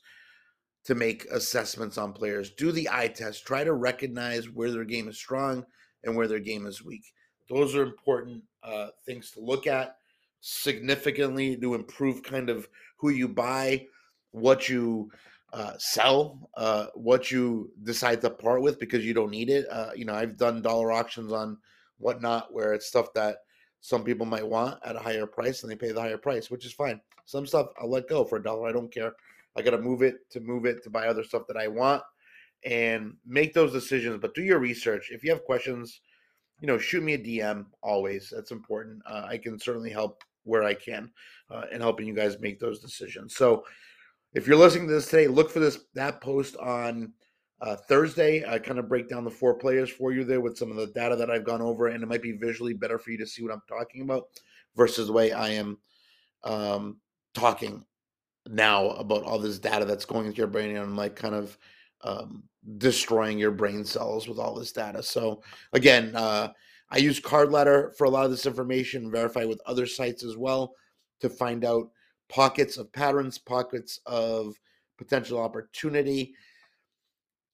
to 0.88 0.96
make 0.96 1.26
assessments 1.32 1.98
on 1.98 2.14
players. 2.14 2.52
Do 2.52 2.72
the 2.72 2.88
eye 2.90 3.10
test. 3.10 3.46
Try 3.46 3.66
to 3.66 3.74
recognize 3.74 4.50
where 4.50 4.72
their 4.72 4.86
game 4.86 5.10
is 5.10 5.18
strong 5.18 5.66
and 6.06 6.16
where 6.16 6.30
their 6.30 6.40
game 6.40 6.66
is 6.66 6.84
weak. 6.84 7.04
Those 7.50 7.76
are 7.76 7.84
important 7.84 8.44
uh, 8.64 8.88
things 9.06 9.32
to 9.32 9.42
look 9.42 9.68
at 9.68 9.98
significantly 10.40 11.58
to 11.58 11.76
improve 11.76 12.24
kind 12.24 12.50
of 12.50 12.70
who 12.96 13.10
you 13.10 13.28
buy, 13.28 13.86
what 14.32 14.70
you 14.70 15.12
uh, 15.52 15.74
sell, 15.78 16.50
uh, 16.56 16.86
what 16.94 17.32
you 17.32 17.70
decide 17.84 18.22
to 18.22 18.30
part 18.30 18.62
with 18.62 18.80
because 18.80 19.06
you 19.06 19.14
don't 19.14 19.32
need 19.32 19.50
it. 19.50 19.66
Uh, 19.70 19.90
you 19.94 20.06
know, 20.06 20.16
I've 20.16 20.38
done 20.38 20.62
dollar 20.62 20.94
auctions 20.94 21.34
on 21.34 21.58
whatnot 21.98 22.54
where 22.54 22.74
it's 22.74 22.88
stuff 22.88 23.14
that 23.14 23.40
some 23.82 24.06
people 24.06 24.26
might 24.26 24.48
want 24.48 24.80
at 24.86 24.96
a 24.96 25.00
higher 25.00 25.26
price 25.26 25.64
and 25.64 25.72
they 25.72 25.76
pay 25.76 25.92
the 25.92 26.02
higher 26.02 26.18
price, 26.18 26.50
which 26.50 26.66
is 26.66 26.72
fine. 26.72 27.02
Some 27.26 27.46
stuff 27.46 27.68
I'll 27.78 27.90
let 27.90 28.08
go 28.08 28.24
for 28.24 28.38
a 28.38 28.44
dollar. 28.44 28.70
I 28.70 28.72
don't 28.72 28.94
care. 28.94 29.14
I 29.58 29.62
got 29.62 29.72
to 29.72 29.80
move 29.80 30.02
it 30.04 30.30
to 30.32 30.40
move 30.40 30.66
it 30.66 30.84
to 30.84 30.90
buy 30.90 31.08
other 31.08 31.24
stuff 31.24 31.44
that 31.48 31.58
I 31.58 31.68
want 31.68 32.04
and 32.64 33.14
make 33.26 33.54
those 33.54 33.72
decisions. 33.72 34.20
But 34.22 34.36
do 34.36 34.44
your 34.44 34.60
research. 34.60 35.10
If 35.12 35.24
you 35.24 35.32
have 35.32 35.44
questions, 35.44 36.02
you 36.60 36.68
know, 36.68 36.78
shoot 36.78 37.04
me 37.04 37.14
a 37.14 37.18
DM 37.18 37.66
always. 37.82 38.32
That's 38.34 38.52
important. 38.52 39.02
Uh, 39.06 39.26
I 39.28 39.38
can 39.38 39.60
certainly 39.60 39.92
help 39.92 40.24
where 40.44 40.64
I 40.64 40.74
can 40.74 41.12
uh, 41.52 41.64
in 41.72 41.82
helping 41.82 42.08
you 42.08 42.14
guys 42.14 42.40
make 42.40 42.60
those 42.60 42.80
decisions. 42.80 43.36
So 43.36 43.64
if 44.34 44.48
you're 44.48 44.58
listening 44.58 44.88
to 44.88 44.94
this 44.94 45.08
today, 45.08 45.28
look 45.28 45.50
for 45.50 45.60
this 45.60 45.80
that 45.96 46.22
post 46.22 46.56
on 46.58 47.14
uh, 47.62 47.76
Thursday. 47.76 48.46
I 48.48 48.60
kind 48.60 48.80
of 48.80 48.90
break 48.90 49.10
down 49.10 49.24
the 49.24 49.32
four 49.32 49.56
players 49.56 49.90
for 49.90 50.12
you 50.14 50.24
there 50.24 50.42
with 50.42 50.58
some 50.58 50.70
of 50.70 50.78
the 50.78 50.88
data 50.88 51.16
that 51.16 51.32
I've 51.32 51.46
gone 51.46 51.62
over, 51.62 51.88
and 51.88 52.04
it 52.04 52.08
might 52.08 52.22
be 52.22 52.34
visually 52.34 52.74
better 52.74 53.00
for 53.00 53.12
you 53.12 53.18
to 53.18 53.28
see 53.28 53.44
what 53.44 53.52
I'm 53.52 53.62
talking 53.68 54.02
about 54.02 54.26
versus 54.76 55.08
the 55.08 55.14
way 55.14 55.32
I 55.32 55.50
am 55.50 55.78
um, 56.44 56.98
talking 57.34 57.84
now 58.50 58.90
about 58.92 59.24
all 59.24 59.40
this 59.40 59.60
data 59.60 59.86
that's 59.86 60.06
going 60.06 60.26
into 60.26 60.38
your 60.38 60.48
brain 60.48 60.76
and 60.76 60.96
like 60.96 61.16
kind 61.16 61.36
of 61.36 61.58
um, 62.02 62.44
destroying 62.78 63.38
your 63.40 63.52
brain 63.52 63.84
cells 63.84 64.28
with 64.28 64.40
all 64.40 64.56
this 64.56 64.72
data. 64.72 65.02
So 65.02 65.42
again, 65.74 66.16
uh, 66.16 66.50
I 66.90 66.98
use 66.98 67.20
Card 67.20 67.52
Ladder 67.52 67.94
for 67.98 68.06
a 68.06 68.10
lot 68.10 68.26
of 68.26 68.32
this 68.32 68.46
information, 68.46 69.12
verify 69.12 69.46
with 69.46 69.62
other 69.66 69.86
sites 69.86 70.24
as 70.24 70.38
well 70.38 70.74
to 71.20 71.30
find 71.30 71.66
out 71.66 71.90
pockets 72.30 72.78
of 72.78 72.92
patterns, 72.94 73.38
pockets 73.38 74.00
of 74.06 74.56
potential 74.98 75.40
opportunity. 75.40 76.34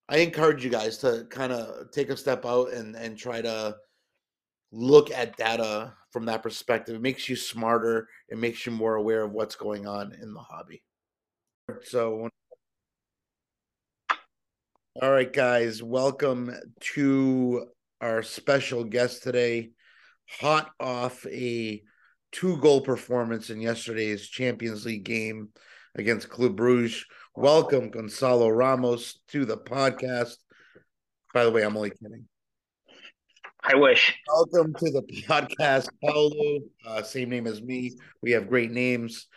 I 0.10 0.18
encourage 0.18 0.64
you 0.64 0.70
guys 0.70 0.98
to 1.00 1.26
kind 1.30 1.52
of 1.52 1.92
take 1.92 2.10
a 2.10 2.18
step 2.18 2.46
out 2.46 2.74
and 2.74 2.96
and 2.96 3.18
try 3.18 3.42
to 3.42 3.76
look 4.74 5.12
at 5.12 5.38
data 5.38 5.94
from 6.12 6.26
that 6.26 6.42
perspective. 6.42 6.96
It 6.96 7.02
makes 7.02 7.30
you 7.30 7.36
smarter. 7.36 8.10
It 8.28 8.40
makes 8.40 8.66
you 8.66 8.72
more 8.72 8.96
aware 8.96 9.22
of 9.22 9.32
what's 9.32 9.56
going 9.56 9.88
on 9.88 10.14
in 10.20 10.34
the 10.34 10.40
hobby. 10.40 10.84
So, 11.84 12.28
all 15.02 15.12
right, 15.12 15.32
guys, 15.32 15.84
welcome 15.84 16.54
to 16.96 17.68
our 18.02 18.24
special 18.24 18.84
guest 18.84 19.22
today. 19.22 19.70
Hot 20.40 20.72
off 20.80 21.24
a 21.28 21.84
two 22.32 22.58
goal 22.58 22.82
performance 22.82 23.52
in 23.52 23.62
yesterday's 23.62 24.28
Champions 24.28 24.86
League 24.86 25.04
game 25.04 25.50
against 25.96 26.30
Club 26.30 26.56
Bruges. 26.56 27.06
Welcome, 27.36 27.92
Goncalo 27.92 28.56
Ramos, 28.56 29.20
to 29.30 29.46
the 29.46 29.58
podcast. 29.58 30.38
By 31.32 31.44
the 31.44 31.52
way, 31.52 31.62
I'm 31.62 31.78
only 31.78 31.92
kidding. 31.92 32.28
I 33.66 33.76
wish. 33.76 34.14
Welcome 34.28 34.74
to 34.74 34.92
the 34.92 35.02
podcast, 35.26 35.88
Paulo. 36.04 36.60
Uh, 36.86 37.02
same 37.02 37.30
name 37.30 37.48
as 37.48 37.62
me. 37.62 37.94
We 38.22 38.32
have 38.32 38.50
great 38.50 38.72
names. 38.72 39.28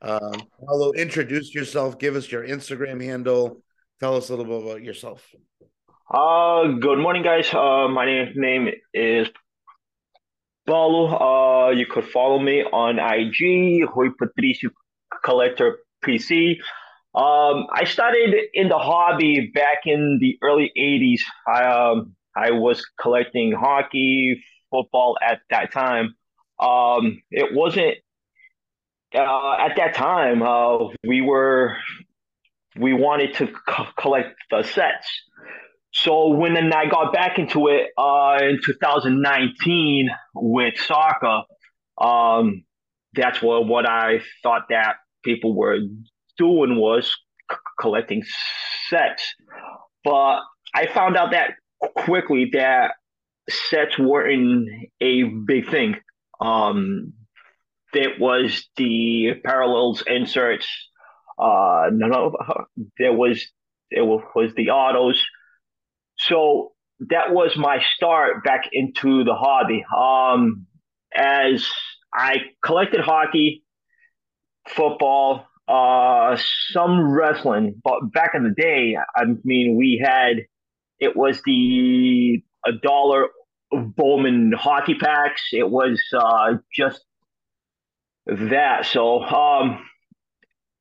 Um, 0.00 0.42
Paulo, 0.64 0.92
introduce 0.92 1.52
yourself. 1.52 1.98
Give 1.98 2.14
us 2.14 2.30
your 2.30 2.46
Instagram 2.46 3.02
handle. 3.02 3.62
Tell 3.98 4.16
us 4.16 4.28
a 4.28 4.36
little 4.36 4.60
bit 4.60 4.70
about 4.70 4.82
yourself. 4.84 5.26
Uh, 6.08 6.68
good 6.80 6.98
morning, 6.98 7.24
guys. 7.24 7.52
Uh, 7.52 7.88
my 7.88 8.04
name, 8.06 8.32
name 8.36 8.68
is 8.92 9.26
Paulo. 10.68 11.08
Uh, 11.08 11.70
you 11.70 11.86
could 11.86 12.04
follow 12.04 12.38
me 12.38 12.62
on 12.62 13.00
IG, 13.00 13.88
Rui 13.96 14.10
Patricio 14.16 14.70
Collector 15.24 15.78
PC. 16.04 16.58
Um, 17.12 17.66
I 17.72 17.84
started 17.86 18.34
in 18.54 18.68
the 18.68 18.78
hobby 18.78 19.50
back 19.52 19.78
in 19.86 20.18
the 20.20 20.38
early 20.42 20.70
80s. 20.78 21.20
I, 21.48 21.64
um, 21.64 22.14
I 22.36 22.50
was 22.52 22.84
collecting 23.00 23.52
hockey, 23.52 24.42
football 24.70 25.16
at 25.26 25.40
that 25.50 25.72
time. 25.72 26.14
Um, 26.60 27.22
it 27.30 27.54
wasn't 27.54 27.96
uh, 29.14 29.56
at 29.58 29.76
that 29.76 29.94
time. 29.94 30.42
Uh, 30.42 30.88
we 31.06 31.20
were 31.20 31.76
we 32.78 32.92
wanted 32.92 33.34
to 33.34 33.48
co- 33.68 33.86
collect 33.98 34.34
the 34.50 34.62
sets. 34.62 35.06
So 35.92 36.28
when 36.28 36.54
then 36.54 36.72
I 36.72 36.86
got 36.86 37.12
back 37.12 37.38
into 37.38 37.68
it 37.68 37.90
uh, 37.96 38.38
in 38.42 38.58
2019 38.64 40.10
with 40.34 40.74
soccer, 40.78 41.42
um, 42.00 42.64
that's 43.14 43.40
what 43.40 43.66
what 43.66 43.88
I 43.88 44.20
thought 44.42 44.62
that 44.70 44.96
people 45.24 45.54
were 45.56 45.78
doing 46.36 46.76
was 46.76 47.06
c- 47.50 47.56
collecting 47.80 48.24
sets. 48.88 49.34
But 50.02 50.40
I 50.74 50.86
found 50.92 51.16
out 51.16 51.30
that 51.30 51.54
quickly 51.94 52.50
that 52.52 52.92
sets 53.48 53.98
weren't 53.98 54.68
a 55.00 55.24
big 55.24 55.70
thing. 55.70 55.96
Um, 56.40 57.12
it 57.92 58.20
was 58.20 58.68
the 58.76 59.34
parallels 59.44 60.02
inserts. 60.06 60.66
Uh, 61.38 61.86
no, 61.92 62.06
no, 62.06 62.36
there 62.98 63.12
was 63.12 63.46
it 63.90 64.02
was 64.02 64.52
the 64.56 64.70
autos. 64.70 65.22
So 66.18 66.72
that 67.00 67.32
was 67.32 67.56
my 67.56 67.82
start 67.94 68.44
back 68.44 68.68
into 68.72 69.24
the 69.24 69.34
hobby. 69.34 69.84
Um, 69.96 70.66
as 71.14 71.66
I 72.12 72.36
collected 72.62 73.00
hockey, 73.00 73.64
football, 74.68 75.46
uh, 75.68 76.36
some 76.70 77.12
wrestling, 77.12 77.80
but 77.82 78.12
back 78.12 78.32
in 78.34 78.44
the 78.44 78.54
day, 78.56 78.96
I 79.16 79.24
mean, 79.44 79.76
we 79.76 80.02
had 80.04 80.44
it 81.00 81.16
was 81.16 81.40
the 81.44 82.42
a 82.66 82.72
dollar 82.72 83.28
Bowman 83.70 84.52
hockey 84.52 84.94
packs. 84.94 85.42
It 85.52 85.68
was 85.68 86.00
uh, 86.16 86.54
just 86.72 87.04
that. 88.26 88.86
So, 88.86 89.22
um, 89.22 89.84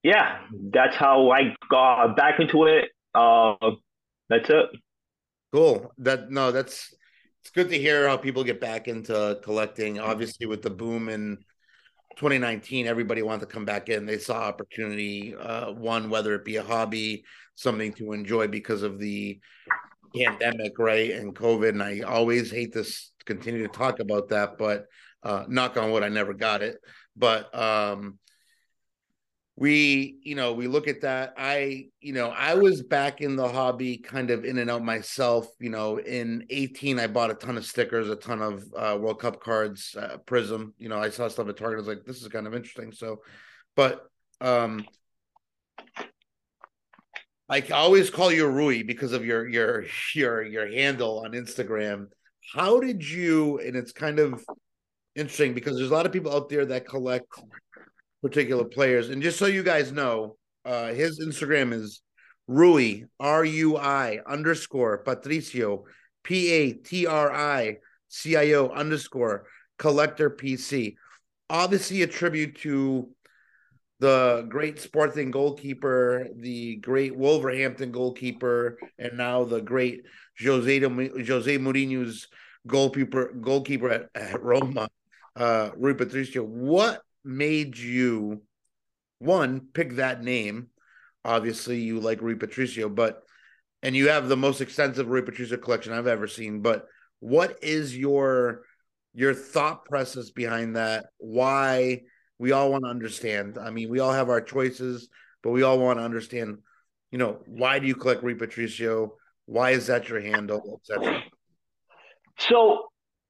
yeah, 0.03 0.39
that's 0.71 0.95
how 0.95 1.31
I 1.31 1.55
got 1.69 2.15
back 2.15 2.39
into 2.39 2.65
it. 2.65 2.89
Uh, 3.15 3.55
that's 4.29 4.49
it. 4.49 4.65
Cool. 5.53 5.91
That 5.99 6.31
no, 6.31 6.51
that's 6.51 6.93
it's 7.41 7.51
good 7.51 7.69
to 7.69 7.77
hear 7.77 8.07
how 8.07 8.17
people 8.17 8.43
get 8.43 8.61
back 8.61 8.87
into 8.87 9.39
collecting. 9.43 9.99
Obviously, 9.99 10.45
with 10.45 10.61
the 10.61 10.69
boom 10.69 11.09
in 11.09 11.37
2019, 12.17 12.87
everybody 12.87 13.21
wanted 13.21 13.41
to 13.41 13.53
come 13.53 13.65
back 13.65 13.89
in. 13.89 14.05
They 14.05 14.17
saw 14.17 14.43
opportunity. 14.43 15.35
Uh, 15.35 15.71
one, 15.73 16.09
whether 16.09 16.33
it 16.35 16.45
be 16.45 16.55
a 16.55 16.63
hobby, 16.63 17.23
something 17.55 17.93
to 17.93 18.13
enjoy 18.13 18.47
because 18.47 18.81
of 18.83 18.99
the 18.99 19.39
pandemic, 20.15 20.77
right, 20.79 21.11
and 21.11 21.35
COVID. 21.35 21.69
And 21.69 21.83
I 21.83 22.01
always 22.01 22.51
hate 22.51 22.73
to 22.73 22.85
continue 23.25 23.63
to 23.63 23.73
talk 23.73 23.99
about 23.99 24.29
that, 24.29 24.57
but 24.57 24.85
uh, 25.23 25.45
knock 25.47 25.77
on 25.77 25.91
wood, 25.91 26.03
I 26.03 26.09
never 26.09 26.33
got 26.33 26.61
it. 26.61 26.77
But 27.15 27.53
um, 27.57 28.19
we 29.55 30.17
you 30.23 30.33
know 30.33 30.53
we 30.53 30.67
look 30.67 30.87
at 30.87 31.01
that 31.01 31.33
i 31.37 31.85
you 32.01 32.11
know 32.11 32.29
i 32.29 32.55
was 32.55 32.81
back 32.81 33.21
in 33.21 33.35
the 33.35 33.47
hobby 33.47 33.97
kind 33.97 34.31
of 34.31 34.45
in 34.45 34.57
and 34.57 34.69
out 34.69 34.83
myself 34.83 35.47
you 35.59 35.69
know 35.69 35.99
in 35.99 36.43
18 36.49 36.99
i 36.99 37.05
bought 37.05 37.29
a 37.29 37.35
ton 37.35 37.55
of 37.55 37.65
stickers 37.65 38.09
a 38.09 38.15
ton 38.15 38.41
of 38.41 38.63
uh, 38.75 38.97
world 38.99 39.19
cup 39.19 39.39
cards 39.41 39.95
uh, 39.99 40.17
prism 40.25 40.73
you 40.79 40.89
know 40.89 40.97
i 40.97 41.09
saw 41.09 41.27
stuff 41.27 41.47
at 41.47 41.57
target 41.57 41.77
i 41.77 41.81
was 41.81 41.87
like 41.87 42.03
this 42.03 42.21
is 42.21 42.27
kind 42.29 42.47
of 42.47 42.55
interesting 42.55 42.91
so 42.91 43.21
but 43.75 44.07
um 44.41 44.83
i 47.49 47.61
always 47.71 48.09
call 48.09 48.31
you 48.31 48.47
rui 48.47 48.83
because 48.83 49.13
of 49.13 49.25
your 49.25 49.47
your 49.47 49.85
your 50.13 50.43
your 50.43 50.67
handle 50.67 51.23
on 51.25 51.31
instagram 51.31 52.07
how 52.53 52.79
did 52.79 53.07
you 53.07 53.59
and 53.59 53.75
it's 53.75 53.91
kind 53.91 54.19
of 54.19 54.43
interesting 55.15 55.53
because 55.53 55.77
there's 55.77 55.91
a 55.91 55.93
lot 55.93 56.05
of 56.05 56.11
people 56.11 56.33
out 56.33 56.49
there 56.49 56.65
that 56.65 56.87
collect 56.87 57.27
particular 58.23 58.63
players. 58.63 59.09
And 59.09 59.21
just 59.21 59.37
so 59.37 59.45
you 59.45 59.61
guys 59.61 59.91
know, 59.91 60.37
uh, 60.65 60.93
his 60.93 61.19
Instagram 61.19 61.73
is 61.73 62.01
Rui 62.47 63.03
R 63.19 63.45
U 63.45 63.77
I 63.77 64.19
underscore 64.25 64.99
Patricio 64.99 65.83
P 66.23 66.49
A 66.49 66.73
T 66.73 67.05
R 67.05 67.31
I 67.31 67.77
C 68.07 68.35
I 68.35 68.53
O 68.53 68.69
underscore 68.69 69.45
collector 69.77 70.29
PC. 70.29 70.95
Obviously, 71.49 72.01
a 72.01 72.07
tribute 72.07 72.55
to 72.61 73.09
the 73.99 74.45
great 74.49 74.79
Sporting 74.79 75.31
goalkeeper, 75.31 76.27
the 76.35 76.77
great 76.77 77.15
Wolverhampton 77.15 77.91
goalkeeper, 77.91 78.77
and 78.97 79.17
now 79.17 79.43
the 79.43 79.61
great 79.61 80.01
Jose 80.41 80.79
Jose 80.79 81.57
Mourinho's 81.57 82.27
goalkeeper 82.67 83.33
goalkeeper 83.39 83.89
at, 83.89 84.09
at 84.15 84.41
Roma, 84.41 84.89
uh, 85.35 85.69
Rui 85.77 85.93
Patricio. 85.93 86.43
What 86.43 87.01
made 87.23 87.77
you 87.77 88.41
one 89.19 89.61
pick 89.73 89.95
that 89.95 90.23
name? 90.23 90.67
Obviously, 91.25 91.79
you 91.79 91.99
like 91.99 92.21
Rui 92.21 92.35
Patricio, 92.35 92.89
but 92.89 93.23
and 93.81 93.95
you 93.95 94.09
have 94.09 94.27
the 94.27 94.37
most 94.37 94.61
extensive 94.61 95.07
Rui 95.07 95.21
Patricio 95.21 95.57
collection 95.57 95.93
I've 95.93 96.07
ever 96.07 96.27
seen. 96.27 96.61
But 96.61 96.85
what 97.19 97.57
is 97.61 97.95
your 97.95 98.63
your 99.13 99.33
thought 99.33 99.85
process 99.85 100.31
behind 100.31 100.75
that? 100.75 101.05
Why 101.19 102.01
we 102.43 102.51
all 102.51 102.69
want 102.69 102.83
to 102.83 102.89
understand. 102.89 103.57
I 103.57 103.69
mean, 103.69 103.87
we 103.87 103.99
all 103.99 104.11
have 104.11 104.29
our 104.29 104.41
choices, 104.41 105.07
but 105.41 105.51
we 105.51 105.63
all 105.63 105.79
want 105.79 105.97
to 105.97 106.03
understand. 106.03 106.57
You 107.09 107.17
know, 107.17 107.39
why 107.45 107.79
do 107.79 107.87
you 107.87 107.95
collect 107.95 108.21
Rui 108.21 108.35
Patricio? 108.35 109.13
Why 109.45 109.69
is 109.69 109.87
that 109.87 110.09
your 110.09 110.19
handle, 110.19 110.81
etc. 110.81 111.23
So 112.37 112.87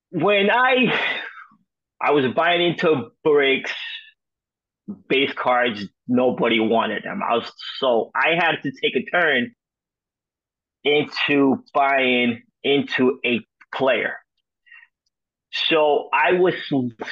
when 0.09 0.49
I 0.49 0.99
I 2.01 2.09
was 2.09 2.25
buying 2.35 2.63
into 2.63 3.11
breaks, 3.23 3.71
base 5.07 5.33
cards. 5.35 5.85
Nobody 6.07 6.59
wanted 6.59 7.03
them. 7.03 7.21
I 7.21 7.35
was 7.35 7.51
so 7.77 8.09
I 8.15 8.29
had 8.35 8.63
to 8.63 8.71
take 8.81 8.95
a 8.95 9.05
turn 9.11 9.51
into 10.83 11.63
buying 11.71 12.41
into 12.63 13.19
a 13.23 13.41
player. 13.73 14.15
So 15.53 16.09
I 16.11 16.33
was 16.33 16.55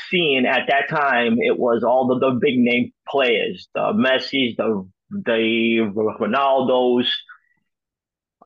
seeing 0.09 0.45
at 0.45 0.67
that 0.67 0.89
time 0.89 1.37
it 1.39 1.57
was 1.57 1.83
all 1.83 2.07
the, 2.07 2.19
the 2.19 2.39
big 2.41 2.57
name 2.57 2.91
players, 3.07 3.67
the 3.73 3.93
Messi's, 3.93 4.55
the 4.57 4.87
the 5.09 5.91
Ronaldo's. 6.19 7.11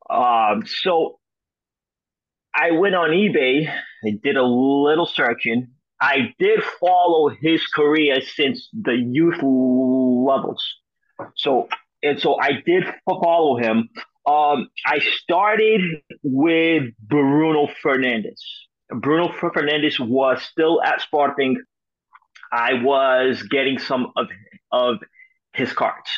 Um, 0.09 0.65
so 0.65 1.19
I 2.53 2.71
went 2.71 2.95
on 2.95 3.11
eBay. 3.11 3.67
I 3.67 4.11
did 4.21 4.35
a 4.35 4.43
little 4.43 5.05
searching, 5.05 5.69
I 5.99 6.33
did 6.39 6.61
follow 6.79 7.29
his 7.29 7.65
career 7.67 8.21
since 8.21 8.69
the 8.73 8.93
youth 8.93 9.41
levels. 9.41 10.63
So 11.35 11.69
and 12.03 12.19
so 12.19 12.39
I 12.39 12.61
did 12.65 12.83
follow 13.07 13.57
him. 13.57 13.89
Um, 14.27 14.69
I 14.85 14.99
started 14.99 15.81
with 16.23 16.83
Bruno 16.99 17.67
Fernandes. 17.83 18.41
Bruno 18.89 19.29
Fernandes 19.29 19.99
was 19.99 20.41
still 20.43 20.81
at 20.81 21.01
Sporting. 21.01 21.61
I 22.51 22.73
was 22.83 23.41
getting 23.43 23.79
some 23.79 24.11
of 24.15 24.27
of 24.71 24.97
his 25.53 25.73
cards. 25.73 26.09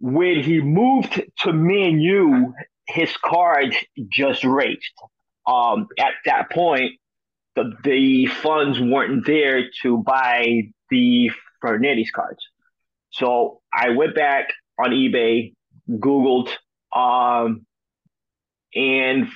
When 0.00 0.42
he 0.42 0.60
moved 0.60 1.22
to 1.40 1.52
Man 1.52 1.98
U, 2.00 2.54
his 2.86 3.16
cards 3.16 3.76
just 4.10 4.44
raged. 4.44 4.92
Um, 5.46 5.88
at 5.98 6.12
that 6.26 6.50
point, 6.50 6.92
the, 7.56 7.72
the 7.82 8.26
funds 8.26 8.80
weren't 8.80 9.26
there 9.26 9.64
to 9.82 9.98
buy 9.98 10.70
the 10.90 11.30
Fernandes 11.62 12.12
cards. 12.14 12.40
So 13.10 13.60
I 13.72 13.90
went 13.90 14.14
back 14.14 14.48
on 14.78 14.90
eBay, 14.90 15.54
Googled, 15.88 16.50
um, 16.94 17.64
and 18.74 19.28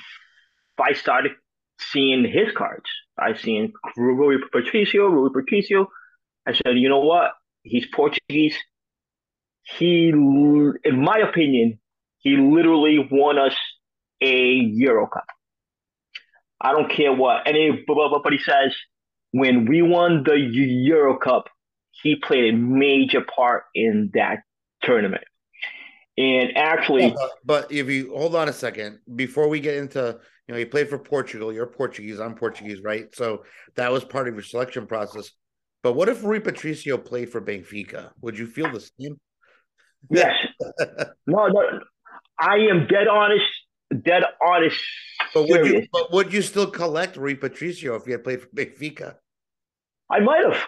I 0.81 0.93
started 0.95 1.33
seeing 1.79 2.25
his 2.25 2.53
cards. 2.57 2.89
I 3.19 3.35
seen 3.35 3.73
Rui 3.97 4.37
Patricio, 4.53 5.07
Rui 5.09 5.31
Patricio. 5.33 5.89
I 6.47 6.53
said, 6.53 6.77
you 6.77 6.89
know 6.89 7.01
what? 7.01 7.33
He's 7.63 7.87
Portuguese. 7.95 8.57
He, 9.63 10.09
in 10.09 11.03
my 11.05 11.19
opinion, 11.19 11.79
he 12.19 12.37
literally 12.37 13.07
won 13.11 13.39
us 13.39 13.57
a 14.21 14.55
Euro 14.55 15.07
Cup. 15.07 15.27
I 16.61 16.73
don't 16.73 16.91
care 16.91 17.13
what 17.13 17.47
anybody 17.47 18.39
says. 18.39 18.75
When 19.33 19.67
we 19.67 19.83
won 19.83 20.25
the 20.25 20.37
Euro 20.37 21.19
Cup, 21.19 21.49
he 21.91 22.17
played 22.17 22.55
a 22.55 22.57
major 22.57 23.21
part 23.21 23.65
in 23.75 24.11
that 24.15 24.39
tournament. 24.83 25.25
And 26.19 26.57
actually, 26.57 27.11
but, 27.11 27.31
but, 27.45 27.73
if 27.73 27.89
you 27.89 28.13
hold 28.15 28.35
on 28.35 28.49
a 28.49 28.53
second 28.53 28.99
before 29.15 29.49
we 29.49 29.61
get 29.61 29.77
into, 29.77 30.19
you 30.47 30.55
know, 30.55 30.59
you 30.59 30.67
played 30.67 30.89
for 30.89 30.99
Portugal. 30.99 31.53
You're 31.53 31.67
Portuguese. 31.67 32.19
I'm 32.19 32.35
Portuguese, 32.35 32.83
right? 32.83 33.15
So 33.15 33.45
that 33.77 33.93
was 33.93 34.05
part 34.05 34.27
of 34.27 34.35
your 34.35 34.43
selection 34.43 34.87
process. 34.87 35.31
But 35.83 35.93
what 35.93 36.09
if 36.09 36.25
Rui 36.25 36.41
Patricio 36.41 36.99
played 36.99 37.31
for 37.31 37.41
Benfica? 37.41 38.11
Would 38.21 38.37
you 38.37 38.47
feel 38.47 38.71
the 38.71 38.81
same? 38.81 39.21
Yes. 40.11 40.35
no, 41.27 41.47
no. 41.47 41.81
I 42.41 42.57
am 42.71 42.89
dead 42.89 43.07
honest 43.09 43.45
dead 44.03 44.23
honest. 44.45 44.81
But 45.35 45.49
would 45.49 45.67
you? 45.67 45.87
But 45.93 46.13
would 46.13 46.33
you 46.33 46.43
still 46.43 46.71
collect 46.71 47.17
Rui 47.17 47.35
Patricio 47.35 47.95
if 47.97 48.07
you 48.07 48.13
had 48.13 48.25
played 48.25 48.43
for 48.43 48.49
Benfica? 48.49 49.17
I 50.11 50.21
might 50.21 50.45
have. 50.45 50.63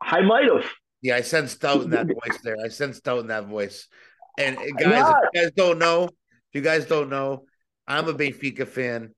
I 0.00 0.20
might 0.22 0.44
have. 0.52 0.70
Yeah, 1.06 1.14
I 1.14 1.20
sensed 1.20 1.60
doubt 1.60 1.82
in 1.82 1.90
that 1.90 2.08
voice 2.08 2.40
there. 2.42 2.56
I 2.64 2.66
sensed 2.66 3.04
doubt 3.04 3.20
in 3.20 3.26
that 3.28 3.46
voice. 3.46 3.86
And 4.40 4.56
guys, 4.56 5.14
if 5.14 5.16
you 5.32 5.40
guys 5.40 5.52
don't 5.56 5.78
know, 5.78 6.04
if 6.06 6.54
you 6.54 6.60
guys 6.60 6.84
don't 6.84 7.08
know, 7.08 7.44
I'm 7.86 8.08
a 8.08 8.12
Benfica 8.12 8.66
fan. 8.66 9.14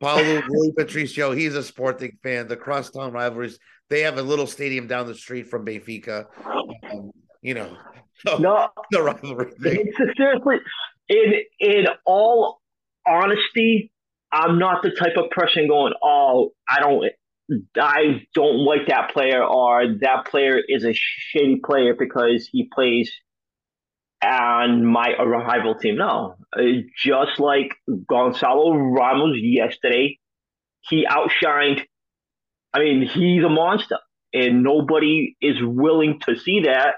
Paulo 0.00 0.40
Rui 0.48 0.72
Patricio, 0.74 1.32
he's 1.32 1.54
a 1.54 1.62
Sporting 1.62 2.16
fan. 2.22 2.48
The 2.48 2.56
crosstown 2.56 3.12
rivalries, 3.12 3.58
they 3.90 4.00
have 4.00 4.16
a 4.16 4.22
little 4.22 4.46
stadium 4.46 4.86
down 4.86 5.06
the 5.06 5.14
street 5.14 5.46
from 5.48 5.66
Benfica. 5.66 6.24
Um, 6.90 7.10
you 7.42 7.52
know, 7.52 7.76
no, 8.38 8.70
the 8.92 9.02
rivalry. 9.02 9.50
Thing. 9.62 9.84
It's 9.86 10.16
seriously, 10.16 10.56
in 11.10 11.34
in 11.60 11.84
all 12.06 12.62
honesty, 13.06 13.92
I'm 14.32 14.58
not 14.58 14.82
the 14.82 14.92
type 14.92 15.18
of 15.18 15.28
person 15.32 15.68
going, 15.68 15.92
oh, 16.02 16.52
I 16.66 16.80
don't 16.80 17.04
I 17.76 18.26
don't 18.34 18.58
like 18.64 18.88
that 18.88 19.10
player 19.12 19.44
or 19.44 19.86
that 20.00 20.26
player 20.26 20.60
is 20.66 20.84
a 20.84 20.94
shitty 20.94 21.62
player 21.62 21.94
because 21.98 22.48
he 22.50 22.68
plays 22.72 23.12
on 24.22 24.84
my 24.86 25.14
rival 25.22 25.74
team. 25.74 25.96
No, 25.96 26.36
just 26.96 27.38
like 27.38 27.74
Goncalo 27.88 28.96
Ramos 28.96 29.36
yesterday, 29.38 30.18
he 30.80 31.06
outshined. 31.06 31.82
I 32.72 32.78
mean, 32.80 33.02
he's 33.06 33.44
a 33.44 33.48
monster, 33.48 33.98
and 34.32 34.62
nobody 34.62 35.36
is 35.40 35.56
willing 35.60 36.20
to 36.26 36.36
see 36.38 36.62
that. 36.64 36.94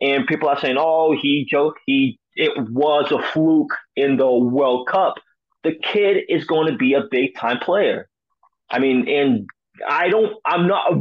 And 0.00 0.26
people 0.26 0.48
are 0.48 0.58
saying, 0.58 0.76
"Oh, 0.78 1.14
he 1.20 1.46
joked. 1.48 1.80
He 1.86 2.18
it 2.34 2.52
was 2.70 3.12
a 3.12 3.20
fluke 3.32 3.76
in 3.96 4.16
the 4.16 4.30
World 4.30 4.88
Cup. 4.88 5.16
The 5.62 5.74
kid 5.74 6.24
is 6.28 6.46
going 6.46 6.70
to 6.72 6.76
be 6.78 6.94
a 6.94 7.02
big 7.10 7.34
time 7.36 7.58
player. 7.58 8.08
I 8.70 8.78
mean, 8.78 9.08
and 9.08 9.46
I 9.86 10.08
don't, 10.08 10.34
I'm 10.44 10.66
not 10.66 10.92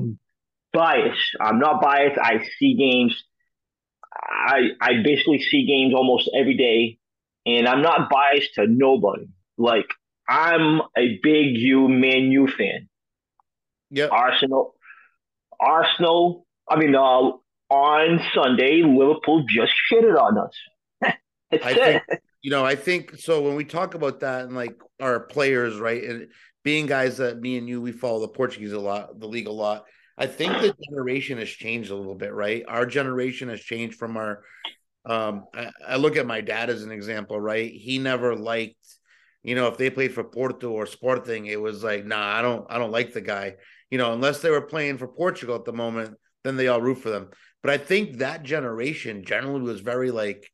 biased. 0.73 1.35
I'm 1.39 1.59
not 1.59 1.81
biased. 1.81 2.19
I 2.19 2.45
see 2.57 2.75
games. 2.75 3.23
I, 4.13 4.69
I 4.81 5.03
basically 5.03 5.41
see 5.41 5.65
games 5.65 5.93
almost 5.95 6.29
every 6.37 6.57
day, 6.57 6.99
and 7.45 7.67
I'm 7.67 7.81
not 7.81 8.09
biased 8.09 8.55
to 8.55 8.65
nobody. 8.67 9.27
Like, 9.57 9.87
I'm 10.27 10.81
a 10.97 11.19
big 11.23 11.55
U 11.57 11.87
Man 11.87 12.31
U 12.31 12.47
fan. 12.47 12.89
Yeah. 13.89 14.07
Arsenal. 14.07 14.75
Arsenal. 15.59 16.45
I 16.69 16.77
mean, 16.77 16.95
uh, 16.95 17.31
on 17.69 18.21
Sunday, 18.33 18.83
Liverpool 18.83 19.45
just 19.47 19.73
shitted 19.91 20.19
on 20.19 20.37
us. 20.37 20.53
I 21.51 21.73
think 21.73 22.03
you 22.41 22.51
know, 22.51 22.65
I 22.65 22.75
think 22.75 23.17
so 23.17 23.41
when 23.41 23.55
we 23.55 23.65
talk 23.65 23.95
about 23.95 24.21
that 24.21 24.45
and 24.45 24.55
like 24.55 24.79
our 24.99 25.19
players, 25.19 25.77
right? 25.77 26.03
And 26.03 26.27
being 26.69 26.85
guys 26.85 27.17
that 27.17 27.41
me 27.41 27.57
and 27.57 27.67
you 27.67 27.81
we 27.81 27.91
follow 27.91 28.19
the 28.19 28.27
Portuguese 28.27 28.73
a 28.73 28.79
lot, 28.79 29.19
the 29.19 29.27
league 29.27 29.47
a 29.47 29.51
lot. 29.51 29.85
I 30.19 30.27
think 30.27 30.53
the 30.53 30.75
generation 30.87 31.39
has 31.39 31.49
changed 31.49 31.89
a 31.89 31.95
little 31.95 32.13
bit, 32.13 32.31
right? 32.31 32.63
Our 32.67 32.85
generation 32.85 33.49
has 33.49 33.59
changed 33.59 33.97
from 33.97 34.15
our. 34.17 34.43
Um, 35.03 35.45
I, 35.51 35.71
I 35.87 35.95
look 35.95 36.15
at 36.15 36.27
my 36.27 36.41
dad 36.41 36.69
as 36.69 36.83
an 36.83 36.91
example, 36.91 37.41
right? 37.41 37.71
He 37.71 37.97
never 37.97 38.35
liked, 38.35 38.85
you 39.41 39.55
know, 39.55 39.65
if 39.65 39.77
they 39.77 39.89
played 39.89 40.13
for 40.13 40.23
Porto 40.23 40.69
or 40.69 40.85
Sporting, 40.85 41.47
it 41.47 41.59
was 41.59 41.83
like, 41.83 42.05
nah, 42.05 42.37
I 42.37 42.43
don't, 42.43 42.67
I 42.69 42.77
don't 42.77 42.91
like 42.91 43.13
the 43.13 43.21
guy, 43.21 43.55
you 43.89 43.97
know, 43.97 44.13
unless 44.13 44.41
they 44.41 44.51
were 44.51 44.61
playing 44.61 44.99
for 44.99 45.07
Portugal 45.07 45.55
at 45.55 45.65
the 45.65 45.73
moment, 45.73 46.17
then 46.43 46.55
they 46.55 46.67
all 46.67 46.81
root 46.81 46.99
for 46.99 47.09
them. 47.09 47.29
But 47.63 47.71
I 47.71 47.79
think 47.79 48.17
that 48.17 48.43
generation 48.43 49.25
generally 49.25 49.61
was 49.61 49.81
very 49.81 50.11
like 50.11 50.51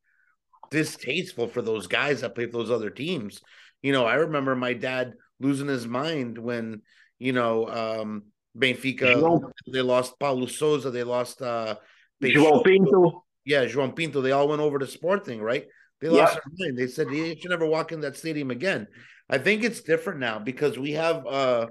distasteful 0.72 1.48
for 1.50 1.62
those 1.62 1.88
guys 1.88 2.22
that 2.22 2.36
play 2.36 2.46
for 2.46 2.60
those 2.60 2.72
other 2.72 2.92
teams. 2.92 3.42
You 3.82 3.92
know, 3.92 4.06
I 4.06 4.16
remember 4.16 4.56
my 4.56 4.72
dad 4.72 5.16
losing 5.40 5.68
his 5.68 5.88
mind 5.88 6.38
when, 6.38 6.82
you 7.20 7.34
know, 7.34 7.68
um, 7.68 8.24
Benfica, 8.58 9.16
João, 9.16 9.52
they 9.68 9.82
lost 9.82 10.18
Paulo 10.20 10.46
Sousa, 10.46 10.90
they 10.90 11.04
lost 11.04 11.42
uh 11.42 11.76
João 12.24 12.64
Pinto. 12.64 13.26
Yeah, 13.44 13.66
João 13.66 13.96
Pinto. 13.96 14.22
They 14.22 14.32
all 14.32 14.48
went 14.48 14.62
over 14.62 14.80
to 14.80 14.88
Sporting, 14.88 15.42
right? 15.42 15.66
They 16.02 16.10
lost 16.10 16.34
their 16.34 16.68
mind. 16.68 16.78
They 16.78 16.88
said 16.88 17.12
you 17.12 17.36
should 17.40 17.52
never 17.52 17.66
walk 17.66 17.92
in 17.92 18.02
that 18.02 18.18
stadium 18.18 18.52
again. 18.52 18.88
I 19.30 19.38
think 19.38 19.64
it's 19.64 19.82
different 19.82 20.20
now 20.20 20.40
because 20.40 20.78
we 20.78 20.92
have 20.94 21.26
uh 21.26 21.68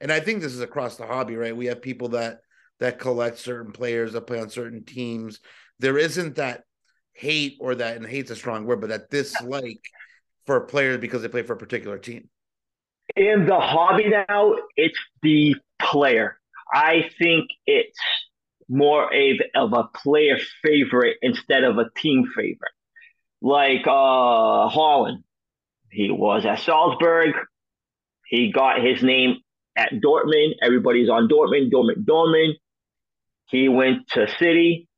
and 0.00 0.10
I 0.10 0.20
think 0.20 0.40
this 0.40 0.52
is 0.52 0.60
across 0.60 0.96
the 0.96 1.06
hobby, 1.06 1.36
right? 1.36 1.56
We 1.56 1.66
have 1.66 1.82
people 1.82 2.10
that 2.10 2.38
that 2.80 2.98
collect 2.98 3.38
certain 3.38 3.72
players 3.72 4.12
that 4.12 4.26
play 4.26 4.40
on 4.40 4.48
certain 4.48 4.84
teams. 4.84 5.40
There 5.78 5.98
isn't 5.98 6.36
that 6.36 6.62
hate 7.12 7.56
or 7.60 7.74
that 7.76 7.96
and 7.96 8.06
hate's 8.06 8.30
a 8.30 8.36
strong 8.36 8.64
word, 8.64 8.80
but 8.80 8.90
that 8.90 9.10
dislike 9.10 9.84
for 10.46 10.62
players 10.62 10.98
because 10.98 11.22
they 11.22 11.28
play 11.28 11.42
for 11.42 11.52
a 11.52 11.58
particular 11.58 11.98
team. 11.98 12.28
In 13.16 13.46
the 13.46 13.58
hobby 13.58 14.08
now, 14.08 14.54
it's 14.76 14.98
the 15.22 15.56
player. 15.80 16.38
I 16.72 17.10
think 17.18 17.50
it's 17.66 17.98
more 18.68 19.12
of, 19.12 19.36
of 19.54 19.72
a 19.74 19.88
player 19.98 20.38
favorite 20.64 21.18
instead 21.20 21.64
of 21.64 21.76
a 21.78 21.90
team 21.96 22.24
favorite. 22.34 22.72
Like 23.42 23.86
uh 23.86 24.70
Haaland, 24.70 25.24
he 25.90 26.10
was 26.10 26.46
at 26.46 26.60
Salzburg. 26.60 27.34
He 28.26 28.50
got 28.52 28.82
his 28.82 29.02
name 29.02 29.36
at 29.76 29.92
Dortmund. 29.92 30.52
Everybody's 30.62 31.10
on 31.10 31.28
Dortmund, 31.28 31.70
Dortmund, 31.70 32.04
Dortmund. 32.06 32.54
He 33.50 33.68
went 33.68 34.08
to 34.12 34.28
City. 34.38 34.88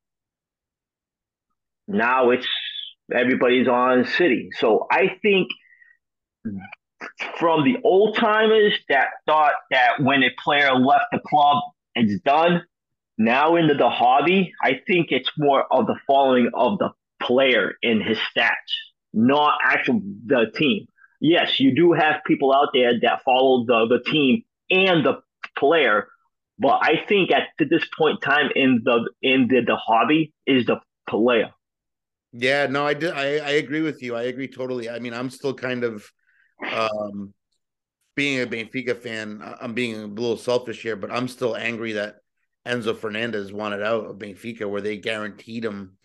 Now 1.88 2.30
it's 2.30 2.46
everybody's 3.12 3.66
on 3.66 4.04
City. 4.04 4.50
So 4.58 4.86
I 4.90 5.16
think 5.22 5.48
from 7.38 7.64
the 7.64 7.76
old 7.84 8.16
timers 8.16 8.74
that 8.88 9.08
thought 9.26 9.54
that 9.70 10.00
when 10.00 10.22
a 10.22 10.30
player 10.42 10.74
left 10.74 11.06
the 11.12 11.20
club, 11.26 11.62
it's 11.94 12.20
done. 12.22 12.62
Now 13.16 13.56
into 13.56 13.74
the 13.74 13.90
hobby, 13.90 14.52
I 14.60 14.80
think 14.86 15.08
it's 15.10 15.30
more 15.38 15.64
of 15.70 15.86
the 15.86 15.96
following 16.06 16.50
of 16.54 16.78
the 16.78 16.90
player 17.22 17.74
in 17.82 18.00
his 18.00 18.18
stats, 18.18 18.54
not 19.12 19.58
actual 19.62 20.02
the 20.26 20.50
team. 20.54 20.86
Yes, 21.20 21.60
you 21.60 21.74
do 21.74 21.92
have 21.92 22.16
people 22.26 22.52
out 22.52 22.70
there 22.74 22.98
that 23.00 23.22
follow 23.24 23.64
the, 23.64 23.86
the 23.86 24.10
team 24.10 24.42
and 24.70 25.06
the 25.06 25.20
player, 25.56 26.08
but 26.58 26.80
I 26.82 27.04
think 27.08 27.30
at 27.30 27.48
this 27.58 27.84
point 27.96 28.18
in 28.22 28.30
time 28.30 28.50
in 28.54 28.82
the 28.84 29.08
in 29.22 29.48
the, 29.48 29.62
the 29.64 29.76
hobby 29.76 30.32
is 30.46 30.66
the 30.66 30.80
player. 31.08 31.50
Yeah, 32.32 32.66
no, 32.66 32.84
I 32.84 32.94
did. 32.94 33.12
I, 33.12 33.36
I 33.36 33.50
agree 33.50 33.80
with 33.80 34.02
you. 34.02 34.16
I 34.16 34.24
agree 34.24 34.48
totally. 34.48 34.90
I 34.90 34.98
mean, 34.98 35.14
I'm 35.14 35.30
still 35.30 35.54
kind 35.54 35.84
of 35.84 36.10
um 36.72 37.34
being 38.16 38.40
a 38.40 38.46
Benfica 38.46 38.96
fan. 38.96 39.42
I'm 39.60 39.74
being 39.74 39.96
a 39.96 40.06
little 40.06 40.36
selfish 40.36 40.82
here, 40.82 40.96
but 40.96 41.10
I'm 41.10 41.28
still 41.28 41.56
angry 41.56 41.92
that 41.92 42.16
Enzo 42.66 42.96
Fernandez 42.96 43.52
wanted 43.52 43.82
out 43.82 44.06
of 44.06 44.18
Benfica, 44.18 44.68
where 44.68 44.80
they 44.80 44.96
guaranteed 44.96 45.64
him, 45.64 45.96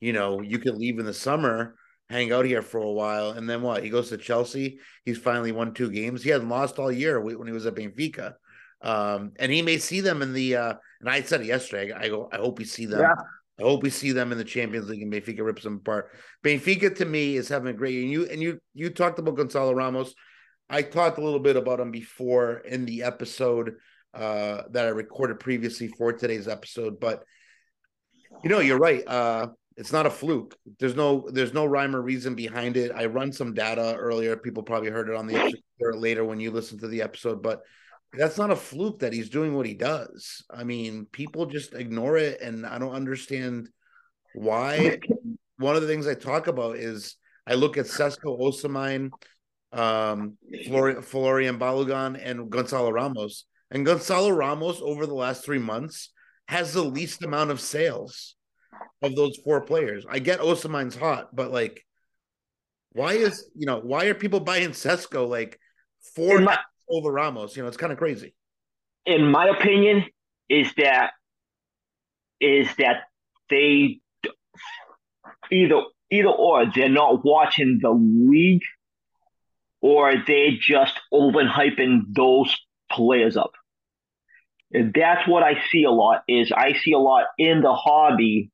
you 0.00 0.12
know, 0.12 0.42
you 0.42 0.58
could 0.58 0.76
leave 0.76 0.98
in 0.98 1.06
the 1.06 1.14
summer, 1.14 1.76
hang 2.08 2.32
out 2.32 2.44
here 2.44 2.62
for 2.62 2.78
a 2.78 2.92
while, 2.92 3.30
and 3.30 3.48
then 3.48 3.62
what? 3.62 3.82
He 3.82 3.90
goes 3.90 4.10
to 4.10 4.18
Chelsea. 4.18 4.78
He's 5.04 5.18
finally 5.18 5.52
won 5.52 5.74
two 5.74 5.90
games. 5.90 6.22
He 6.22 6.30
hadn't 6.30 6.48
lost 6.48 6.78
all 6.78 6.92
year 6.92 7.20
when 7.20 7.46
he 7.46 7.52
was 7.52 7.66
at 7.66 7.74
Benfica. 7.74 8.34
Um, 8.82 9.32
and 9.36 9.50
he 9.50 9.62
may 9.62 9.78
see 9.78 10.00
them 10.00 10.22
in 10.22 10.32
the 10.32 10.56
uh, 10.56 10.74
and 11.00 11.08
I 11.08 11.22
said 11.22 11.40
it 11.40 11.46
yesterday. 11.46 11.92
I 11.92 12.08
go, 12.08 12.28
I 12.30 12.36
hope 12.36 12.58
we 12.58 12.64
see 12.64 12.86
them. 12.86 13.00
Yeah. 13.00 13.14
I 13.58 13.62
hope 13.62 13.82
we 13.82 13.90
see 13.90 14.12
them 14.12 14.32
in 14.32 14.38
the 14.38 14.44
Champions 14.44 14.88
League 14.88 15.02
and 15.02 15.12
Benfica 15.12 15.44
rips 15.44 15.62
them 15.62 15.76
apart. 15.76 16.10
Benfica 16.44 16.94
to 16.96 17.04
me 17.04 17.36
is 17.36 17.48
having 17.48 17.68
a 17.68 17.72
great 17.72 17.94
year. 17.94 18.02
And 18.02 18.12
you 18.12 18.26
and 18.26 18.40
you 18.42 18.60
you 18.74 18.90
talked 18.90 19.18
about 19.18 19.36
Goncalo 19.36 19.74
Ramos. 19.74 20.14
I 20.68 20.82
talked 20.82 21.18
a 21.18 21.24
little 21.24 21.40
bit 21.40 21.56
about 21.56 21.80
him 21.80 21.90
before 21.90 22.58
in 22.58 22.84
the 22.84 23.04
episode 23.04 23.76
uh, 24.12 24.62
that 24.70 24.86
I 24.86 24.90
recorded 24.90 25.40
previously 25.40 25.88
for 25.88 26.12
today's 26.12 26.48
episode, 26.48 26.98
but 27.00 27.24
you 28.42 28.50
know, 28.50 28.60
you're 28.60 28.78
right. 28.78 29.06
Uh, 29.06 29.48
it's 29.76 29.92
not 29.92 30.06
a 30.06 30.10
fluke. 30.10 30.56
There's 30.78 30.96
no 30.96 31.28
there's 31.30 31.54
no 31.54 31.66
rhyme 31.66 31.94
or 31.94 32.02
reason 32.02 32.34
behind 32.34 32.76
it. 32.76 32.92
I 32.94 33.06
run 33.06 33.32
some 33.32 33.54
data 33.54 33.94
earlier. 33.96 34.36
People 34.36 34.62
probably 34.62 34.90
heard 34.90 35.08
it 35.08 35.14
on 35.14 35.26
the 35.26 35.36
episode 35.36 36.00
later 36.00 36.24
when 36.24 36.40
you 36.40 36.50
listen 36.50 36.78
to 36.78 36.88
the 36.88 37.02
episode, 37.02 37.42
but 37.42 37.62
that's 38.12 38.38
not 38.38 38.50
a 38.50 38.56
fluke 38.56 39.00
that 39.00 39.12
he's 39.12 39.30
doing 39.30 39.54
what 39.54 39.66
he 39.66 39.74
does. 39.74 40.44
I 40.50 40.64
mean, 40.64 41.06
people 41.12 41.46
just 41.46 41.74
ignore 41.74 42.16
it, 42.16 42.40
and 42.40 42.66
I 42.66 42.78
don't 42.78 42.94
understand 42.94 43.68
why. 44.34 44.98
One 45.58 45.76
of 45.76 45.82
the 45.82 45.88
things 45.88 46.06
I 46.06 46.14
talk 46.14 46.46
about 46.46 46.76
is 46.76 47.16
I 47.46 47.54
look 47.54 47.76
at 47.78 47.86
Sesko 47.86 48.38
Osimhen, 48.40 49.10
um, 49.72 50.36
Folarin, 50.66 50.98
Folarin 50.98 51.58
Balogun, 51.58 52.20
and 52.22 52.50
Goncalo 52.50 52.92
Ramos, 52.92 53.44
and 53.70 53.86
Goncalo 53.86 54.36
Ramos 54.36 54.80
over 54.80 55.06
the 55.06 55.14
last 55.14 55.44
three 55.44 55.58
months 55.58 56.10
has 56.48 56.72
the 56.72 56.82
least 56.82 57.24
amount 57.24 57.50
of 57.50 57.60
sales 57.60 58.36
of 59.02 59.14
those 59.14 59.38
four 59.44 59.62
players. 59.62 60.04
I 60.08 60.18
get 60.18 60.40
Osimhen's 60.40 60.96
hot, 60.96 61.34
but 61.34 61.50
like, 61.50 61.84
why 62.92 63.14
is 63.14 63.50
you 63.54 63.66
know 63.66 63.80
why 63.80 64.06
are 64.06 64.14
people 64.14 64.40
buying 64.40 64.70
Sesko 64.70 65.28
like 65.28 65.58
four 66.14 66.40
my, 66.40 66.58
over 66.88 67.10
Ramos. 67.12 67.56
You 67.56 67.62
know, 67.62 67.68
it's 67.68 67.76
kind 67.76 67.92
of 67.92 67.98
crazy. 67.98 68.34
In 69.04 69.30
my 69.30 69.46
opinion, 69.48 70.04
is 70.48 70.72
that 70.76 71.12
is 72.40 72.68
that 72.76 73.04
they 73.50 74.00
either 75.50 75.82
either 76.10 76.28
or 76.28 76.66
they're 76.74 76.88
not 76.88 77.24
watching 77.24 77.78
the 77.80 77.90
league 77.90 78.62
or 79.80 80.14
they 80.26 80.58
just 80.60 80.98
overhyping 81.12 82.02
those 82.14 82.56
players 82.90 83.36
up. 83.36 83.52
And 84.72 84.92
that's 84.92 85.28
what 85.28 85.42
I 85.42 85.60
see 85.70 85.84
a 85.84 85.90
lot 85.90 86.22
is 86.28 86.52
I 86.52 86.72
see 86.72 86.92
a 86.92 86.98
lot 86.98 87.24
in 87.38 87.62
the 87.62 87.72
hobby 87.72 88.50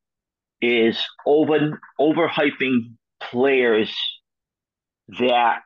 is 0.60 1.02
over 1.26 1.80
overhyping 2.00 2.92
players 3.20 3.94
that 5.18 5.60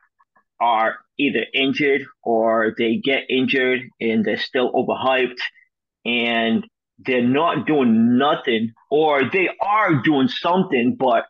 are 0.59 0.97
either 1.19 1.45
injured 1.53 2.05
or 2.23 2.73
they 2.77 2.97
get 2.97 3.23
injured 3.29 3.81
and 3.99 4.23
they're 4.23 4.37
still 4.37 4.71
overhyped 4.73 5.39
and 6.05 6.65
they're 6.99 7.27
not 7.27 7.67
doing 7.67 8.17
nothing 8.17 8.71
or 8.89 9.21
they 9.31 9.49
are 9.61 10.01
doing 10.01 10.27
something 10.27 10.95
but 10.97 11.25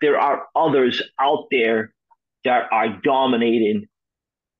there 0.00 0.18
are 0.18 0.46
others 0.56 1.02
out 1.20 1.46
there 1.50 1.92
that 2.44 2.64
are 2.72 3.00
dominating 3.02 3.86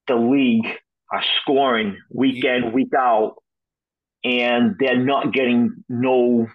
the 0.06 0.14
league 0.14 0.66
are 1.10 1.24
scoring 1.42 1.96
week 2.10 2.44
in 2.44 2.72
week 2.72 2.92
out 2.96 3.36
and 4.22 4.76
they're 4.78 5.04
not 5.04 5.32
getting 5.32 5.84
no 5.88 6.46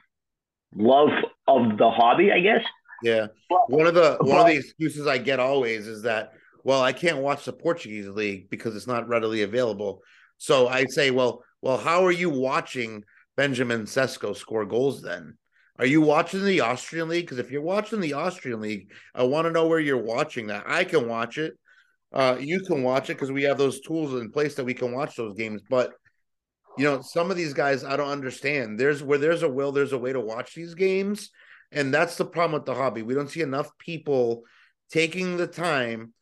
love 0.76 1.10
of 1.48 1.78
the 1.78 1.90
hobby 1.90 2.32
i 2.32 2.40
guess. 2.40 2.64
Yeah. 3.02 3.28
But, 3.50 3.70
one 3.70 3.88
of 3.88 3.94
the 3.94 4.18
one 4.20 4.32
but, 4.32 4.40
of 4.42 4.48
the 4.48 4.58
excuses 4.58 5.08
i 5.08 5.18
get 5.18 5.40
always 5.40 5.88
is 5.88 6.04
that 6.04 6.34
well, 6.64 6.82
I 6.82 6.94
can't 6.94 7.20
watch 7.20 7.46
the 7.46 7.54
Portuguese 7.54 8.08
league 8.08 8.50
because 8.50 8.76
it's 8.76 8.88
not 8.88 9.08
readily 9.08 9.44
available. 9.44 10.02
So 10.38 10.68
I 10.68 10.86
say, 10.86 11.12
well, 11.12 11.44
well, 11.62 11.78
how 11.78 12.06
are 12.06 12.12
you 12.12 12.30
watching 12.30 13.04
Benjamin 13.36 13.84
Sesko 13.84 14.36
score 14.36 14.66
goals 14.66 15.02
then? 15.02 15.38
Are 15.78 15.86
you 15.86 16.02
watching 16.02 16.44
the 16.44 16.62
Austrian 16.62 17.08
league? 17.08 17.26
Because 17.26 17.40
if 17.40 17.52
you're 17.52 17.62
watching 17.62 18.02
the 18.02 18.14
Austrian 18.14 18.60
league, 18.60 18.92
I 19.16 19.24
want 19.24 19.46
to 19.46 19.52
know 19.52 19.68
where 19.68 19.80
you're 19.80 19.98
watching 19.98 20.48
that. 20.48 20.66
I 20.68 20.84
can 20.84 21.08
watch 21.08 21.38
it. 21.38 21.58
Uh, 22.12 22.38
you 22.40 22.60
can 22.62 22.84
watch 22.84 23.10
it 23.10 23.14
because 23.14 23.32
we 23.32 23.44
have 23.44 23.58
those 23.58 23.80
tools 23.82 24.20
in 24.20 24.32
place 24.32 24.56
that 24.56 24.66
we 24.66 24.74
can 24.74 24.94
watch 24.94 25.16
those 25.16 25.36
games. 25.36 25.62
But 25.70 25.94
you 26.78 26.86
know, 26.86 27.02
some 27.02 27.32
of 27.32 27.38
these 27.38 27.54
guys 27.54 27.84
I 27.84 27.98
don't 27.98 28.10
understand. 28.10 28.80
There's 28.80 29.04
where 29.04 29.18
there's 29.18 29.44
a 29.44 29.50
will, 29.50 29.72
there's 29.72 29.94
a 29.94 29.98
way 29.98 30.14
to 30.14 30.20
watch 30.20 30.54
these 30.54 30.76
games, 30.76 31.30
and 31.72 31.94
that's 31.94 32.16
the 32.16 32.26
problem 32.26 32.54
with 32.54 32.66
the 32.66 32.74
hobby. 32.74 33.02
We 33.02 33.14
don't 33.14 33.30
see 33.30 33.42
enough 33.42 33.70
people 33.78 34.44
taking 34.92 35.38
the 35.38 35.48
time 35.48 36.14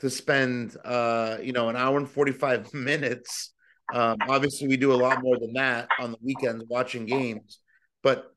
to 0.00 0.10
spend 0.10 0.76
uh 0.84 1.38
you 1.42 1.52
know 1.52 1.68
an 1.68 1.76
hour 1.76 1.98
and 1.98 2.08
45 2.08 2.72
minutes. 2.74 3.52
Um 3.92 4.16
obviously 4.28 4.68
we 4.68 4.76
do 4.76 4.92
a 4.92 4.96
lot 4.96 5.22
more 5.22 5.38
than 5.38 5.52
that 5.54 5.88
on 5.98 6.12
the 6.12 6.18
weekends 6.22 6.64
watching 6.68 7.06
games 7.06 7.60
but 8.02 8.32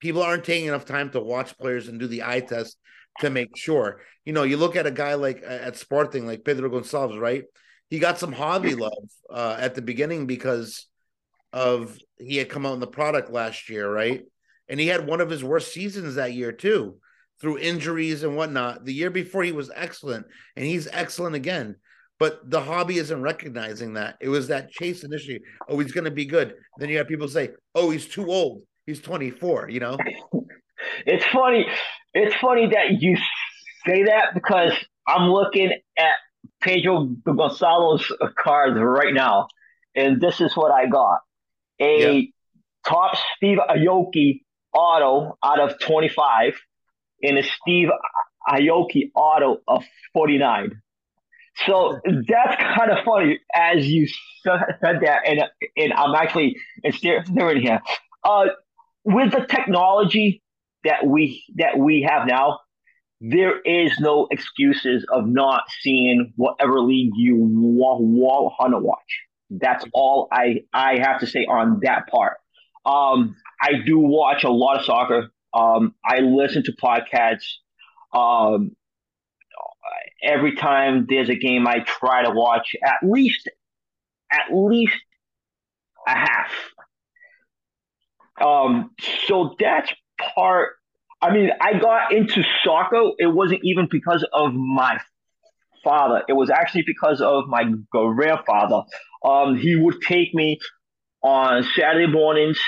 people 0.00 0.22
aren't 0.22 0.44
taking 0.44 0.66
enough 0.66 0.84
time 0.84 1.10
to 1.10 1.20
watch 1.20 1.56
players 1.58 1.88
and 1.88 2.00
do 2.00 2.08
the 2.08 2.24
eye 2.24 2.40
test 2.40 2.76
to 3.20 3.30
make 3.30 3.56
sure. 3.56 4.00
You 4.24 4.32
know 4.32 4.42
you 4.42 4.56
look 4.56 4.76
at 4.76 4.86
a 4.86 4.90
guy 4.90 5.14
like 5.14 5.42
at 5.46 5.76
Sporting 5.76 6.26
like 6.26 6.44
Pedro 6.44 6.70
Gonçalves 6.70 7.20
right? 7.20 7.44
He 7.90 7.98
got 7.98 8.18
some 8.18 8.32
hobby 8.32 8.74
love 8.74 9.08
uh 9.30 9.56
at 9.58 9.74
the 9.74 9.82
beginning 9.82 10.26
because 10.26 10.86
of 11.52 11.98
he 12.18 12.36
had 12.36 12.48
come 12.48 12.64
out 12.64 12.74
in 12.74 12.80
the 12.80 12.86
product 12.86 13.30
last 13.30 13.68
year, 13.68 13.90
right? 13.90 14.22
And 14.68 14.80
he 14.80 14.86
had 14.86 15.06
one 15.06 15.20
of 15.20 15.28
his 15.28 15.44
worst 15.44 15.72
seasons 15.72 16.14
that 16.14 16.32
year 16.32 16.52
too, 16.52 16.98
through 17.42 17.58
injuries 17.58 18.22
and 18.22 18.36
whatnot. 18.36 18.84
The 18.86 18.94
year 18.94 19.10
before 19.10 19.42
he 19.42 19.52
was 19.52 19.70
excellent, 19.74 20.26
and 20.56 20.64
he's 20.64 20.88
excellent 20.90 21.34
again. 21.34 21.76
But 22.18 22.48
the 22.48 22.60
hobby 22.60 22.98
isn't 22.98 23.20
recognizing 23.20 23.94
that. 23.94 24.16
It 24.20 24.28
was 24.28 24.46
that 24.48 24.70
chase 24.70 25.02
initially. 25.02 25.40
Oh, 25.68 25.78
he's 25.80 25.90
going 25.90 26.04
to 26.04 26.10
be 26.12 26.24
good. 26.24 26.54
Then 26.78 26.88
you 26.88 26.98
have 26.98 27.08
people 27.08 27.28
say, 27.28 27.50
"Oh, 27.74 27.90
he's 27.90 28.06
too 28.06 28.30
old. 28.30 28.62
He's 28.86 29.02
24." 29.02 29.68
You 29.68 29.80
know. 29.80 29.98
It's 31.06 31.24
funny. 31.26 31.66
It's 32.12 32.34
funny 32.36 32.68
that 32.68 33.00
you 33.00 33.16
say 33.86 34.04
that 34.04 34.34
because 34.34 34.72
I'm 35.06 35.30
looking 35.30 35.72
at 35.96 36.14
Pedro 36.60 37.06
Gonçalves's 37.24 38.12
cards 38.36 38.78
right 38.80 39.14
now, 39.14 39.46
and 39.94 40.20
this 40.20 40.40
is 40.40 40.56
what 40.56 40.72
I 40.72 40.86
got: 40.86 41.20
a 41.80 42.20
yeah. 42.20 42.28
Topps 42.84 43.20
Steve 43.36 43.58
Aoki 43.58 44.42
auto 44.72 45.38
out 45.42 45.60
of 45.60 45.78
25, 45.78 46.58
and 47.22 47.38
a 47.38 47.42
Steve 47.42 47.88
Aoki 48.48 49.10
auto 49.14 49.58
of 49.68 49.84
49. 50.12 50.82
So 51.66 52.00
that's 52.04 52.56
kind 52.56 52.90
of 52.90 53.04
funny 53.04 53.38
as 53.54 53.86
you 53.86 54.08
said 54.42 54.60
that, 54.80 55.22
and 55.26 55.42
and 55.76 55.92
I'm 55.92 56.14
actually 56.14 56.56
and 56.82 56.94
staring 56.94 57.62
here. 57.62 57.80
Uh, 58.24 58.46
with 59.04 59.32
the 59.32 59.44
technology 59.46 60.42
that 60.84 61.06
we 61.06 61.44
that 61.56 61.78
we 61.78 62.06
have 62.08 62.26
now, 62.26 62.60
there 63.20 63.60
is 63.60 63.92
no 64.00 64.26
excuses 64.30 65.04
of 65.12 65.26
not 65.26 65.62
seeing 65.80 66.32
whatever 66.36 66.80
league 66.80 67.12
you 67.14 67.36
want, 67.36 68.02
want 68.02 68.72
to 68.72 68.78
watch. 68.78 68.98
That's 69.50 69.84
all 69.92 70.28
I 70.32 70.62
I 70.72 70.98
have 70.98 71.20
to 71.20 71.26
say 71.26 71.44
on 71.44 71.80
that 71.82 72.08
part. 72.08 72.38
Um, 72.86 73.36
I 73.60 73.74
do 73.86 73.98
watch 73.98 74.42
a 74.44 74.50
lot 74.50 74.78
of 74.78 74.84
soccer. 74.84 75.31
Um, 75.54 75.94
I 76.04 76.20
listen 76.20 76.62
to 76.64 76.72
podcasts. 76.72 77.54
Um, 78.14 78.76
every 80.22 80.54
time 80.56 81.06
there's 81.08 81.28
a 81.28 81.34
game, 81.34 81.66
I 81.66 81.80
try 81.80 82.22
to 82.24 82.30
watch 82.30 82.74
at 82.84 82.98
least 83.02 83.48
at 84.32 84.54
least 84.54 84.94
a 86.06 86.12
half. 86.12 86.52
Um, 88.40 88.90
so 89.26 89.54
that's 89.58 89.92
part. 90.34 90.70
I 91.20 91.32
mean, 91.32 91.50
I 91.60 91.78
got 91.78 92.12
into 92.12 92.42
soccer. 92.64 93.10
It 93.18 93.26
wasn't 93.26 93.60
even 93.62 93.88
because 93.90 94.26
of 94.32 94.54
my 94.54 94.98
father. 95.84 96.22
It 96.28 96.32
was 96.32 96.50
actually 96.50 96.84
because 96.86 97.20
of 97.20 97.44
my 97.46 97.64
grandfather. 97.90 98.82
Um, 99.24 99.56
he 99.56 99.76
would 99.76 100.00
take 100.02 100.34
me 100.34 100.58
on 101.22 101.62
Saturday 101.76 102.10
mornings, 102.10 102.58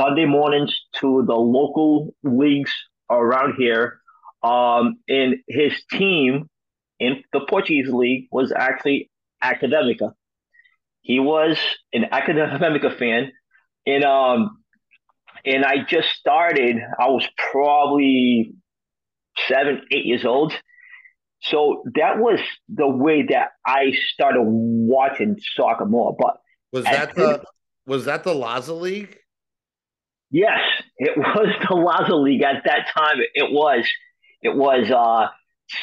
Sunday 0.00 0.24
mornings 0.24 0.74
to 1.00 1.24
the 1.26 1.34
local 1.34 2.14
leagues 2.22 2.72
around 3.10 3.54
here. 3.58 4.00
Um, 4.42 4.96
and 5.08 5.36
his 5.48 5.72
team 5.90 6.48
in 6.98 7.22
the 7.32 7.40
Portuguese 7.40 7.88
league 7.88 8.28
was 8.30 8.52
actually 8.56 9.10
Academica. 9.42 10.12
He 11.02 11.18
was 11.18 11.58
an 11.92 12.04
Academica 12.12 12.98
fan, 12.98 13.32
and 13.86 14.04
um, 14.04 14.58
and 15.44 15.64
I 15.64 15.84
just 15.86 16.08
started. 16.10 16.76
I 16.98 17.08
was 17.08 17.26
probably 17.50 18.52
seven, 19.48 19.82
eight 19.90 20.04
years 20.06 20.24
old. 20.24 20.52
So 21.42 21.82
that 21.94 22.18
was 22.18 22.38
the 22.68 22.88
way 22.88 23.22
that 23.30 23.48
I 23.66 23.92
started 24.12 24.42
watching 24.42 25.38
soccer 25.56 25.86
more. 25.86 26.14
But 26.18 26.36
was 26.72 26.84
that 26.84 27.14
the 27.14 27.42
was 27.86 28.04
that 28.06 28.24
the 28.24 28.34
Laza 28.34 28.78
League? 28.78 29.18
Yes, 30.30 30.60
it 30.98 31.16
was 31.16 31.54
the 31.60 31.74
Laza 31.74 32.22
League 32.22 32.42
at 32.42 32.62
that 32.64 32.86
time. 32.96 33.16
It 33.34 33.52
was. 33.52 33.88
It 34.42 34.54
was. 34.54 34.90
Uh, 34.90 35.28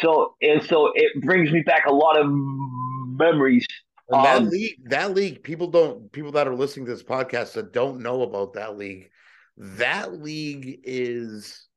so 0.01 0.35
and 0.41 0.61
so 0.63 0.91
it 0.95 1.21
brings 1.23 1.51
me 1.51 1.61
back 1.61 1.85
a 1.85 1.93
lot 1.93 2.19
of 2.19 2.27
memories. 2.29 3.65
And 4.09 4.23
that 4.23 4.37
um, 4.37 4.49
league, 4.49 4.89
that 4.89 5.13
league, 5.13 5.43
people 5.43 5.67
don't 5.67 6.11
people 6.11 6.31
that 6.33 6.47
are 6.47 6.55
listening 6.55 6.85
to 6.85 6.93
this 6.93 7.03
podcast 7.03 7.53
that 7.53 7.73
don't 7.73 8.01
know 8.01 8.21
about 8.21 8.53
that 8.53 8.77
league. 8.77 9.09
That 9.57 10.21
league 10.21 10.79
is 10.83 11.67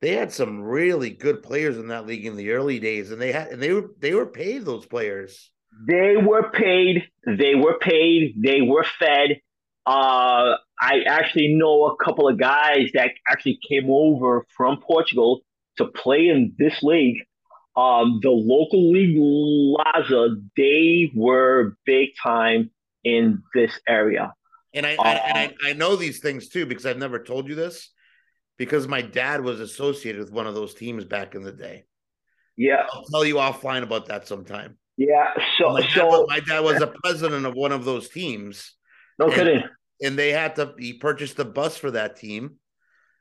they 0.00 0.12
had 0.14 0.32
some 0.32 0.62
really 0.62 1.10
good 1.10 1.42
players 1.42 1.76
in 1.76 1.88
that 1.88 2.06
league 2.06 2.26
in 2.26 2.36
the 2.36 2.50
early 2.50 2.80
days, 2.80 3.10
and 3.10 3.20
they 3.20 3.32
had 3.32 3.48
and 3.48 3.62
they 3.62 3.72
were 3.72 3.90
they 3.98 4.14
were 4.14 4.26
paid 4.26 4.64
those 4.64 4.86
players. 4.86 5.50
They 5.86 6.16
were 6.16 6.50
paid. 6.50 7.04
They 7.26 7.54
were 7.54 7.78
paid. 7.78 8.34
They 8.42 8.60
were 8.60 8.84
fed. 8.98 9.40
Uh, 9.86 10.56
I 10.80 11.02
actually 11.06 11.54
know 11.54 11.86
a 11.86 11.96
couple 12.02 12.28
of 12.28 12.38
guys 12.38 12.90
that 12.94 13.10
actually 13.28 13.58
came 13.68 13.90
over 13.90 14.46
from 14.56 14.80
Portugal 14.80 15.42
to 15.78 15.86
play 15.86 16.28
in 16.28 16.54
this 16.58 16.82
league. 16.82 17.18
Um, 17.76 18.20
the 18.22 18.30
local 18.30 18.92
league 18.92 19.16
Laza, 19.16 20.40
they 20.56 21.10
were 21.14 21.76
big 21.84 22.10
time 22.22 22.70
in 23.02 23.42
this 23.54 23.78
area. 23.88 24.32
And 24.72 24.86
I, 24.86 24.94
uh, 24.94 25.02
I 25.02 25.12
and 25.12 25.38
I, 25.38 25.44
um, 25.46 25.52
I 25.64 25.72
know 25.74 25.96
these 25.96 26.20
things 26.20 26.48
too 26.48 26.66
because 26.66 26.86
I've 26.86 26.98
never 26.98 27.18
told 27.18 27.48
you 27.48 27.54
this 27.54 27.90
because 28.56 28.88
my 28.88 29.02
dad 29.02 29.42
was 29.42 29.60
associated 29.60 30.20
with 30.20 30.32
one 30.32 30.46
of 30.46 30.54
those 30.54 30.74
teams 30.74 31.04
back 31.04 31.34
in 31.34 31.42
the 31.42 31.52
day. 31.52 31.84
Yeah, 32.56 32.86
I'll 32.92 33.04
tell 33.04 33.24
you 33.24 33.36
offline 33.36 33.82
about 33.82 34.06
that 34.06 34.26
sometime. 34.28 34.78
Yeah, 34.96 35.32
so 35.58 35.70
my 35.70 35.86
so 35.88 36.26
my 36.28 36.40
dad 36.40 36.60
was 36.60 36.80
a 36.80 36.92
president 37.02 37.46
of 37.46 37.54
one 37.54 37.72
of 37.72 37.84
those 37.84 38.08
teams. 38.08 38.72
No 39.18 39.26
and, 39.26 39.34
kidding. 39.34 39.62
And 40.02 40.18
they 40.18 40.30
had 40.30 40.56
to. 40.56 40.74
He 40.78 40.94
purchased 40.94 41.38
a 41.38 41.44
bus 41.44 41.76
for 41.76 41.90
that 41.92 42.16
team. 42.16 42.56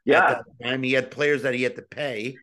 Yeah. 0.05 0.41
Time, 0.61 0.83
he 0.83 0.93
had 0.93 1.11
players 1.11 1.43
that 1.43 1.53
he 1.53 1.63
had 1.63 1.75
to 1.75 1.81
pay. 1.81 2.35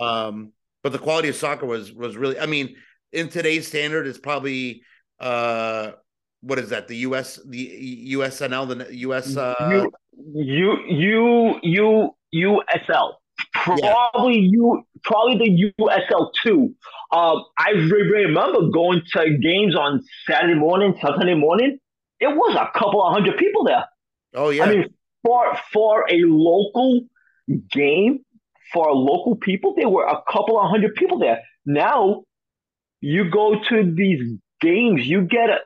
Um, 0.00 0.52
but 0.82 0.92
the 0.92 0.98
quality 0.98 1.28
of 1.28 1.36
soccer 1.36 1.66
was 1.66 1.92
was 1.92 2.16
really. 2.16 2.38
I 2.38 2.46
mean, 2.46 2.76
in 3.12 3.28
today's 3.28 3.68
standard, 3.68 4.06
it's 4.06 4.18
probably 4.18 4.82
uh, 5.20 5.92
what 6.40 6.58
is 6.58 6.70
that? 6.70 6.88
The 6.88 6.96
US, 6.98 7.38
the 7.46 8.06
USNL, 8.12 8.86
the 8.86 8.96
US. 8.96 9.36
Uh, 9.36 9.86
you, 10.34 10.78
you, 10.88 11.54
you, 11.62 12.10
USL. 12.34 13.14
Probably 13.54 14.38
yeah. 14.38 14.48
you, 14.50 14.82
probably 15.04 15.38
the 15.38 15.72
USL 15.80 16.30
too. 16.42 16.74
Um, 17.12 17.44
I 17.58 17.70
remember 17.70 18.68
going 18.68 19.02
to 19.14 19.38
games 19.38 19.74
on 19.76 20.02
Saturday 20.28 20.54
morning, 20.54 20.94
Sunday 21.00 21.34
morning. 21.34 21.78
It 22.20 22.28
was 22.28 22.56
a 22.56 22.78
couple 22.78 23.04
of 23.04 23.12
hundred 23.12 23.36
people 23.36 23.64
there. 23.64 23.84
Oh 24.34 24.50
yeah. 24.50 24.64
I 24.64 24.70
mean, 24.70 24.94
for 25.24 25.56
for 25.72 26.04
a 26.10 26.22
local 26.24 27.02
game, 27.70 28.20
for 28.72 28.92
local 28.92 29.36
people, 29.36 29.74
there 29.76 29.88
were 29.88 30.06
a 30.06 30.20
couple 30.30 30.58
of 30.60 30.68
hundred 30.70 30.94
people 30.94 31.18
there. 31.18 31.42
Now, 31.64 32.24
you 33.00 33.30
go 33.30 33.56
to 33.68 33.94
these 33.94 34.38
games, 34.60 35.06
you 35.06 35.22
get 35.22 35.50
a. 35.50 35.58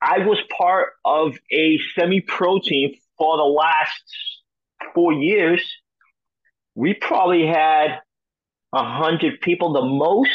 I 0.00 0.18
was 0.18 0.38
part 0.56 0.92
of 1.04 1.36
a 1.50 1.78
semi-pro 1.96 2.60
team 2.60 2.92
for 3.16 3.36
the 3.36 3.42
last 3.42 4.04
four 4.94 5.12
years. 5.12 5.64
We 6.76 6.94
probably 6.94 7.46
had 7.46 7.98
a 8.72 8.84
hundred 8.84 9.40
people 9.40 9.72
the 9.72 9.82
most. 9.82 10.30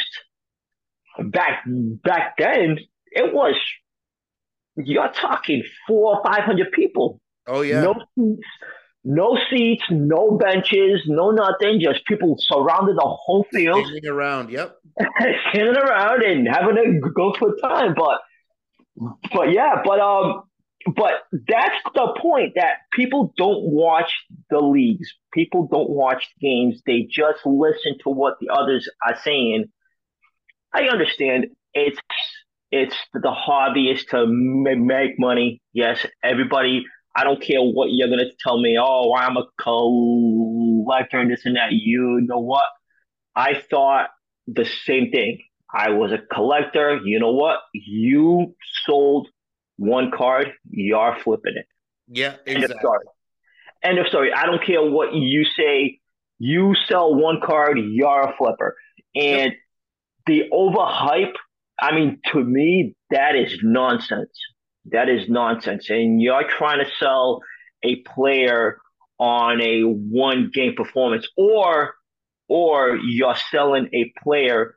Back 1.20 1.64
back 1.68 2.36
then, 2.38 2.80
it 3.12 3.34
was 3.34 3.56
you're 4.78 5.12
talking 5.12 5.64
four 5.88 6.18
or 6.18 6.24
five 6.24 6.44
hundred 6.44 6.72
people. 6.72 7.20
Oh 7.48 7.62
yeah. 7.62 7.82
No 7.82 7.96
seats, 8.16 8.48
no 9.04 9.38
seats, 9.50 9.84
no 9.90 10.32
benches, 10.32 11.02
no 11.08 11.32
nothing. 11.32 11.80
Just 11.82 12.06
people 12.06 12.36
surrounded 12.40 12.96
the 12.96 13.06
whole 13.06 13.46
field. 13.52 13.86
Standing 13.86 14.08
around, 14.10 14.50
yep. 14.50 14.78
Standing 15.50 15.78
around 15.78 16.24
and 16.24 16.48
having 16.48 16.78
a 16.78 17.10
go 17.10 17.34
for 17.38 17.56
time. 17.58 17.96
But 17.96 18.22
but 19.34 19.52
yeah, 19.52 19.82
but 19.84 20.00
um 20.00 20.44
but 20.96 21.14
that's 21.32 21.82
the 21.94 22.18
point 22.22 22.54
that 22.56 22.74
people 22.92 23.34
don't 23.38 23.64
watch 23.64 24.12
the 24.50 24.60
leagues. 24.60 25.14
People 25.34 25.68
don't 25.72 25.90
watch 25.90 26.30
games. 26.42 26.82
They 26.86 27.08
just 27.10 27.46
listen 27.46 27.98
to 28.04 28.10
what 28.10 28.36
the 28.42 28.50
others 28.50 28.90
are 29.06 29.18
saying. 29.24 29.66
I 30.74 30.84
understand 30.84 31.48
it's 31.74 32.00
it's 32.74 32.96
the 33.14 33.32
hobby 33.32 33.92
is 33.92 34.04
to 34.06 34.26
make 34.28 35.20
money. 35.20 35.62
Yes, 35.74 36.06
everybody 36.24 36.86
I 37.16 37.24
don't 37.24 37.42
care 37.42 37.62
what 37.62 37.90
you're 37.92 38.10
gonna 38.10 38.32
tell 38.40 38.60
me. 38.60 38.78
Oh, 38.80 39.14
I'm 39.16 39.38
a 39.38 39.46
collector 39.62 41.20
and 41.20 41.30
this 41.30 41.46
and 41.46 41.56
that. 41.56 41.72
You 41.72 42.22
know 42.22 42.40
what? 42.40 42.66
I 43.36 43.62
thought 43.70 44.10
the 44.48 44.66
same 44.86 45.12
thing. 45.12 45.40
I 45.72 45.90
was 45.90 46.12
a 46.12 46.20
collector. 46.34 47.00
You 47.04 47.20
know 47.20 47.32
what? 47.32 47.60
You 47.74 48.56
sold 48.86 49.28
one 49.78 50.12
card. 50.12 50.54
You're 50.70 51.18
flipping 51.24 51.54
it. 51.56 51.68
Yeah, 52.08 52.36
exactly. 52.46 52.54
End 52.56 52.64
of 52.64 52.78
story. 52.80 53.06
End 53.84 54.00
of 54.00 54.08
story. 54.08 54.34
I 54.34 54.46
don't 54.48 54.64
care 54.64 54.84
what 54.84 55.14
you 55.14 55.46
say. 55.46 56.00
You 56.40 56.74
sell 56.88 57.14
one 57.14 57.42
card. 57.46 57.78
You're 57.80 58.30
a 58.30 58.36
flipper. 58.38 58.76
And 59.16 59.52
yep. 59.52 59.60
the 60.26 60.44
overhype. 60.52 61.34
I 61.80 61.94
mean, 61.94 62.20
to 62.32 62.44
me, 62.44 62.96
that 63.10 63.36
is 63.36 63.58
nonsense. 63.62 64.38
That 64.86 65.10
is 65.10 65.30
nonsense. 65.30 65.90
And 65.90 66.22
you're 66.22 66.48
trying 66.48 66.84
to 66.84 66.92
sell 67.00 67.42
a 67.84 67.98
player 68.02 68.80
on 69.20 69.62
a 69.62 69.82
one 69.82 70.52
game 70.54 70.76
performance 70.76 71.28
or 71.38 71.94
or 72.50 72.98
you're 72.98 73.36
selling 73.52 73.90
a 73.94 74.12
player 74.22 74.76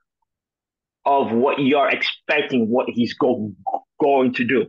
of 1.04 1.30
what 1.30 1.58
you're 1.58 1.88
expecting 1.88 2.68
what 2.68 2.86
he's 2.88 3.14
go, 3.14 3.52
going 4.00 4.34
to 4.34 4.44
do. 4.44 4.66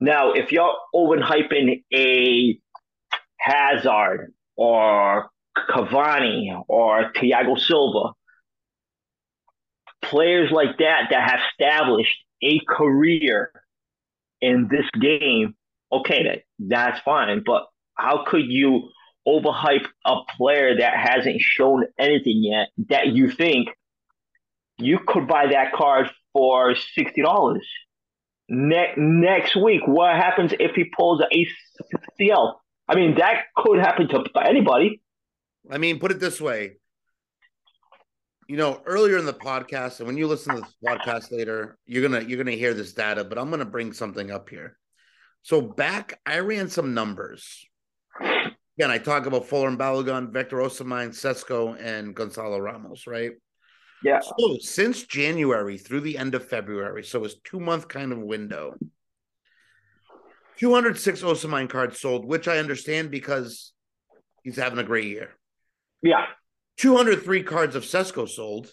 Now, 0.00 0.32
if 0.32 0.50
you're 0.50 0.74
overhyping 0.94 1.84
a 1.92 2.58
Hazard 3.38 4.32
or 4.56 5.30
Cavani 5.56 6.62
or 6.68 7.12
Thiago 7.12 7.58
Silva, 7.58 8.12
players 10.02 10.50
like 10.50 10.78
that 10.78 11.08
that 11.10 11.30
have 11.30 11.40
established 11.52 12.14
a 12.42 12.60
career 12.68 13.52
in 14.40 14.68
this 14.70 14.86
game, 15.00 15.54
okay, 15.92 16.24
that 16.24 16.42
that's 16.58 17.00
fine. 17.00 17.42
But 17.44 17.66
how 17.94 18.24
could 18.26 18.44
you 18.46 18.90
overhype 19.26 19.86
a 20.04 20.16
player 20.36 20.76
that 20.78 20.94
hasn't 20.96 21.40
shown 21.40 21.84
anything 21.98 22.42
yet 22.42 22.68
that 22.88 23.08
you 23.08 23.30
think 23.30 23.68
you 24.78 24.98
could 25.06 25.28
buy 25.28 25.46
that 25.52 25.72
card 25.72 26.10
for 26.32 26.74
sixty 26.74 27.22
dollars? 27.22 27.66
Ne- 28.48 28.94
next 28.96 29.56
week, 29.56 29.82
what 29.86 30.14
happens 30.16 30.52
if 30.58 30.72
he 30.74 30.84
pulls 30.84 31.20
an 31.20 31.28
ACL? 32.20 32.54
I 32.88 32.96
mean, 32.96 33.14
that 33.16 33.44
could 33.56 33.78
happen 33.78 34.08
to 34.08 34.24
anybody. 34.44 35.00
I 35.70 35.78
mean, 35.78 36.00
put 36.00 36.10
it 36.10 36.20
this 36.20 36.40
way. 36.40 36.78
You 38.48 38.56
know, 38.56 38.82
earlier 38.86 39.18
in 39.18 39.24
the 39.24 39.32
podcast, 39.32 39.98
and 39.98 40.06
when 40.06 40.16
you 40.16 40.26
listen 40.26 40.54
to 40.54 40.60
this 40.60 40.76
podcast 40.84 41.30
later, 41.30 41.78
you're 41.86 42.06
gonna 42.06 42.24
you're 42.24 42.38
gonna 42.38 42.56
hear 42.56 42.74
this 42.74 42.92
data, 42.92 43.24
but 43.24 43.38
I'm 43.38 43.50
gonna 43.50 43.64
bring 43.64 43.92
something 43.92 44.30
up 44.30 44.48
here. 44.48 44.76
So 45.42 45.60
back, 45.60 46.20
I 46.26 46.38
ran 46.40 46.68
some 46.68 46.94
numbers. 46.94 47.64
Again, 48.20 48.90
I 48.90 48.98
talk 48.98 49.26
about 49.26 49.48
Folarin 49.48 49.76
Balogun, 49.76 50.32
Victor 50.32 50.56
Osimhen, 50.56 51.10
Sesko, 51.10 51.76
and 51.80 52.16
Goncalo 52.16 52.60
Ramos, 52.60 53.06
right? 53.06 53.32
Yeah. 54.02 54.20
So 54.20 54.58
since 54.60 55.04
January 55.04 55.78
through 55.78 56.00
the 56.00 56.18
end 56.18 56.34
of 56.34 56.48
February, 56.48 57.04
so 57.04 57.24
it's 57.24 57.36
two 57.44 57.60
month 57.60 57.88
kind 57.88 58.12
of 58.12 58.18
window. 58.18 58.74
206 60.58 61.22
Osimhen 61.22 61.68
cards 61.68 62.00
sold, 62.00 62.24
which 62.24 62.46
I 62.46 62.58
understand 62.58 63.10
because 63.10 63.72
he's 64.42 64.56
having 64.56 64.78
a 64.78 64.84
great 64.84 65.06
year. 65.06 65.30
Yeah. 66.02 66.26
203 66.82 67.44
cards 67.44 67.76
of 67.76 67.84
Sesko 67.84 68.28
sold. 68.28 68.72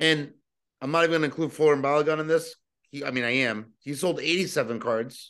And 0.00 0.32
I'm 0.80 0.90
not 0.90 1.04
even 1.04 1.10
going 1.10 1.20
to 1.20 1.26
include 1.26 1.52
Folarin 1.52 1.82
Balogun 1.82 2.18
in 2.18 2.26
this. 2.26 2.56
He, 2.90 3.04
I 3.04 3.12
mean, 3.12 3.22
I 3.22 3.30
am. 3.30 3.74
He 3.78 3.94
sold 3.94 4.18
87 4.20 4.80
cards, 4.80 5.28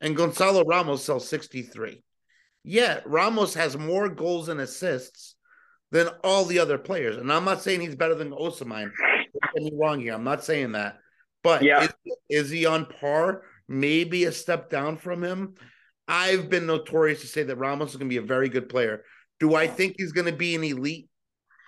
and 0.00 0.16
Goncalo 0.16 0.64
Ramos 0.66 1.04
sells 1.04 1.28
63. 1.28 2.02
Yet 2.64 3.04
Ramos 3.06 3.54
has 3.54 3.78
more 3.78 4.08
goals 4.08 4.48
and 4.48 4.60
assists 4.60 5.36
than 5.92 6.08
all 6.24 6.44
the 6.44 6.58
other 6.58 6.78
players. 6.78 7.16
And 7.16 7.32
I'm 7.32 7.44
not 7.44 7.62
saying 7.62 7.80
he's 7.80 7.94
better 7.94 8.16
than 8.16 8.32
Osimhen. 8.32 8.90
Don't 9.32 9.54
get 9.54 9.62
me 9.62 9.78
wrong 9.80 10.00
here. 10.00 10.14
I'm 10.14 10.24
not 10.24 10.44
saying 10.44 10.72
that. 10.72 10.98
But 11.44 11.62
Yeah. 11.62 11.84
is, 11.84 11.94
is 12.28 12.50
he 12.50 12.66
on 12.66 12.86
par? 12.86 13.42
Maybe 13.68 14.24
a 14.24 14.32
step 14.32 14.68
down 14.68 14.96
from 14.96 15.22
him. 15.22 15.54
I've 16.08 16.50
been 16.50 16.66
notorious 16.66 17.20
to 17.20 17.28
say 17.28 17.44
that 17.44 17.56
Ramos 17.56 17.90
is 17.90 17.96
going 17.96 18.08
to 18.08 18.12
be 18.12 18.16
a 18.22 18.22
very 18.26 18.48
good 18.48 18.68
player. 18.68 19.04
Do 19.40 19.54
I 19.54 19.66
think 19.66 19.96
he's 19.96 20.12
going 20.12 20.26
to 20.26 20.32
be 20.32 20.54
an 20.54 20.62
elite 20.62 21.08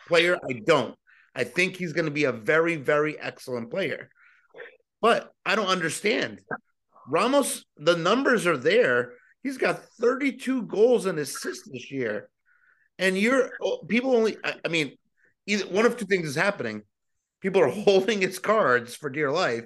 player? 0.06 0.36
I 0.48 0.60
don't. 0.64 0.94
I 1.34 1.44
think 1.44 1.76
he's 1.76 1.94
going 1.94 2.04
to 2.04 2.10
be 2.10 2.24
a 2.24 2.32
very, 2.32 2.76
very 2.76 3.18
excellent 3.18 3.70
player. 3.70 4.10
But 5.00 5.32
I 5.44 5.56
don't 5.56 5.66
understand. 5.66 6.40
Ramos, 7.08 7.64
the 7.76 7.96
numbers 7.96 8.46
are 8.46 8.56
there. 8.56 9.14
He's 9.42 9.58
got 9.58 9.84
32 10.00 10.62
goals 10.62 11.06
and 11.06 11.18
assists 11.18 11.68
this 11.68 11.90
year. 11.90 12.28
And 12.98 13.18
you're 13.18 13.50
oh, 13.60 13.78
people 13.88 14.14
only, 14.14 14.36
I, 14.44 14.54
I 14.64 14.68
mean, 14.68 14.92
either 15.46 15.64
one 15.66 15.86
of 15.86 15.96
two 15.96 16.04
things 16.04 16.28
is 16.28 16.36
happening. 16.36 16.82
People 17.40 17.62
are 17.62 17.68
holding 17.68 18.20
his 18.20 18.38
cards 18.38 18.94
for 18.94 19.10
dear 19.10 19.32
life, 19.32 19.64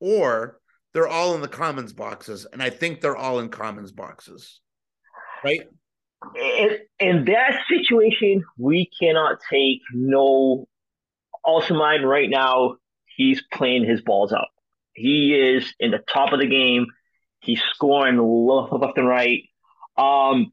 or 0.00 0.58
they're 0.92 1.08
all 1.08 1.34
in 1.34 1.42
the 1.42 1.48
commons 1.48 1.92
boxes. 1.92 2.46
And 2.52 2.62
I 2.62 2.70
think 2.70 3.00
they're 3.00 3.16
all 3.16 3.38
in 3.38 3.50
commons 3.50 3.92
boxes. 3.92 4.60
Right? 5.44 5.68
In, 6.36 6.78
in 6.98 7.24
that 7.26 7.60
situation, 7.68 8.44
we 8.58 8.90
cannot 9.00 9.38
take 9.50 9.80
no. 9.92 10.66
Also, 11.44 11.74
mine 11.74 12.02
right 12.02 12.30
now, 12.30 12.76
he's 13.16 13.42
playing 13.52 13.84
his 13.84 14.00
balls 14.00 14.32
out. 14.32 14.48
He 14.94 15.34
is 15.34 15.74
in 15.78 15.90
the 15.90 15.98
top 15.98 16.32
of 16.32 16.40
the 16.40 16.46
game. 16.46 16.86
He's 17.40 17.60
scoring 17.74 18.18
left, 18.18 18.96
and 18.96 19.06
right. 19.06 19.42
Um, 19.96 20.52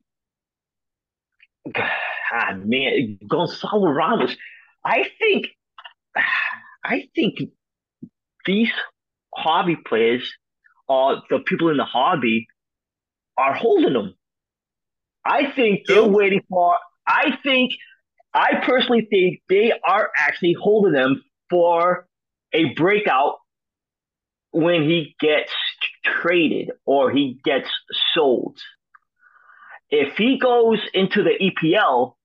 God, 1.72 2.66
man, 2.66 3.20
Goncalo 3.24 3.96
Ramos. 3.96 4.36
I 4.84 5.10
think, 5.20 5.48
I 6.84 7.08
think 7.16 7.40
these 8.46 8.72
hobby 9.34 9.78
players, 9.78 10.34
uh, 10.90 11.22
the 11.30 11.40
people 11.40 11.70
in 11.70 11.78
the 11.78 11.86
hobby, 11.86 12.48
are 13.38 13.54
holding 13.54 13.94
them. 13.94 14.16
I 15.26 15.52
think 15.52 15.82
they're 15.88 16.04
waiting 16.04 16.42
for. 16.50 16.76
I 17.08 17.38
think, 17.44 17.74
I 18.34 18.62
personally 18.66 19.08
think 19.10 19.42
they 19.50 19.72
are 19.86 20.10
actually 20.18 20.56
holding 20.60 20.94
them 20.94 21.24
for 21.50 22.08
a 22.54 22.74
breakout 22.74 23.36
when 24.52 24.84
he 24.84 25.16
gets 25.20 25.52
traded 26.04 26.72
or 26.86 27.12
he 27.12 27.40
gets 27.44 27.70
sold. 28.14 28.58
If 29.90 30.18
he 30.18 30.40
goes 30.40 30.80
into 30.94 31.24
the 31.24 31.32
EPL, 31.32 32.16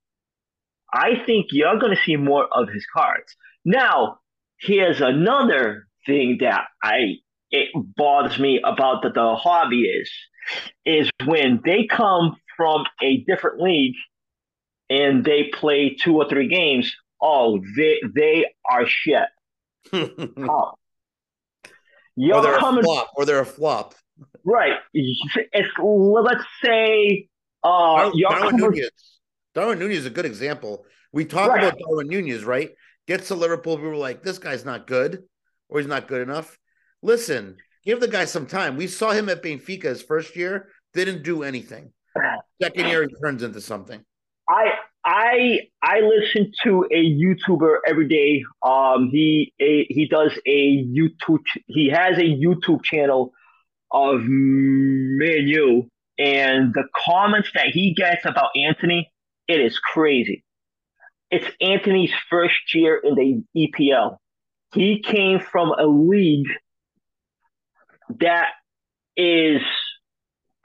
I 0.92 1.24
think 1.24 1.46
you're 1.50 1.78
going 1.78 1.94
to 1.94 2.02
see 2.04 2.16
more 2.16 2.46
of 2.50 2.68
his 2.68 2.86
cards. 2.92 3.34
Now, 3.64 4.18
here's 4.60 5.00
another 5.00 5.88
thing 6.06 6.38
that 6.40 6.64
I 6.82 7.16
it 7.50 7.68
bothers 7.74 8.38
me 8.38 8.60
about 8.64 9.02
the, 9.02 9.10
the 9.10 9.34
hobby 9.36 9.82
is 9.82 10.10
is 10.84 11.10
when 11.24 11.60
they 11.64 11.86
come 11.86 12.36
from 12.56 12.84
a 13.02 13.18
different 13.24 13.60
league 13.60 13.94
and 14.88 15.24
they 15.24 15.50
play 15.52 15.96
two 16.00 16.16
or 16.16 16.28
three 16.28 16.48
games. 16.48 16.94
Oh, 17.20 17.60
they 17.76 18.00
they 18.14 18.46
are 18.70 18.86
shit. 18.86 19.28
Oh. 19.92 20.72
You're 22.16 22.40
they're 22.42 22.56
a 22.56 22.58
coming 22.60 22.82
flop, 22.82 23.10
or 23.16 23.26
they're 23.26 23.40
a 23.40 23.46
flop. 23.46 23.94
right. 24.44 24.78
It's 24.94 25.70
let's 25.78 26.44
say 26.64 27.28
uh 27.62 27.68
Dar- 27.68 28.10
you're 28.14 28.30
Darwin 28.30 28.50
coming, 28.58 28.70
Nunez. 28.70 28.90
Darwin 29.54 29.78
Nunez 29.78 29.98
is 29.98 30.06
a 30.06 30.10
good 30.10 30.24
example. 30.26 30.86
We 31.12 31.24
talk 31.24 31.50
Right. 31.50 31.64
about 31.64 31.78
Darwin 31.78 32.08
Nunez, 32.08 32.44
right? 32.44 32.70
Gets 33.06 33.28
to 33.28 33.34
Liverpool, 33.34 33.76
we 33.76 33.86
were 33.86 33.96
like, 33.96 34.22
this 34.22 34.38
guy's 34.38 34.64
not 34.64 34.86
good, 34.86 35.22
or 35.68 35.78
he's 35.78 35.88
not 35.88 36.08
good 36.08 36.22
enough. 36.22 36.58
Listen, 37.02 37.56
give 37.84 38.00
the 38.00 38.08
guy 38.08 38.24
some 38.24 38.46
time. 38.46 38.76
We 38.76 38.86
saw 38.88 39.12
him 39.12 39.28
at 39.28 39.42
Benfica 39.42 39.84
his 39.84 40.02
first 40.02 40.34
year, 40.36 40.68
didn't 40.92 41.22
do 41.22 41.42
anything. 41.42 41.92
Second 42.62 42.88
year, 42.88 43.06
turns 43.22 43.42
into 43.42 43.60
something. 43.60 44.04
I 44.48 44.70
I 45.04 45.60
I 45.82 46.00
listen 46.00 46.52
to 46.64 46.86
a 46.90 47.04
YouTuber 47.04 47.78
every 47.86 48.08
day. 48.08 48.44
Um, 48.62 49.08
he 49.10 49.52
a, 49.60 49.84
he 49.88 50.08
does 50.08 50.32
a 50.46 50.84
YouTube. 50.84 51.42
He 51.66 51.88
has 51.88 52.18
a 52.18 52.22
YouTube 52.22 52.82
channel 52.82 53.32
of 53.92 54.20
Manu, 54.22 55.84
and 56.18 56.72
the 56.74 56.84
comments 57.04 57.50
that 57.54 57.68
he 57.68 57.94
gets 57.94 58.24
about 58.24 58.50
Antony, 58.56 59.10
it 59.48 59.60
is 59.60 59.78
crazy. 59.78 60.44
It's 61.30 61.46
Antony's 61.60 62.12
first 62.30 62.74
year 62.74 63.00
in 63.02 63.14
the 63.14 63.68
EPL. 63.68 64.16
He 64.74 65.02
came 65.02 65.40
from 65.40 65.70
a 65.70 65.86
league 65.86 66.48
that 68.20 68.50
is 69.16 69.62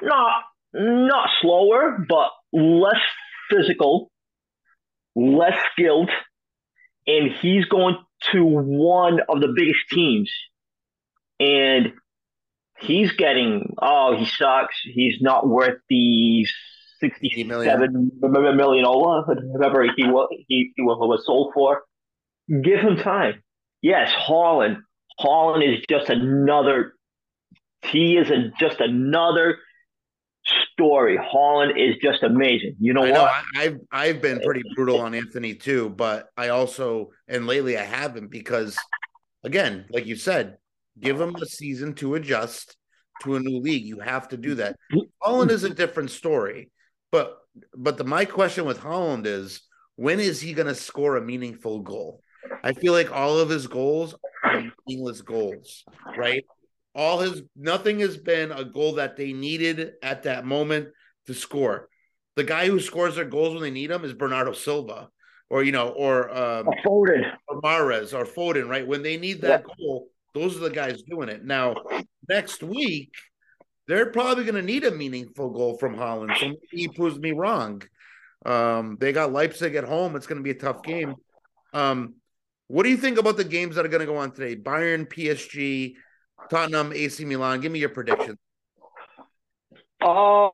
not 0.02 0.44
not 0.74 1.30
slower, 1.42 2.06
but 2.08 2.30
less 2.54 3.02
physical, 3.50 4.12
less 5.16 5.58
skilled, 5.72 6.10
and 7.08 7.32
he's 7.42 7.66
going 7.66 7.98
to 8.32 8.44
one 8.44 9.20
of 9.28 9.42
the 9.42 9.54
biggest 9.56 9.80
teams. 9.90 10.32
And 11.40 11.94
he's 12.80 13.12
getting, 13.14 13.74
oh, 13.82 14.16
he 14.18 14.26
sucks. 14.26 14.76
He's 14.84 15.22
not 15.22 15.48
worth 15.48 15.80
the 15.90 16.46
67 17.00 17.48
million. 17.48 18.58
million 18.58 18.86
or 18.86 19.26
whatever 19.26 19.84
he, 19.96 20.06
wa- 20.06 20.28
he, 20.48 20.72
he 20.76 20.82
was 20.82 21.26
sold 21.26 21.54
for. 21.54 21.82
Give 22.48 22.80
him 22.80 22.98
time. 22.98 23.42
Yes, 23.82 24.12
Haaland. 24.12 24.78
Haaland 25.20 25.78
is 25.78 25.84
just 25.90 26.10
another, 26.10 26.94
he 27.84 28.18
is 28.18 28.30
a, 28.30 28.52
just 28.60 28.80
another 28.80 29.58
story. 30.82 31.18
Haaland 31.18 31.72
is 31.78 31.96
just 32.02 32.24
amazing. 32.24 32.76
You 32.80 32.94
know 32.94 33.04
I 33.04 33.12
what? 33.12 33.14
know 33.14 33.24
I, 33.26 33.44
I've 33.56 33.80
I've 33.92 34.22
been 34.22 34.40
pretty 34.42 34.64
brutal 34.76 35.02
on 35.02 35.14
Antony 35.16 35.56
too, 35.56 35.90
but 35.90 36.30
I 36.38 36.50
also 36.50 37.12
and 37.28 37.48
lately 37.48 37.78
I 37.78 37.84
haven't 37.84 38.30
because 38.30 38.78
again, 39.44 39.86
like 39.90 40.06
you 40.06 40.16
said, 40.16 40.58
give 41.00 41.20
him 41.20 41.36
a 41.36 41.46
season 41.46 41.94
to 41.96 42.16
adjust. 42.16 42.76
to 43.22 43.36
a 43.36 43.40
new 43.40 43.60
league. 43.62 43.86
You 43.86 44.00
have 44.00 44.30
to 44.30 44.38
do 44.38 44.56
that. 44.56 44.76
Haaland 45.24 45.52
is 45.52 45.64
a 45.64 45.70
different 45.70 46.10
story, 46.12 46.72
but 47.12 47.38
but 47.78 47.98
the 47.98 48.04
my 48.04 48.26
question 48.26 48.66
with 48.66 48.80
Haaland 48.80 49.26
is 49.28 49.62
when 49.96 50.20
is 50.20 50.42
he 50.42 50.54
going 50.54 50.68
to 50.68 50.76
score 50.76 51.18
a 51.18 51.22
meaningful 51.22 51.82
goal? 51.82 52.22
I 52.64 52.74
feel 52.74 52.94
like 52.94 53.12
all 53.12 53.38
of 53.40 53.50
his 53.50 53.68
goals 53.68 54.16
are 54.44 54.64
meaningless 54.88 55.22
goals, 55.22 55.84
right? 56.18 56.46
All 56.94 57.20
his 57.20 57.42
nothing 57.56 58.00
has 58.00 58.18
been 58.18 58.52
a 58.52 58.66
goal 58.66 58.94
that 58.94 59.16
they 59.16 59.34
needed 59.34 59.94
at 60.04 60.24
that 60.24 60.46
moment 60.46 60.90
to 61.28 61.34
score. 61.34 61.88
The 62.36 62.44
guy 62.44 62.68
who 62.68 62.80
scores 62.80 63.16
their 63.16 63.26
goals 63.26 63.54
when 63.54 63.64
they 63.64 63.72
need 63.72 63.92
them 63.92 64.04
is 64.04 64.14
Bernardo 64.14 64.54
Silva, 64.54 65.10
or 65.50 65.64
you 65.64 65.72
know, 65.72 65.90
or 65.90 66.30
um, 66.30 66.68
Foden, 66.86 67.32
or 67.48 67.62
Mahrez, 67.62 68.14
or 68.14 68.26
Foden. 68.26 68.70
Right 68.70 68.86
when 68.86 69.04
they 69.04 69.18
need 69.18 69.42
that 69.42 69.64
yeah. 69.68 69.76
goal, 69.78 70.08
those 70.34 70.56
are 70.58 70.62
the 70.62 70.70
guys 70.70 71.02
doing 71.04 71.30
it. 71.30 71.44
Now, 71.46 71.76
next 72.28 72.64
week, 72.64 73.12
they're 73.88 74.12
probably 74.12 74.44
going 74.44 74.56
to 74.56 74.62
need 74.62 74.84
a 74.84 74.92
meaningful 74.92 75.50
goal 75.50 75.78
from 75.78 75.96
Haaland. 75.96 76.38
So 76.38 76.56
he 76.72 76.88
proves 76.88 77.20
me 77.20 77.32
wrong. 77.32 77.82
Um, 78.46 78.98
they 79.00 79.12
got 79.14 79.34
Leipzig 79.34 79.76
at 79.76 79.84
home. 79.84 80.16
It's 80.16 80.28
going 80.28 80.40
to 80.40 80.44
be 80.44 80.52
a 80.52 80.56
tough 80.56 80.84
game. 80.84 81.16
Um, 81.74 82.16
what 82.68 82.84
do 82.84 82.90
you 82.90 82.98
think 82.98 83.20
about 83.20 83.38
the 83.38 83.44
games 83.44 83.76
that 83.76 83.86
are 83.86 83.90
going 83.90 84.00
to 84.00 84.06
go 84.06 84.18
on 84.18 84.32
today? 84.32 84.56
Bayern, 84.56 85.08
PSG, 85.08 85.96
Tottenham, 86.52 86.92
AC 86.94 87.24
Milan. 87.24 87.62
Give 87.62 87.72
me 87.72 87.80
your 87.80 87.90
prediction. 87.90 88.38
Uh, 90.02 90.50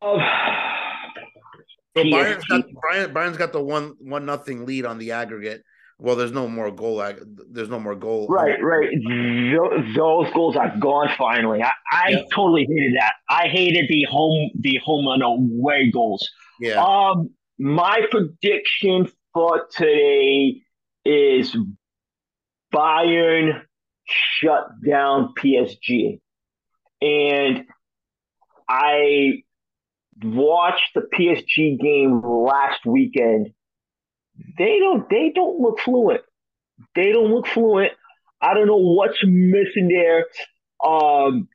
so 1.95 2.04
Bayern's 2.04 2.45
got, 2.45 3.14
Bayern's 3.14 3.38
got 3.38 3.52
the 3.52 3.62
one 3.62 3.95
one 4.00 4.26
nothing 4.26 4.66
lead 4.68 4.86
on 4.86 5.00
the 5.00 5.12
aggregate. 5.12 5.64
Well, 5.98 6.16
there's 6.16 6.32
no 6.32 6.48
more 6.48 6.70
goal. 6.70 7.04
There's 7.50 7.70
no 7.70 7.80
more 7.80 7.95
goal. 7.95 8.28
Right, 8.28 8.62
right. 8.62 8.89
Those 9.95 10.32
goals 10.32 10.56
are 10.56 10.78
gone 10.78 11.10
finally. 11.18 11.64
I, 11.64 11.72
I 11.91 12.10
yeah. 12.10 12.22
totally 12.32 12.68
hated 12.70 12.93
that. 12.98 13.14
I 13.28 13.48
hated 13.48 13.86
the 13.89 14.04
home 14.04 14.52
the 14.60 14.80
home 14.86 15.08
and 15.08 15.24
away 15.24 15.89
goals. 15.89 16.30
Yeah. 16.60 16.84
Um, 16.84 17.32
my 17.58 18.02
prediction 18.12 19.10
for 19.34 19.68
today 19.76 20.62
is 21.04 21.58
Bayern 22.72 23.64
shut 24.08 24.68
down 24.86 25.34
PSG, 25.38 26.20
and 27.01 27.66
I 28.68 29.43
watched 30.24 30.93
the 30.95 31.01
PSG 31.01 31.80
game 31.80 32.22
last 32.24 32.86
weekend 32.86 33.53
they 34.58 34.80
don't 34.80 35.10
they 35.10 35.32
don't 35.34 35.60
look 35.60 35.80
fluent. 35.80 36.22
They 36.95 37.12
don't 37.12 37.32
look 37.32 37.47
fluent. 37.47 37.91
I 38.41 38.53
don't 38.53 38.68
know 38.68 38.78
what's 38.78 39.18
missing 39.24 39.88
there. 39.88 40.26
Um, 40.86 41.47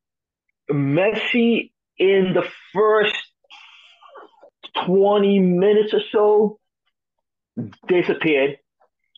Messi 0.71 1.71
in 1.99 2.35
the 2.35 2.45
first 2.75 3.15
20 4.87 5.39
minutes 5.39 5.95
or 5.95 6.01
so 6.11 6.59
disappeared. 7.87 8.59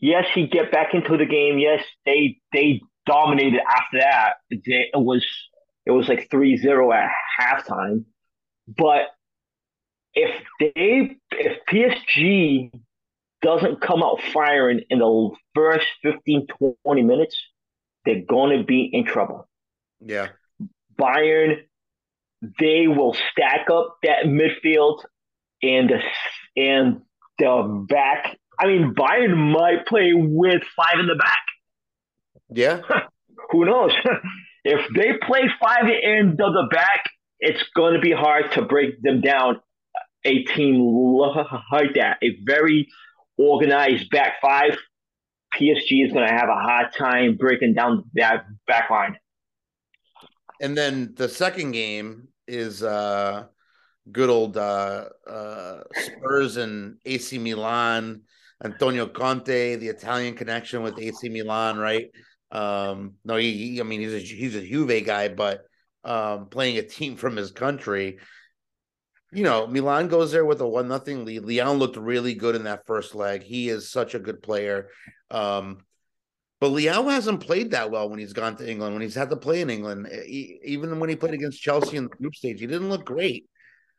Yes, 0.00 0.26
he 0.34 0.46
get 0.46 0.70
back 0.70 0.92
into 0.92 1.16
the 1.16 1.24
game. 1.24 1.58
Yes, 1.58 1.82
they 2.04 2.38
they 2.52 2.82
dominated 3.06 3.60
after 3.60 3.98
that. 4.00 4.34
It 4.50 4.90
was 4.94 5.24
it 5.86 5.90
was 5.90 6.08
like 6.08 6.28
3-0 6.30 6.94
at 6.94 7.10
halftime. 7.40 8.04
But 8.66 9.08
if 10.14 10.30
they 10.58 11.16
if 11.32 11.58
PSG 11.68 12.70
doesn't 13.42 13.80
come 13.80 14.02
out 14.02 14.20
firing 14.32 14.80
in 14.88 15.00
the 15.00 15.30
first 15.54 15.86
15, 16.02 16.46
20 16.84 17.02
minutes, 17.02 17.36
they're 18.04 18.22
going 18.26 18.58
to 18.58 18.64
be 18.64 18.88
in 18.90 19.04
trouble. 19.04 19.46
Yeah. 20.00 20.28
Bayern, 20.98 21.62
they 22.58 22.86
will 22.86 23.14
stack 23.32 23.68
up 23.70 23.98
that 24.02 24.24
midfield 24.24 25.04
and 25.62 25.90
the, 25.90 26.00
and 26.60 27.02
the 27.38 27.86
back. 27.88 28.38
I 28.58 28.66
mean, 28.66 28.94
Bayern 28.94 29.36
might 29.36 29.86
play 29.86 30.12
with 30.14 30.62
five 30.76 31.00
in 31.00 31.06
the 31.06 31.16
back. 31.16 31.38
Yeah. 32.54 32.80
Who 33.50 33.64
knows? 33.64 33.92
if 34.64 34.80
they 34.94 35.12
play 35.26 35.42
five 35.60 35.84
in 35.84 36.36
the, 36.36 36.44
the 36.44 36.68
back, 36.70 37.10
it's 37.40 37.62
going 37.76 37.94
to 37.94 38.00
be 38.00 38.12
hard 38.12 38.52
to 38.52 38.62
break 38.62 39.02
them 39.02 39.20
down. 39.20 39.60
A 40.24 40.42
team 40.44 40.80
like 41.72 41.94
that, 41.94 42.18
a 42.22 42.38
very 42.44 42.88
organized 43.36 44.08
back 44.10 44.40
five, 44.40 44.76
PSG 45.54 46.06
is 46.06 46.12
going 46.12 46.26
to 46.26 46.32
have 46.34 46.48
a 46.48 46.60
hard 46.60 46.92
time 46.96 47.36
breaking 47.36 47.74
down 47.74 48.04
that 48.14 48.46
back 48.66 48.90
line. 48.90 49.16
And 50.60 50.76
then 50.76 51.12
the 51.16 51.28
second 51.28 51.72
game 51.72 52.28
is 52.48 52.82
uh, 52.82 53.44
good 54.10 54.30
old 54.30 54.56
uh, 54.56 55.06
uh, 55.26 55.80
Spurs 55.94 56.56
and 56.56 56.96
AC 57.04 57.38
Milan. 57.38 58.22
Antonio 58.62 59.06
Conte, 59.06 59.76
the 59.76 59.88
Italian 59.88 60.34
connection 60.34 60.82
with 60.82 60.98
AC 60.98 61.28
Milan, 61.28 61.76
right? 61.76 62.10
Um, 62.50 63.14
no, 63.24 63.36
he, 63.36 63.52
he, 63.52 63.80
I 63.80 63.84
mean, 63.84 64.00
he's 64.00 64.14
a 64.14 64.18
he's 64.18 64.54
a 64.54 64.66
Juve 64.66 65.04
guy, 65.04 65.28
but 65.28 65.62
um, 66.04 66.46
playing 66.48 66.78
a 66.78 66.82
team 66.82 67.16
from 67.16 67.36
his 67.36 67.50
country 67.50 68.18
you 69.34 69.42
know, 69.42 69.66
Milan 69.66 70.06
goes 70.06 70.30
there 70.30 70.44
with 70.44 70.60
a 70.60 70.68
one 70.68 70.86
nothing 70.86 71.24
lead. 71.24 71.42
Leao 71.42 71.76
looked 71.76 71.96
really 71.96 72.34
good 72.34 72.54
in 72.54 72.64
that 72.64 72.86
first 72.86 73.16
leg. 73.16 73.42
He 73.42 73.68
is 73.68 73.90
such 73.90 74.14
a 74.14 74.20
good 74.20 74.40
player. 74.40 74.88
Um, 75.30 75.78
but 76.60 76.70
Leao 76.70 77.10
hasn't 77.10 77.40
played 77.40 77.72
that 77.72 77.90
well 77.90 78.08
when 78.08 78.20
he's 78.20 78.32
gone 78.32 78.56
to 78.56 78.70
England. 78.70 78.94
When 78.94 79.02
he's 79.02 79.16
had 79.16 79.30
to 79.30 79.36
play 79.36 79.60
in 79.60 79.70
England, 79.70 80.06
he, 80.24 80.60
even 80.64 81.00
when 81.00 81.10
he 81.10 81.16
played 81.16 81.34
against 81.34 81.60
Chelsea 81.60 81.96
in 81.96 82.04
the 82.04 82.10
group 82.10 82.34
stage, 82.34 82.60
he 82.60 82.66
didn't 82.68 82.88
look 82.88 83.04
great. 83.04 83.46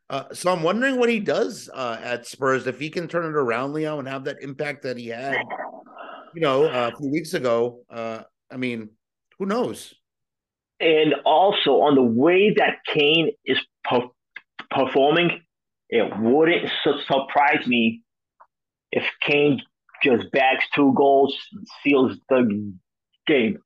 Uh, 0.08 0.24
so 0.32 0.50
I'm 0.50 0.62
wondering 0.62 0.98
what 0.98 1.10
he 1.10 1.20
does 1.20 1.68
uh, 1.72 1.98
at 2.02 2.26
Spurs 2.26 2.66
if 2.66 2.80
he 2.80 2.88
can 2.88 3.06
turn 3.06 3.26
it 3.26 3.36
around, 3.36 3.74
Leao, 3.74 3.98
and 3.98 4.08
have 4.08 4.24
that 4.24 4.38
impact 4.40 4.84
that 4.84 4.96
he 4.96 5.08
had, 5.08 5.36
you 6.34 6.40
know, 6.40 6.64
uh, 6.64 6.90
a 6.92 6.96
few 6.96 7.10
weeks 7.10 7.34
ago. 7.34 7.80
I 8.50 8.56
mean, 8.56 8.90
who 9.38 9.46
knows? 9.46 9.94
And 10.80 11.14
also 11.24 11.80
on 11.80 11.94
the 11.94 12.02
way 12.02 12.54
that 12.56 12.78
Kane 12.86 13.30
is 13.44 13.58
per- 13.84 14.10
performing, 14.70 15.40
it 15.88 16.12
wouldn't 16.18 16.70
su- 16.84 17.00
surprise 17.06 17.66
me 17.66 18.02
if 18.92 19.04
Kane 19.22 19.62
just 20.02 20.30
bags 20.30 20.64
two 20.74 20.92
goals, 20.96 21.36
seals 21.82 22.18
the 22.28 22.74
game. 23.26 23.58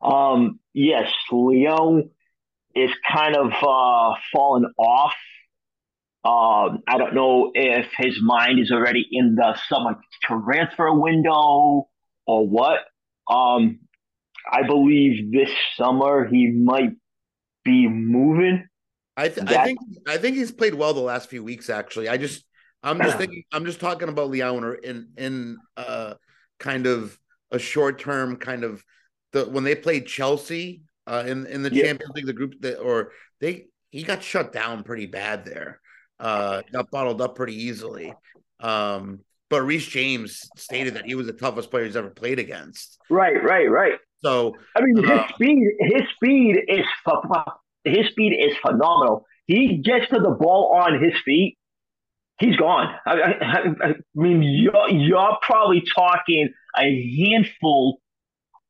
Um, 0.00 0.60
yes, 0.72 1.10
Leao 1.32 2.08
is 2.74 2.90
kind 3.10 3.36
of 3.36 3.52
uh, 3.52 4.14
fallen 4.32 4.66
off. 4.78 5.14
Um, 6.24 6.82
I 6.88 6.98
don't 6.98 7.14
know 7.14 7.52
if 7.54 7.86
his 7.96 8.20
mind 8.20 8.58
is 8.58 8.70
already 8.70 9.06
in 9.10 9.36
the 9.36 9.58
summer 9.68 10.00
transfer 10.22 10.92
window 10.92 11.88
or 12.26 12.48
what. 12.48 12.80
Um, 13.28 13.80
I 14.50 14.66
believe 14.66 15.32
this 15.32 15.50
summer 15.76 16.26
he 16.26 16.48
might 16.48 16.92
be 17.64 17.88
moving. 17.88 18.66
I, 19.16 19.28
th- 19.28 19.48
I 19.48 19.64
think 19.64 19.78
I 20.06 20.18
think 20.18 20.36
he's 20.36 20.52
played 20.52 20.74
well 20.74 20.92
the 20.92 21.00
last 21.00 21.30
few 21.30 21.42
weeks. 21.42 21.70
Actually, 21.70 22.08
I 22.08 22.16
just 22.16 22.44
I'm 22.82 23.00
just 23.00 23.18
thinking 23.18 23.44
I'm 23.52 23.64
just 23.64 23.80
talking 23.80 24.08
about 24.08 24.30
Leao 24.30 24.78
in 24.84 25.08
in 25.16 25.56
uh 25.76 26.14
kind 26.58 26.86
of 26.86 27.18
a 27.50 27.58
short 27.58 27.98
term 27.98 28.36
kind 28.36 28.62
of 28.62 28.84
the 29.32 29.46
when 29.46 29.64
they 29.64 29.74
played 29.74 30.06
Chelsea 30.06 30.82
uh 31.06 31.24
in 31.26 31.46
in 31.46 31.62
the 31.62 31.72
yeah. 31.72 31.84
Champions 31.84 32.12
League 32.14 32.26
the 32.26 32.32
group 32.32 32.60
that 32.60 32.78
or 32.78 33.12
they 33.40 33.66
he 33.90 34.02
got 34.02 34.22
shut 34.22 34.52
down 34.52 34.82
pretty 34.82 35.06
bad 35.06 35.44
there. 35.44 35.80
Uh 36.20 36.62
got 36.70 36.90
bottled 36.90 37.20
up 37.20 37.36
pretty 37.36 37.64
easily. 37.64 38.12
Um 38.60 39.20
but 39.48 39.62
Reece 39.62 39.86
James 39.86 40.48
stated 40.56 40.94
that 40.94 41.06
he 41.06 41.14
was 41.14 41.26
the 41.26 41.32
toughest 41.32 41.70
player 41.70 41.84
he's 41.84 41.96
ever 41.96 42.10
played 42.10 42.38
against. 42.38 42.98
Right, 43.08 43.42
right, 43.42 43.70
right. 43.70 43.98
So 44.26 44.56
I 44.74 44.80
mean, 44.80 44.96
his 45.04 45.10
uh, 45.10 45.28
speed, 45.28 45.62
his 45.78 46.02
speed 46.16 46.56
is 46.66 46.84
his 47.84 48.08
speed 48.08 48.32
is 48.32 48.56
phenomenal. 48.58 49.24
He 49.46 49.80
gets 49.84 50.08
to 50.08 50.18
the 50.18 50.30
ball 50.30 50.80
on 50.82 51.00
his 51.00 51.12
feet, 51.24 51.56
he's 52.40 52.56
gone. 52.56 52.92
I, 53.06 53.12
I, 53.12 53.88
I 53.88 53.94
mean, 54.16 54.42
you're, 54.42 54.90
you're, 54.90 55.38
probably 55.42 55.84
talking 55.94 56.48
a 56.76 57.24
handful 57.24 58.00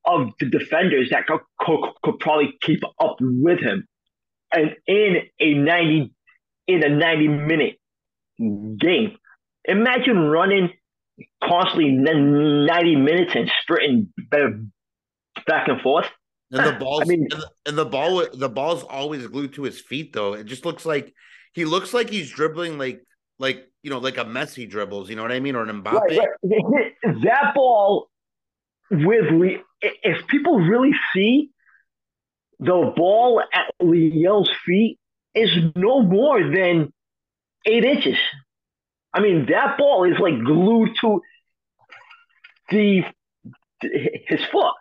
of 0.04 0.28
the 0.38 0.46
defenders 0.46 1.08
that 1.10 1.26
could, 1.26 1.40
could, 1.58 1.80
could, 2.02 2.18
probably 2.20 2.54
keep 2.60 2.82
up 3.00 3.16
with 3.20 3.60
him, 3.60 3.86
and 4.52 4.76
in 4.86 5.22
a 5.40 5.54
ninety 5.54 6.12
in 6.66 6.84
a 6.84 6.90
ninety 6.90 7.28
minute 7.28 7.78
game, 8.38 9.16
imagine 9.64 10.18
running 10.18 10.68
constantly 11.42 11.92
ninety 11.92 12.96
minutes 12.96 13.32
and 13.34 13.50
sprinting 13.62 14.12
back 15.46 15.68
and 15.68 15.80
forth. 15.80 16.06
And 16.52 16.64
the 16.64 16.78
ball, 16.78 17.02
I 17.02 17.06
mean, 17.06 17.26
and 17.32 17.42
the, 17.42 17.50
and 17.66 17.78
the 17.78 17.84
ball, 17.84 18.24
the 18.32 18.48
ball's 18.48 18.84
always 18.84 19.26
glued 19.26 19.54
to 19.54 19.64
his 19.64 19.80
feet. 19.80 20.12
Though 20.12 20.34
it 20.34 20.44
just 20.44 20.64
looks 20.64 20.86
like 20.86 21.12
he 21.52 21.64
looks 21.64 21.92
like 21.92 22.08
he's 22.08 22.30
dribbling 22.30 22.78
like, 22.78 23.02
like 23.38 23.68
you 23.82 23.90
know, 23.90 23.98
like 23.98 24.16
a 24.16 24.24
Messi 24.24 24.68
dribbles. 24.68 25.10
You 25.10 25.16
know 25.16 25.22
what 25.22 25.32
I 25.32 25.40
mean, 25.40 25.56
or 25.56 25.64
an 25.64 25.82
Mbappe. 25.82 26.00
Right, 26.00 26.28
right. 26.44 26.92
That 27.24 27.52
ball 27.54 28.08
with 28.90 29.24
if 29.80 30.26
people 30.28 30.60
really 30.60 30.92
see 31.12 31.50
the 32.60 32.92
ball 32.96 33.42
at 33.52 33.66
Leao's 33.82 34.50
feet 34.64 34.98
is 35.34 35.50
no 35.74 36.02
more 36.02 36.42
than 36.42 36.92
eight 37.66 37.84
inches. 37.84 38.18
I 39.12 39.20
mean, 39.20 39.46
that 39.50 39.76
ball 39.78 40.04
is 40.04 40.18
like 40.18 40.38
glued 40.44 40.90
to 41.00 41.20
the 42.70 43.02
his 43.82 44.44
foot. 44.50 44.74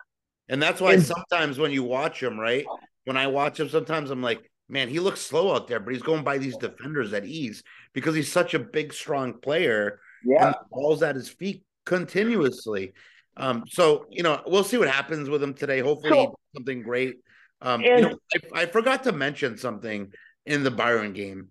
And 0.48 0.62
that's 0.62 0.80
why 0.80 0.94
and, 0.94 1.02
sometimes 1.02 1.58
when 1.58 1.72
you 1.72 1.82
watch 1.82 2.22
him, 2.22 2.38
right? 2.38 2.64
When 3.04 3.16
I 3.16 3.26
watch 3.26 3.60
him, 3.60 3.68
sometimes 3.68 4.10
I'm 4.10 4.22
like, 4.22 4.50
man, 4.68 4.88
he 4.88 5.00
looks 5.00 5.20
slow 5.20 5.54
out 5.54 5.68
there, 5.68 5.80
but 5.80 5.92
he's 5.92 6.02
going 6.02 6.24
by 6.24 6.38
these 6.38 6.56
defenders 6.56 7.12
at 7.12 7.24
ease 7.24 7.62
because 7.92 8.14
he's 8.14 8.30
such 8.30 8.54
a 8.54 8.58
big, 8.58 8.92
strong 8.92 9.34
player. 9.40 10.00
Yeah. 10.24 10.48
And 10.48 10.56
balls 10.70 11.02
at 11.02 11.14
his 11.14 11.28
feet 11.28 11.64
continuously. 11.84 12.92
Um, 13.36 13.64
so 13.68 14.06
you 14.10 14.22
know, 14.22 14.40
we'll 14.46 14.64
see 14.64 14.78
what 14.78 14.88
happens 14.88 15.28
with 15.28 15.42
him 15.42 15.54
today. 15.54 15.80
Hopefully, 15.80 16.10
so, 16.10 16.34
something 16.54 16.82
great. 16.82 17.16
Um, 17.60 17.82
and, 17.84 18.00
you 18.00 18.08
know, 18.08 18.18
I, 18.54 18.62
I, 18.62 18.66
forgot 18.66 19.04
to 19.04 19.12
mention 19.12 19.56
something 19.56 20.12
in 20.44 20.62
the 20.62 20.70
Bayern 20.70 21.14
game. 21.14 21.48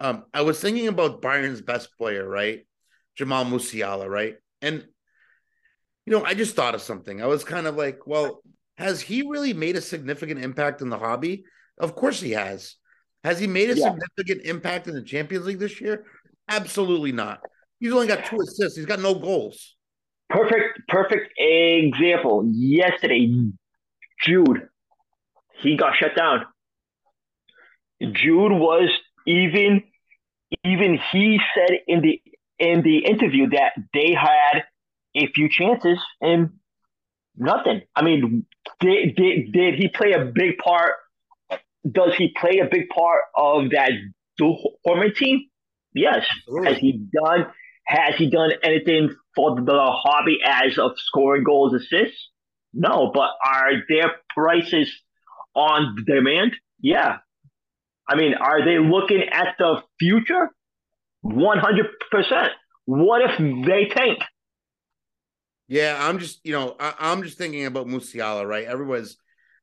Um, 0.00 0.24
I 0.34 0.42
was 0.42 0.60
thinking 0.60 0.88
about 0.88 1.22
Bayern's 1.22 1.62
best 1.62 1.96
player, 1.96 2.28
right, 2.28 2.66
Jamal 3.16 3.44
Musiala, 3.46 4.08
right, 4.08 4.36
and 4.60 4.86
you 6.06 6.12
know, 6.12 6.24
I 6.24 6.34
just 6.34 6.54
thought 6.54 6.74
of 6.74 6.80
something. 6.80 7.20
I 7.20 7.26
was 7.26 7.44
kind 7.44 7.66
of 7.66 7.76
like, 7.76 8.06
well, 8.06 8.42
has 8.78 9.00
he 9.00 9.22
really 9.22 9.52
made 9.52 9.76
a 9.76 9.80
significant 9.80 10.42
impact 10.42 10.80
in 10.80 10.88
the 10.88 10.98
hobby? 10.98 11.44
Of 11.78 11.96
course 11.96 12.20
he 12.20 12.30
has. 12.32 12.76
Has 13.24 13.40
he 13.40 13.48
made 13.48 13.70
a 13.70 13.76
yeah. 13.76 13.90
significant 13.90 14.46
impact 14.46 14.86
in 14.86 14.94
the 14.94 15.02
Champions 15.02 15.46
League 15.46 15.58
this 15.58 15.80
year? 15.80 16.04
Absolutely 16.48 17.10
not. 17.10 17.40
He's 17.80 17.92
only 17.92 18.06
got 18.06 18.24
two 18.24 18.38
assists. 18.40 18.76
He's 18.76 18.86
got 18.86 19.00
no 19.00 19.14
goals. 19.14 19.74
Perfect, 20.30 20.80
perfect 20.88 21.32
example. 21.38 22.48
Yesterday, 22.52 23.50
Jude, 24.22 24.68
he 25.60 25.76
got 25.76 25.96
shut 25.96 26.16
down. 26.16 26.46
Jude 28.00 28.52
was 28.52 28.90
even, 29.26 29.82
even 30.64 30.98
he 31.10 31.40
said 31.54 31.78
in 31.88 32.00
the 32.00 32.20
in 32.58 32.82
the 32.82 33.04
interview 33.04 33.50
that 33.50 33.72
they 33.92 34.14
had 34.14 34.64
a 35.16 35.26
few 35.32 35.48
chances 35.48 35.98
and 36.20 36.50
nothing. 37.36 37.82
I 37.94 38.02
mean, 38.02 38.46
did 38.80 39.16
did 39.16 39.52
did 39.52 39.74
he 39.74 39.88
play 39.88 40.12
a 40.12 40.24
big 40.24 40.58
part? 40.58 40.92
Does 41.90 42.14
he 42.16 42.34
play 42.38 42.58
a 42.58 42.68
big 42.70 42.88
part 42.88 43.22
of 43.36 43.70
that 43.70 43.90
Dortmund 44.40 45.16
team? 45.16 45.46
Yes. 45.94 46.26
Absolutely. 46.48 46.68
Has 46.68 46.78
he 46.78 47.06
done? 47.12 47.46
Has 47.86 48.16
he 48.16 48.30
done 48.30 48.50
anything 48.62 49.14
for 49.34 49.54
the 49.54 49.90
hobby 49.90 50.38
as 50.44 50.76
of 50.78 50.92
scoring 50.96 51.44
goals, 51.44 51.72
assists? 51.72 52.30
No, 52.74 53.10
but 53.14 53.30
are 53.44 53.72
their 53.88 54.12
prices 54.34 54.92
on 55.54 55.96
demand? 56.04 56.56
Yeah. 56.80 57.18
I 58.08 58.16
mean, 58.16 58.34
are 58.34 58.64
they 58.64 58.78
looking 58.78 59.22
at 59.32 59.56
the 59.58 59.82
future? 59.98 60.50
100%. 61.24 62.48
What 62.84 63.22
if 63.22 63.38
they 63.66 63.86
tank? 63.86 64.18
Yeah, 65.68 65.96
I'm 66.00 66.18
just, 66.18 66.40
you 66.44 66.52
know, 66.52 66.76
I, 66.78 67.12
am 67.12 67.22
just 67.22 67.38
thinking 67.38 67.66
about 67.66 67.86
Musiala, 67.86 68.46
right? 68.46 68.66
Everyone's, 68.66 69.16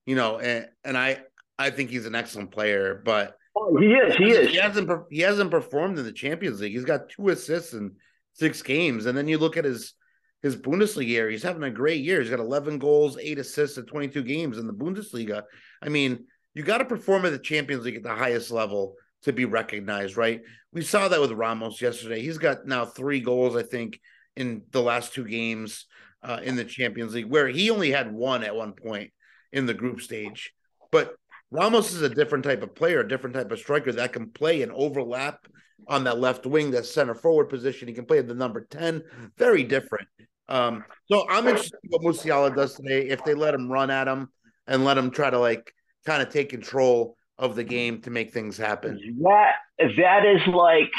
you 0.06 0.16
know, 0.16 0.40
and, 0.40 0.68
and 0.84 0.98
I 0.98 1.22
I 1.58 1.70
think 1.70 1.90
he's 1.90 2.06
an 2.06 2.16
excellent 2.16 2.52
player, 2.52 3.02
but 3.06 3.38
oh, 3.56 3.78
he 3.78 3.88
is, 3.88 4.16
he 4.16 4.26
is. 4.26 4.50
He 4.50 4.58
hasn't 4.58 4.90
he 5.10 5.20
hasn't 5.20 5.52
performed 5.52 5.98
in 5.98 6.06
the 6.06 6.12
Champions 6.12 6.60
League. 6.60 6.74
He's 6.74 6.86
got 6.86 7.10
two 7.10 7.30
assists 7.30 7.74
in 7.74 7.94
six 8.34 8.62
games. 8.62 9.06
And 9.06 9.18
then 9.18 9.28
you 9.28 9.38
look 9.38 9.58
at 9.58 9.66
his 9.66 9.94
his 10.42 10.58
Bundesliga 10.58 11.08
year, 11.08 11.30
he's 11.30 11.44
having 11.44 11.64
a 11.64 11.72
great 11.72 12.04
year. 12.04 12.20
He's 12.20 12.30
got 12.30 12.40
11 12.40 12.78
goals, 12.78 13.18
eight 13.18 13.40
assists 13.40 13.78
in 13.78 13.86
22 13.86 14.24
games 14.24 14.58
in 14.58 14.68
the 14.68 14.74
Bundesliga. 14.74 15.44
I 15.82 15.88
mean, 15.88 16.26
you 16.54 16.64
got 16.64 16.80
to 16.80 16.86
perform 16.86 17.26
at 17.26 17.32
the 17.32 17.40
Champions 17.40 17.86
League 17.86 17.96
at 17.96 18.04
the 18.04 18.14
highest 18.14 18.52
level 18.52 18.96
to 19.22 19.32
be 19.32 19.46
recognized, 19.46 20.18
right? 20.18 20.42
We 20.74 20.82
saw 20.82 21.08
that 21.08 21.22
with 21.22 21.32
Ramos 21.32 21.82
yesterday. 21.82 22.22
He's 22.22 22.38
got 22.38 22.66
now 22.66 22.86
three 22.86 23.22
goals, 23.22 23.56
I 23.56 23.64
think, 23.64 24.02
in 24.36 24.64
the 24.72 24.82
last 24.82 25.14
two 25.14 25.26
games 25.26 25.86
uh, 26.24 26.40
in 26.44 26.56
the 26.56 26.66
Champions 26.66 27.14
League, 27.14 27.30
where 27.30 27.48
he 27.48 27.70
only 27.70 27.92
had 27.92 28.12
one 28.12 28.44
at 28.44 28.56
one 28.56 28.74
point 28.74 29.12
in 29.52 29.66
the 29.66 29.74
group 29.74 30.02
stage. 30.02 30.54
But 30.92 31.16
Ramos 31.52 31.94
is 31.94 32.02
a 32.02 32.10
different 32.10 32.44
type 32.44 32.64
of 32.64 32.74
player, 32.76 33.02
a 33.02 33.08
different 33.08 33.36
type 33.36 33.52
of 33.52 33.60
striker 33.60 33.92
that 33.92 34.14
can 34.14 34.30
play 34.30 34.62
and 34.62 34.72
overlap 34.72 35.46
on 35.88 36.04
that 36.06 36.20
left 36.20 36.46
wing, 36.46 36.72
that 36.72 36.86
center 36.86 37.14
forward 37.14 37.46
position. 37.46 37.88
He 37.88 37.94
can 37.94 38.06
play 38.06 38.20
at 38.20 38.28
the 38.28 38.34
number 38.34 38.66
10. 38.70 39.04
Very 39.38 39.64
different. 39.64 40.08
Um, 40.48 40.84
so 41.12 41.28
I'm 41.30 41.48
interested 41.48 41.78
in 41.84 41.90
what 41.90 42.02
Musiala 42.02 42.56
does 42.56 42.76
today. 42.76 43.08
If 43.08 43.24
they 43.24 43.34
let 43.34 43.54
him 43.54 43.72
run 43.72 43.92
at 43.92 44.08
him 44.08 44.30
and 44.68 44.84
let 44.84 44.98
him 44.98 45.12
try 45.12 45.30
to 45.30 45.40
like 45.40 45.74
kind 46.06 46.22
of 46.22 46.30
take 46.30 46.50
control 46.50 47.18
of 47.38 47.56
the 47.56 47.64
game 47.64 48.02
to 48.02 48.10
make 48.10 48.34
things 48.34 48.58
happen. 48.58 49.00
That 49.22 49.54
that 49.80 50.26
is 50.26 50.46
like 50.48 50.92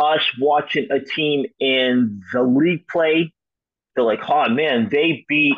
us 0.00 0.22
watching 0.40 0.88
a 0.90 1.00
team 1.00 1.44
in 1.60 2.22
the 2.32 2.42
league 2.42 2.88
play. 2.88 3.32
They're 3.94 4.04
like, 4.04 4.20
oh 4.28 4.48
man, 4.48 4.88
they 4.90 5.24
beat 5.28 5.56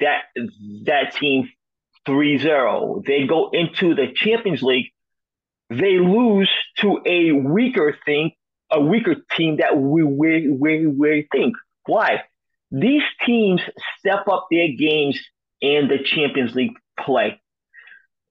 that 0.00 0.24
that 0.84 1.14
team 1.14 1.48
3-0. 2.06 3.04
They 3.06 3.26
go 3.26 3.50
into 3.50 3.94
the 3.94 4.12
Champions 4.14 4.62
League 4.62 4.92
they 5.70 5.98
lose 5.98 6.50
to 6.78 6.98
a 7.04 7.32
weaker 7.32 7.96
thing, 8.06 8.32
a 8.70 8.80
weaker 8.80 9.16
team 9.36 9.58
that 9.58 9.76
we 9.76 10.02
we 10.02 10.48
we, 10.50 10.86
we 10.86 11.28
think. 11.30 11.56
Why? 11.86 12.22
These 12.70 13.02
teams 13.24 13.60
step 13.98 14.28
up 14.28 14.48
their 14.50 14.68
games 14.78 15.18
in 15.60 15.88
the 15.88 15.98
Champions 16.02 16.54
League 16.54 16.74
play. 16.98 17.40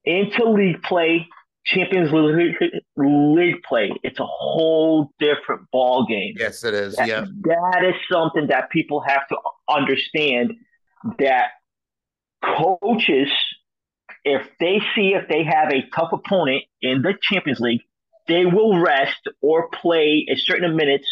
Into 0.04 0.50
league 0.50 0.82
play, 0.84 1.28
Champions 1.68 2.12
League, 2.14 2.56
league 2.96 3.62
play, 3.64 3.92
it's 4.02 4.20
a 4.20 4.26
whole 4.26 5.12
different 5.20 5.70
ball 5.72 6.06
game. 6.08 6.34
Yes, 6.38 6.64
it 6.64 6.74
is. 6.74 6.96
That, 6.96 7.08
yeah. 7.08 7.26
That 7.42 7.84
is 7.84 7.96
something 8.10 8.48
that 8.48 8.70
people 8.70 9.04
have 9.06 9.28
to 9.28 9.38
understand 9.68 10.54
that 11.20 11.50
coaches 12.42 13.30
if 14.24 14.46
they 14.60 14.80
see 14.96 15.14
if 15.14 15.28
they 15.30 15.44
have 15.44 15.72
a 15.72 15.88
tough 15.96 16.12
opponent 16.12 16.64
in 16.82 17.02
the 17.02 17.14
Champions 17.22 17.60
League, 17.60 17.82
they 18.28 18.46
will 18.46 18.80
rest 18.80 19.28
or 19.42 19.70
play 19.70 20.26
a 20.30 20.36
certain 20.36 20.76
minutes 20.76 21.08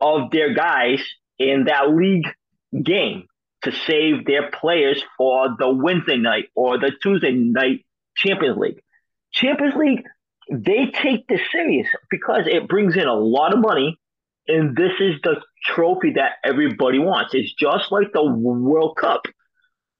of 0.00 0.30
their 0.30 0.54
guys 0.54 1.00
in 1.38 1.64
that 1.64 1.90
league 1.90 2.26
game 2.84 3.26
to 3.62 3.72
save 3.72 4.24
their 4.26 4.50
players 4.50 5.02
for 5.16 5.54
the 5.58 5.68
Wednesday 5.68 6.16
night 6.16 6.46
or 6.54 6.78
the 6.78 6.92
Tuesday 7.02 7.32
night 7.32 7.84
Champions 8.16 8.58
League. 8.58 8.82
Champions 9.32 9.74
League, 9.76 10.04
they 10.50 10.86
take 10.86 11.26
this 11.28 11.40
serious 11.52 11.86
because 12.10 12.46
it 12.46 12.68
brings 12.68 12.96
in 12.96 13.06
a 13.06 13.14
lot 13.14 13.52
of 13.52 13.60
money, 13.60 13.98
and 14.46 14.76
this 14.76 14.92
is 15.00 15.14
the 15.22 15.42
trophy 15.64 16.12
that 16.14 16.32
everybody 16.44 16.98
wants. 16.98 17.34
It's 17.34 17.52
just 17.54 17.92
like 17.92 18.12
the 18.12 18.24
World 18.24 18.96
Cup 18.96 19.22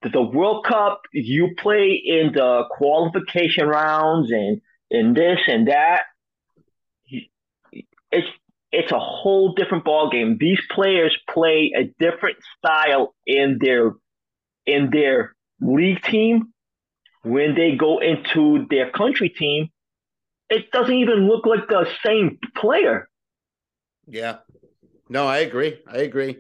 the 0.03 0.23
World 0.23 0.65
Cup, 0.65 1.03
you 1.13 1.55
play 1.59 2.01
in 2.05 2.33
the 2.33 2.65
qualification 2.71 3.67
rounds 3.67 4.31
and 4.31 4.61
in 4.91 5.15
this 5.15 5.41
and 5.47 5.69
that. 5.69 6.03
It's 8.11 8.29
it's 8.71 8.93
a 8.93 8.99
whole 8.99 9.55
different 9.55 9.85
ball 9.85 10.11
game. 10.11 10.37
These 10.39 10.61
players 10.71 11.17
play 11.29 11.73
a 11.77 11.85
different 11.99 12.37
style 12.57 13.15
in 13.27 13.59
their 13.61 13.93
in 14.67 14.91
their 14.91 15.35
league 15.61 16.03
team. 16.03 16.53
When 17.23 17.55
they 17.55 17.77
go 17.77 17.99
into 17.99 18.67
their 18.71 18.91
country 18.91 19.29
team, 19.29 19.69
it 20.51 20.71
doesn't 20.71 20.95
even 20.95 21.29
look 21.29 21.47
like 21.47 21.69
the 21.69 21.87
same 22.05 22.39
player. 22.57 23.09
Yeah. 24.07 24.39
No, 25.09 25.27
I 25.27 25.39
agree. 25.39 25.79
I 25.87 25.99
agree. 25.99 26.39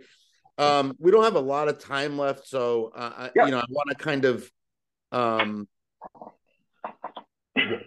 Um, 0.56 0.96
we 0.98 1.10
don't 1.10 1.24
have 1.24 1.36
a 1.36 1.40
lot 1.40 1.68
of 1.68 1.78
time 1.78 2.18
left, 2.18 2.48
so 2.48 2.92
uh, 2.94 3.28
yep. 3.34 3.44
I, 3.44 3.46
you 3.46 3.52
know 3.52 3.60
I 3.60 3.64
want 3.70 3.90
to 3.90 3.94
kind 3.94 4.24
of, 4.24 4.50
um, 5.12 5.68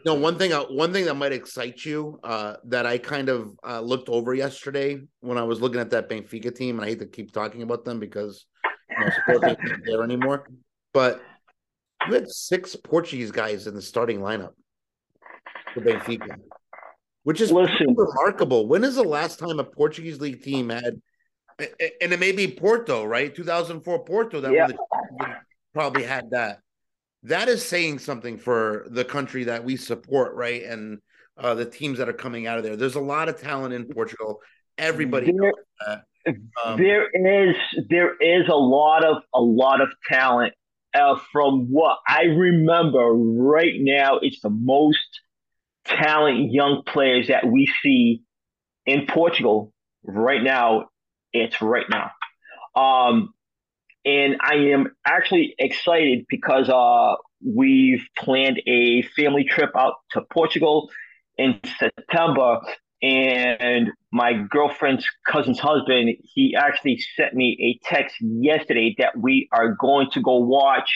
no 0.06 0.14
one 0.14 0.38
thing. 0.38 0.54
Uh, 0.54 0.64
one 0.64 0.94
thing 0.94 1.06
that 1.06 1.16
might 1.16 1.34
excite 1.34 1.84
you 1.84 2.20
uh, 2.24 2.56
that 2.66 2.86
I 2.86 2.98
kind 2.98 3.28
of 3.28 3.52
uh, 3.68 3.82
looked 3.82 4.08
over 4.08 4.34
yesterday 4.34 5.02
when 5.20 5.38
I 5.38 5.44
was 5.44 5.60
looking 5.60 5.82
at 5.82 5.90
that 5.90 6.10
Benfica 6.10 6.56
team, 6.56 6.78
and 6.78 6.86
I 6.86 6.90
hate 6.90 7.00
to 7.00 7.08
keep 7.08 7.34
talking 7.34 7.62
about 7.62 7.84
them 7.84 8.00
because 8.00 8.46
you 8.90 9.06
know, 9.06 9.12
sports 9.38 9.62
isn't 9.66 9.86
there 9.86 10.04
anymore. 10.04 10.48
But 10.94 11.22
you 12.08 12.14
had 12.14 12.30
six 12.30 12.76
Portuguese 12.76 13.32
guys 13.32 13.68
in 13.68 13.76
the 13.76 13.82
starting 13.82 14.20
lineup 14.20 14.54
for 15.74 15.82
Benfica, 15.82 16.36
which 17.24 17.42
is 17.42 17.52
remarkable. 17.52 18.68
When 18.68 18.84
is 18.84 18.96
the 18.96 19.04
last 19.04 19.40
time 19.40 19.60
a 19.60 19.64
Portuguese 19.64 20.20
league 20.20 20.44
team 20.44 20.70
had 20.70 21.02
and 22.02 22.14
it 22.14 22.20
may 22.20 22.32
be 22.32 22.48
Porto, 22.48 23.04
right? 23.04 23.34
2004 23.34 24.04
Porto 24.06 24.42
that 24.42 24.52
yeah. 24.52 24.68
probably 25.74 26.04
had 26.04 26.32
that. 26.32 26.60
That 27.24 27.48
is 27.48 27.64
saying 27.64 28.00
something 28.00 28.38
for 28.38 28.88
the 28.90 29.06
country 29.06 29.44
that 29.44 29.64
we 29.64 29.76
support, 29.76 30.34
right? 30.34 30.64
And 30.64 31.00
uh, 31.38 31.54
the 31.54 31.66
teams 31.66 32.00
that 32.00 32.10
are 32.10 32.14
coming 32.14 32.48
out 32.48 32.58
of 32.58 32.64
there. 32.64 32.76
There's 32.76 32.96
a 32.96 33.02
lot 33.02 33.30
of 33.30 33.40
talent 33.40 33.74
in 33.74 33.86
Portugal. 33.86 34.40
Everybody 34.78 35.32
there, 35.32 35.54
um, 36.66 36.78
there 36.78 37.08
is 37.14 37.56
there 37.90 38.16
is 38.16 38.48
a 38.48 38.56
lot 38.56 39.06
of 39.06 39.18
a 39.34 39.42
lot 39.42 39.82
of 39.82 39.90
talent 40.10 40.54
uh, 40.94 41.20
from 41.32 41.68
what 41.70 41.98
I 42.08 42.24
remember 42.24 43.12
right 43.14 43.76
now, 43.78 44.20
it's 44.22 44.42
the 44.42 44.50
most 44.50 45.22
talent 45.86 46.52
young 46.52 46.84
players 46.86 47.28
that 47.28 47.46
we 47.46 47.72
see 47.82 48.22
in 48.86 49.06
Portugal 49.08 49.74
right 50.04 50.42
now. 50.42 50.90
It's 51.34 51.62
right 51.62 51.86
now. 51.90 52.12
Um, 52.76 53.34
and 54.04 54.38
I 54.42 54.56
am 54.74 54.96
actually 55.06 55.56
excited 55.58 56.26
because 56.28 56.70
uh, 56.70 57.16
we've 57.46 58.06
planned 58.18 58.62
a 58.68 59.04
family 59.04 59.44
trip 59.44 59.72
out 59.76 59.96
to 60.12 60.22
Portugal 60.22 60.90
in 61.38 61.60
September. 61.80 62.60
And 63.02 63.90
my 64.12 64.34
girlfriend's 64.34 65.06
cousin's 65.28 65.60
husband, 65.60 66.18
he 66.22 66.56
actually 66.56 67.02
sent 67.16 67.34
me 67.34 67.58
a 67.60 67.88
text 67.94 68.16
yesterday 68.20 68.96
that 69.00 69.18
we 69.18 69.50
are 69.52 69.76
going 69.80 70.12
to 70.12 70.22
go 70.22 70.38
watch 70.38 70.92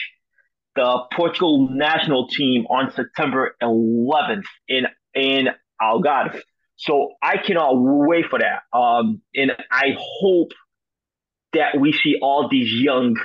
the 0.76 1.00
Portugal 1.14 1.68
national 1.70 2.28
team 2.28 2.66
on 2.66 2.92
September 2.92 3.56
11th 3.62 4.44
in 4.68 4.86
in 5.14 5.48
Algarve. 5.80 6.40
So 6.76 7.14
I 7.22 7.38
cannot 7.38 7.72
wait 7.74 8.26
for 8.26 8.38
that. 8.38 8.62
Um, 8.76 9.22
and 9.34 9.52
I 9.72 9.96
hope 9.98 10.52
that 11.54 11.80
we 11.80 11.92
see 11.92 12.18
all 12.20 12.48
these 12.50 12.70
young 12.70 13.16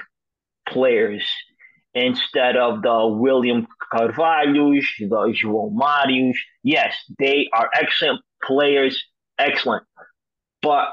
players 0.68 1.28
instead 1.94 2.56
of 2.56 2.82
the 2.82 3.08
William 3.08 3.68
Carvalhos, 3.94 4.86
the 5.00 5.36
João 5.44 5.76
Marios. 5.76 6.38
Yes, 6.64 6.96
they 7.20 7.50
are 7.54 7.70
excellent 7.74 8.22
players, 8.46 9.04
excellent. 9.38 9.84
But 10.62 10.90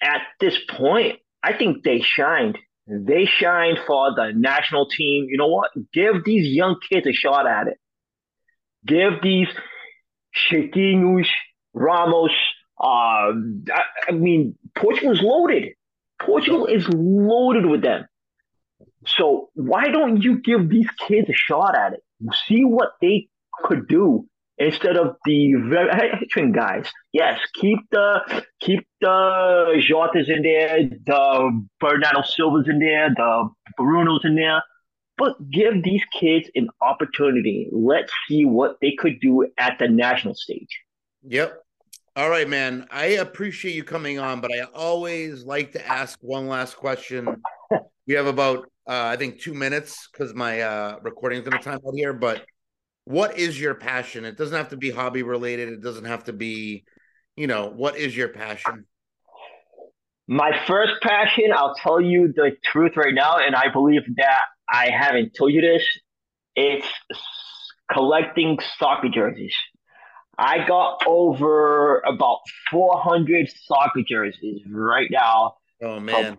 at 0.00 0.22
this 0.40 0.56
point, 0.68 1.18
I 1.42 1.56
think 1.56 1.84
they 1.84 2.00
shined. 2.00 2.58
They 2.86 3.26
shined 3.26 3.78
for 3.86 4.14
the 4.14 4.32
national 4.34 4.88
team. 4.88 5.26
You 5.28 5.36
know 5.38 5.48
what? 5.48 5.70
Give 5.92 6.24
these 6.24 6.48
young 6.48 6.76
kids 6.88 7.06
a 7.06 7.12
shot 7.12 7.46
at 7.46 7.68
it. 7.68 7.78
Give 8.86 9.20
these 9.22 9.48
Chiquinhos, 10.34 11.26
Ramos. 11.74 12.30
Uh, 12.80 13.32
I, 13.72 13.82
I 14.08 14.12
mean, 14.12 14.56
Portugal's 14.74 15.20
loaded. 15.20 15.72
Portugal 16.20 16.66
is 16.66 16.88
loaded 16.88 17.66
with 17.66 17.82
them. 17.82 18.06
So 19.06 19.50
why 19.54 19.88
don't 19.88 20.22
you 20.22 20.38
give 20.40 20.68
these 20.68 20.88
kids 21.06 21.28
a 21.28 21.34
shot 21.34 21.76
at 21.76 21.94
it? 21.94 22.02
See 22.46 22.64
what 22.64 22.92
they 23.00 23.28
could 23.64 23.88
do 23.88 24.28
instead 24.58 24.96
of 24.96 25.16
the 25.24 25.54
veteran 25.54 26.52
guys. 26.52 26.86
Yes, 27.12 27.40
keep 27.54 27.78
the 27.90 28.44
keep 28.60 28.86
the 29.00 29.82
Jotas 29.88 30.28
in 30.28 30.42
there, 30.42 30.88
the 31.06 31.66
Bernardo 31.80 32.22
Silvas 32.22 32.68
in 32.68 32.78
there, 32.78 33.10
the 33.14 33.48
Brunos 33.78 34.24
in 34.24 34.34
there, 34.34 34.62
but 35.16 35.36
give 35.50 35.82
these 35.82 36.02
kids 36.18 36.50
an 36.54 36.68
opportunity. 36.80 37.68
Let's 37.72 38.12
see 38.28 38.44
what 38.44 38.76
they 38.80 38.92
could 38.98 39.20
do 39.20 39.46
at 39.58 39.78
the 39.78 39.88
national 39.88 40.34
stage. 40.34 40.80
Yep. 41.22 41.60
All 42.16 42.30
right, 42.30 42.48
man. 42.48 42.86
I 42.90 43.06
appreciate 43.06 43.74
you 43.74 43.84
coming 43.84 44.18
on, 44.18 44.40
but 44.40 44.50
I 44.52 44.62
always 44.74 45.44
like 45.44 45.72
to 45.72 45.86
ask 45.86 46.18
one 46.20 46.48
last 46.48 46.76
question. 46.76 47.42
we 48.06 48.14
have 48.14 48.26
about 48.26 48.68
uh, 48.88 49.04
I 49.04 49.16
think 49.16 49.40
two 49.40 49.54
minutes 49.54 50.08
because 50.10 50.34
my 50.34 50.62
uh, 50.62 50.98
recording 51.02 51.40
is 51.40 51.48
going 51.48 51.58
to 51.58 51.64
time 51.64 51.78
out 51.86 51.94
here. 51.94 52.12
But 52.12 52.44
what 53.08 53.38
is 53.38 53.58
your 53.58 53.74
passion? 53.74 54.26
It 54.26 54.36
doesn't 54.36 54.54
have 54.54 54.68
to 54.68 54.76
be 54.76 54.90
hobby 54.90 55.22
related. 55.22 55.70
It 55.70 55.80
doesn't 55.80 56.04
have 56.04 56.24
to 56.24 56.34
be, 56.34 56.84
you 57.36 57.46
know, 57.46 57.72
what 57.74 57.96
is 57.96 58.14
your 58.14 58.28
passion? 58.28 58.84
My 60.26 60.50
first 60.66 60.92
passion, 61.00 61.46
I'll 61.56 61.74
tell 61.82 62.02
you 62.02 62.34
the 62.36 62.50
truth 62.70 62.98
right 62.98 63.14
now, 63.14 63.38
and 63.38 63.54
I 63.54 63.72
believe 63.72 64.02
that 64.16 64.40
I 64.70 64.90
haven't 64.90 65.32
told 65.38 65.54
you 65.54 65.62
this. 65.62 65.82
It's 66.54 66.86
collecting 67.90 68.58
soccer 68.76 69.08
jerseys. 69.08 69.56
I 70.36 70.66
got 70.68 71.02
over 71.06 72.00
about 72.00 72.40
400 72.70 73.48
soccer 73.64 74.02
jerseys 74.06 74.60
right 74.70 75.08
now. 75.10 75.54
Oh 75.82 75.98
man. 75.98 76.36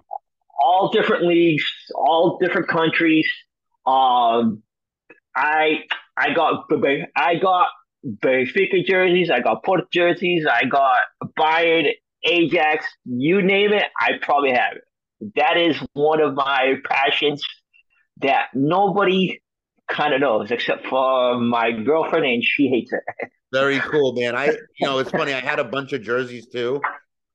All 0.62 0.92
different 0.92 1.26
leagues, 1.26 1.66
all 1.96 2.38
different 2.40 2.68
countries. 2.68 3.28
Um, 3.88 4.62
I 5.36 5.84
I 6.18 6.34
got 6.34 6.70
I 7.16 7.36
got 7.36 7.68
Benfica 8.06 8.86
jerseys, 8.86 9.30
I 9.30 9.40
got 9.40 9.64
Port 9.64 9.92
jerseys, 9.92 10.46
I 10.50 10.66
got 10.66 11.00
Bayern, 11.38 11.92
Ajax, 12.26 12.86
you 13.06 13.42
name 13.42 13.74
it, 13.74 13.84
I 14.00 14.12
probably 14.22 14.52
have 14.52 14.78
it. 14.78 15.32
That 15.36 15.58
is 15.58 15.78
one 15.94 16.22
of 16.22 16.34
my 16.34 16.76
passions 16.86 17.44
that 18.22 18.48
nobody 18.54 19.42
kind 19.90 20.14
of 20.14 20.22
knows 20.22 20.52
except 20.52 20.88
for 20.88 21.38
my 21.40 21.72
girlfriend, 21.72 22.26
and 22.26 22.44
she 22.44 22.68
hates 22.68 22.92
it. 22.94 23.30
Very 23.52 23.80
cool, 23.80 24.14
man. 24.14 24.36
I, 24.36 24.46
you 24.46 24.86
know, 24.88 25.00
it's 25.00 25.10
funny. 25.10 25.34
I 25.34 25.40
had 25.40 25.58
a 25.58 25.64
bunch 25.64 25.92
of 25.94 26.04
jerseys 26.04 26.48
too, 26.48 26.80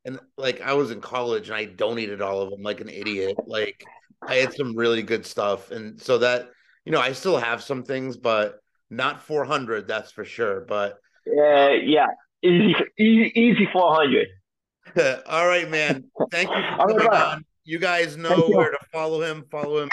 and 0.04 0.18
like 0.38 0.60
I 0.60 0.72
was 0.74 0.90
in 0.92 1.00
college 1.00 1.48
and 1.48 1.56
I 1.56 1.64
donated 1.64 2.22
all 2.22 2.40
of 2.40 2.50
them 2.50 2.62
like 2.62 2.80
an 2.80 2.88
idiot. 2.88 3.36
Like 3.46 3.82
I 4.26 4.36
had 4.36 4.54
some 4.54 4.76
really 4.76 5.02
good 5.02 5.26
stuff, 5.26 5.72
and 5.72 6.00
so 6.00 6.18
that 6.18 6.50
you 6.84 6.92
know, 6.92 7.00
I 7.00 7.12
still 7.12 7.38
have 7.38 7.62
some 7.62 7.82
things, 7.82 8.16
but 8.16 8.58
not 8.90 9.22
400, 9.22 9.88
that's 9.88 10.12
for 10.12 10.24
sure. 10.24 10.64
But 10.66 10.98
uh, 11.26 11.70
yeah, 11.82 12.06
easy, 12.42 12.74
easy, 12.98 13.32
easy 13.34 13.68
400. 13.72 14.28
all 15.26 15.46
right, 15.46 15.68
man. 15.70 16.04
Thank 16.30 16.50
you 16.50 16.56
for 16.56 16.76
coming 16.86 17.06
on. 17.08 17.44
You 17.64 17.78
guys 17.78 18.16
know 18.16 18.48
where 18.48 18.70
to 18.70 18.78
follow 18.92 19.22
him. 19.22 19.44
Follow 19.50 19.82
him, 19.82 19.88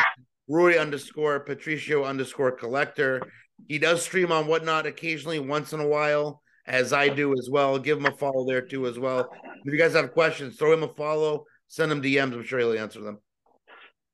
Rui 0.50 0.78
underscore 0.78 1.40
Patricio 1.40 2.04
underscore 2.04 2.52
collector. 2.52 3.22
He 3.68 3.80
does 3.80 4.04
stream 4.04 4.32
on 4.32 4.48
whatnot 4.48 4.86
occasionally, 4.86 5.40
once 5.40 5.72
in 5.72 5.80
a 5.80 5.88
while, 5.88 6.42
as 6.68 6.92
I 6.92 7.08
do 7.08 7.32
as 7.34 7.48
well. 7.50 7.80
Give 7.80 7.98
him 7.98 8.08
a 8.08 8.12
follow 8.12 8.46
there 8.46 8.62
too, 8.62 8.88
as 8.88 9.00
well. 9.00 9.30
If 9.64 9.72
you 9.72 9.80
guys 9.80 9.94
have 9.94 10.12
questions, 10.12 10.58
throw 10.58 10.74
him 10.74 10.84
a 10.84 10.90
follow, 10.90 11.46
send 11.68 11.92
him 11.92 12.02
DMs. 12.02 12.34
I'm 12.34 12.44
sure 12.44 12.60
he'll 12.60 12.78
answer 12.78 13.00
them. 13.00 13.20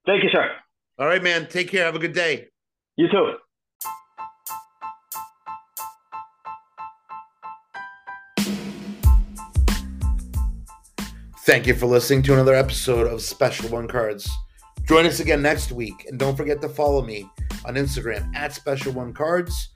Thank 0.05 0.23
you, 0.23 0.29
sir. 0.31 0.51
All 0.99 1.07
right, 1.07 1.23
man. 1.23 1.47
Take 1.47 1.71
care. 1.71 1.85
Have 1.85 1.95
a 1.95 1.99
good 1.99 2.13
day. 2.13 2.47
You 2.97 3.07
too. 3.09 3.33
Thank 11.45 11.67
you 11.67 11.75
for 11.75 11.85
listening 11.85 12.23
to 12.23 12.33
another 12.33 12.55
episode 12.55 13.05
of 13.05 13.21
Special 13.21 13.69
One 13.69 13.87
Cards. 13.87 14.27
Join 14.87 15.05
us 15.05 15.19
again 15.19 15.43
next 15.43 15.71
week, 15.71 16.05
and 16.09 16.17
don't 16.17 16.35
forget 16.35 16.59
to 16.61 16.69
follow 16.69 17.03
me 17.03 17.29
on 17.65 17.75
Instagram 17.75 18.35
at 18.35 18.53
Special 18.53 18.91
One 18.91 19.13
Cards. 19.13 19.69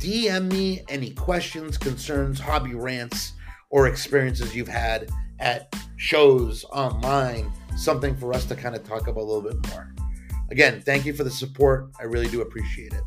DM 0.00 0.50
me 0.52 0.84
any 0.88 1.10
questions, 1.10 1.76
concerns, 1.76 2.38
hobby 2.38 2.74
rants, 2.74 3.32
or 3.70 3.88
experiences 3.88 4.54
you've 4.54 4.68
had 4.68 5.10
at 5.40 5.74
shows 5.96 6.64
online, 6.66 7.52
something 7.76 8.16
for 8.16 8.32
us 8.32 8.44
to 8.44 8.54
kind 8.54 8.76
of 8.76 8.84
talk 8.84 9.08
about 9.08 9.20
a 9.20 9.24
little 9.24 9.42
bit 9.42 9.72
more. 9.72 9.95
Again, 10.50 10.80
thank 10.80 11.04
you 11.04 11.12
for 11.12 11.24
the 11.24 11.30
support. 11.30 11.90
I 11.98 12.04
really 12.04 12.28
do 12.28 12.40
appreciate 12.40 12.92
it. 12.92 13.02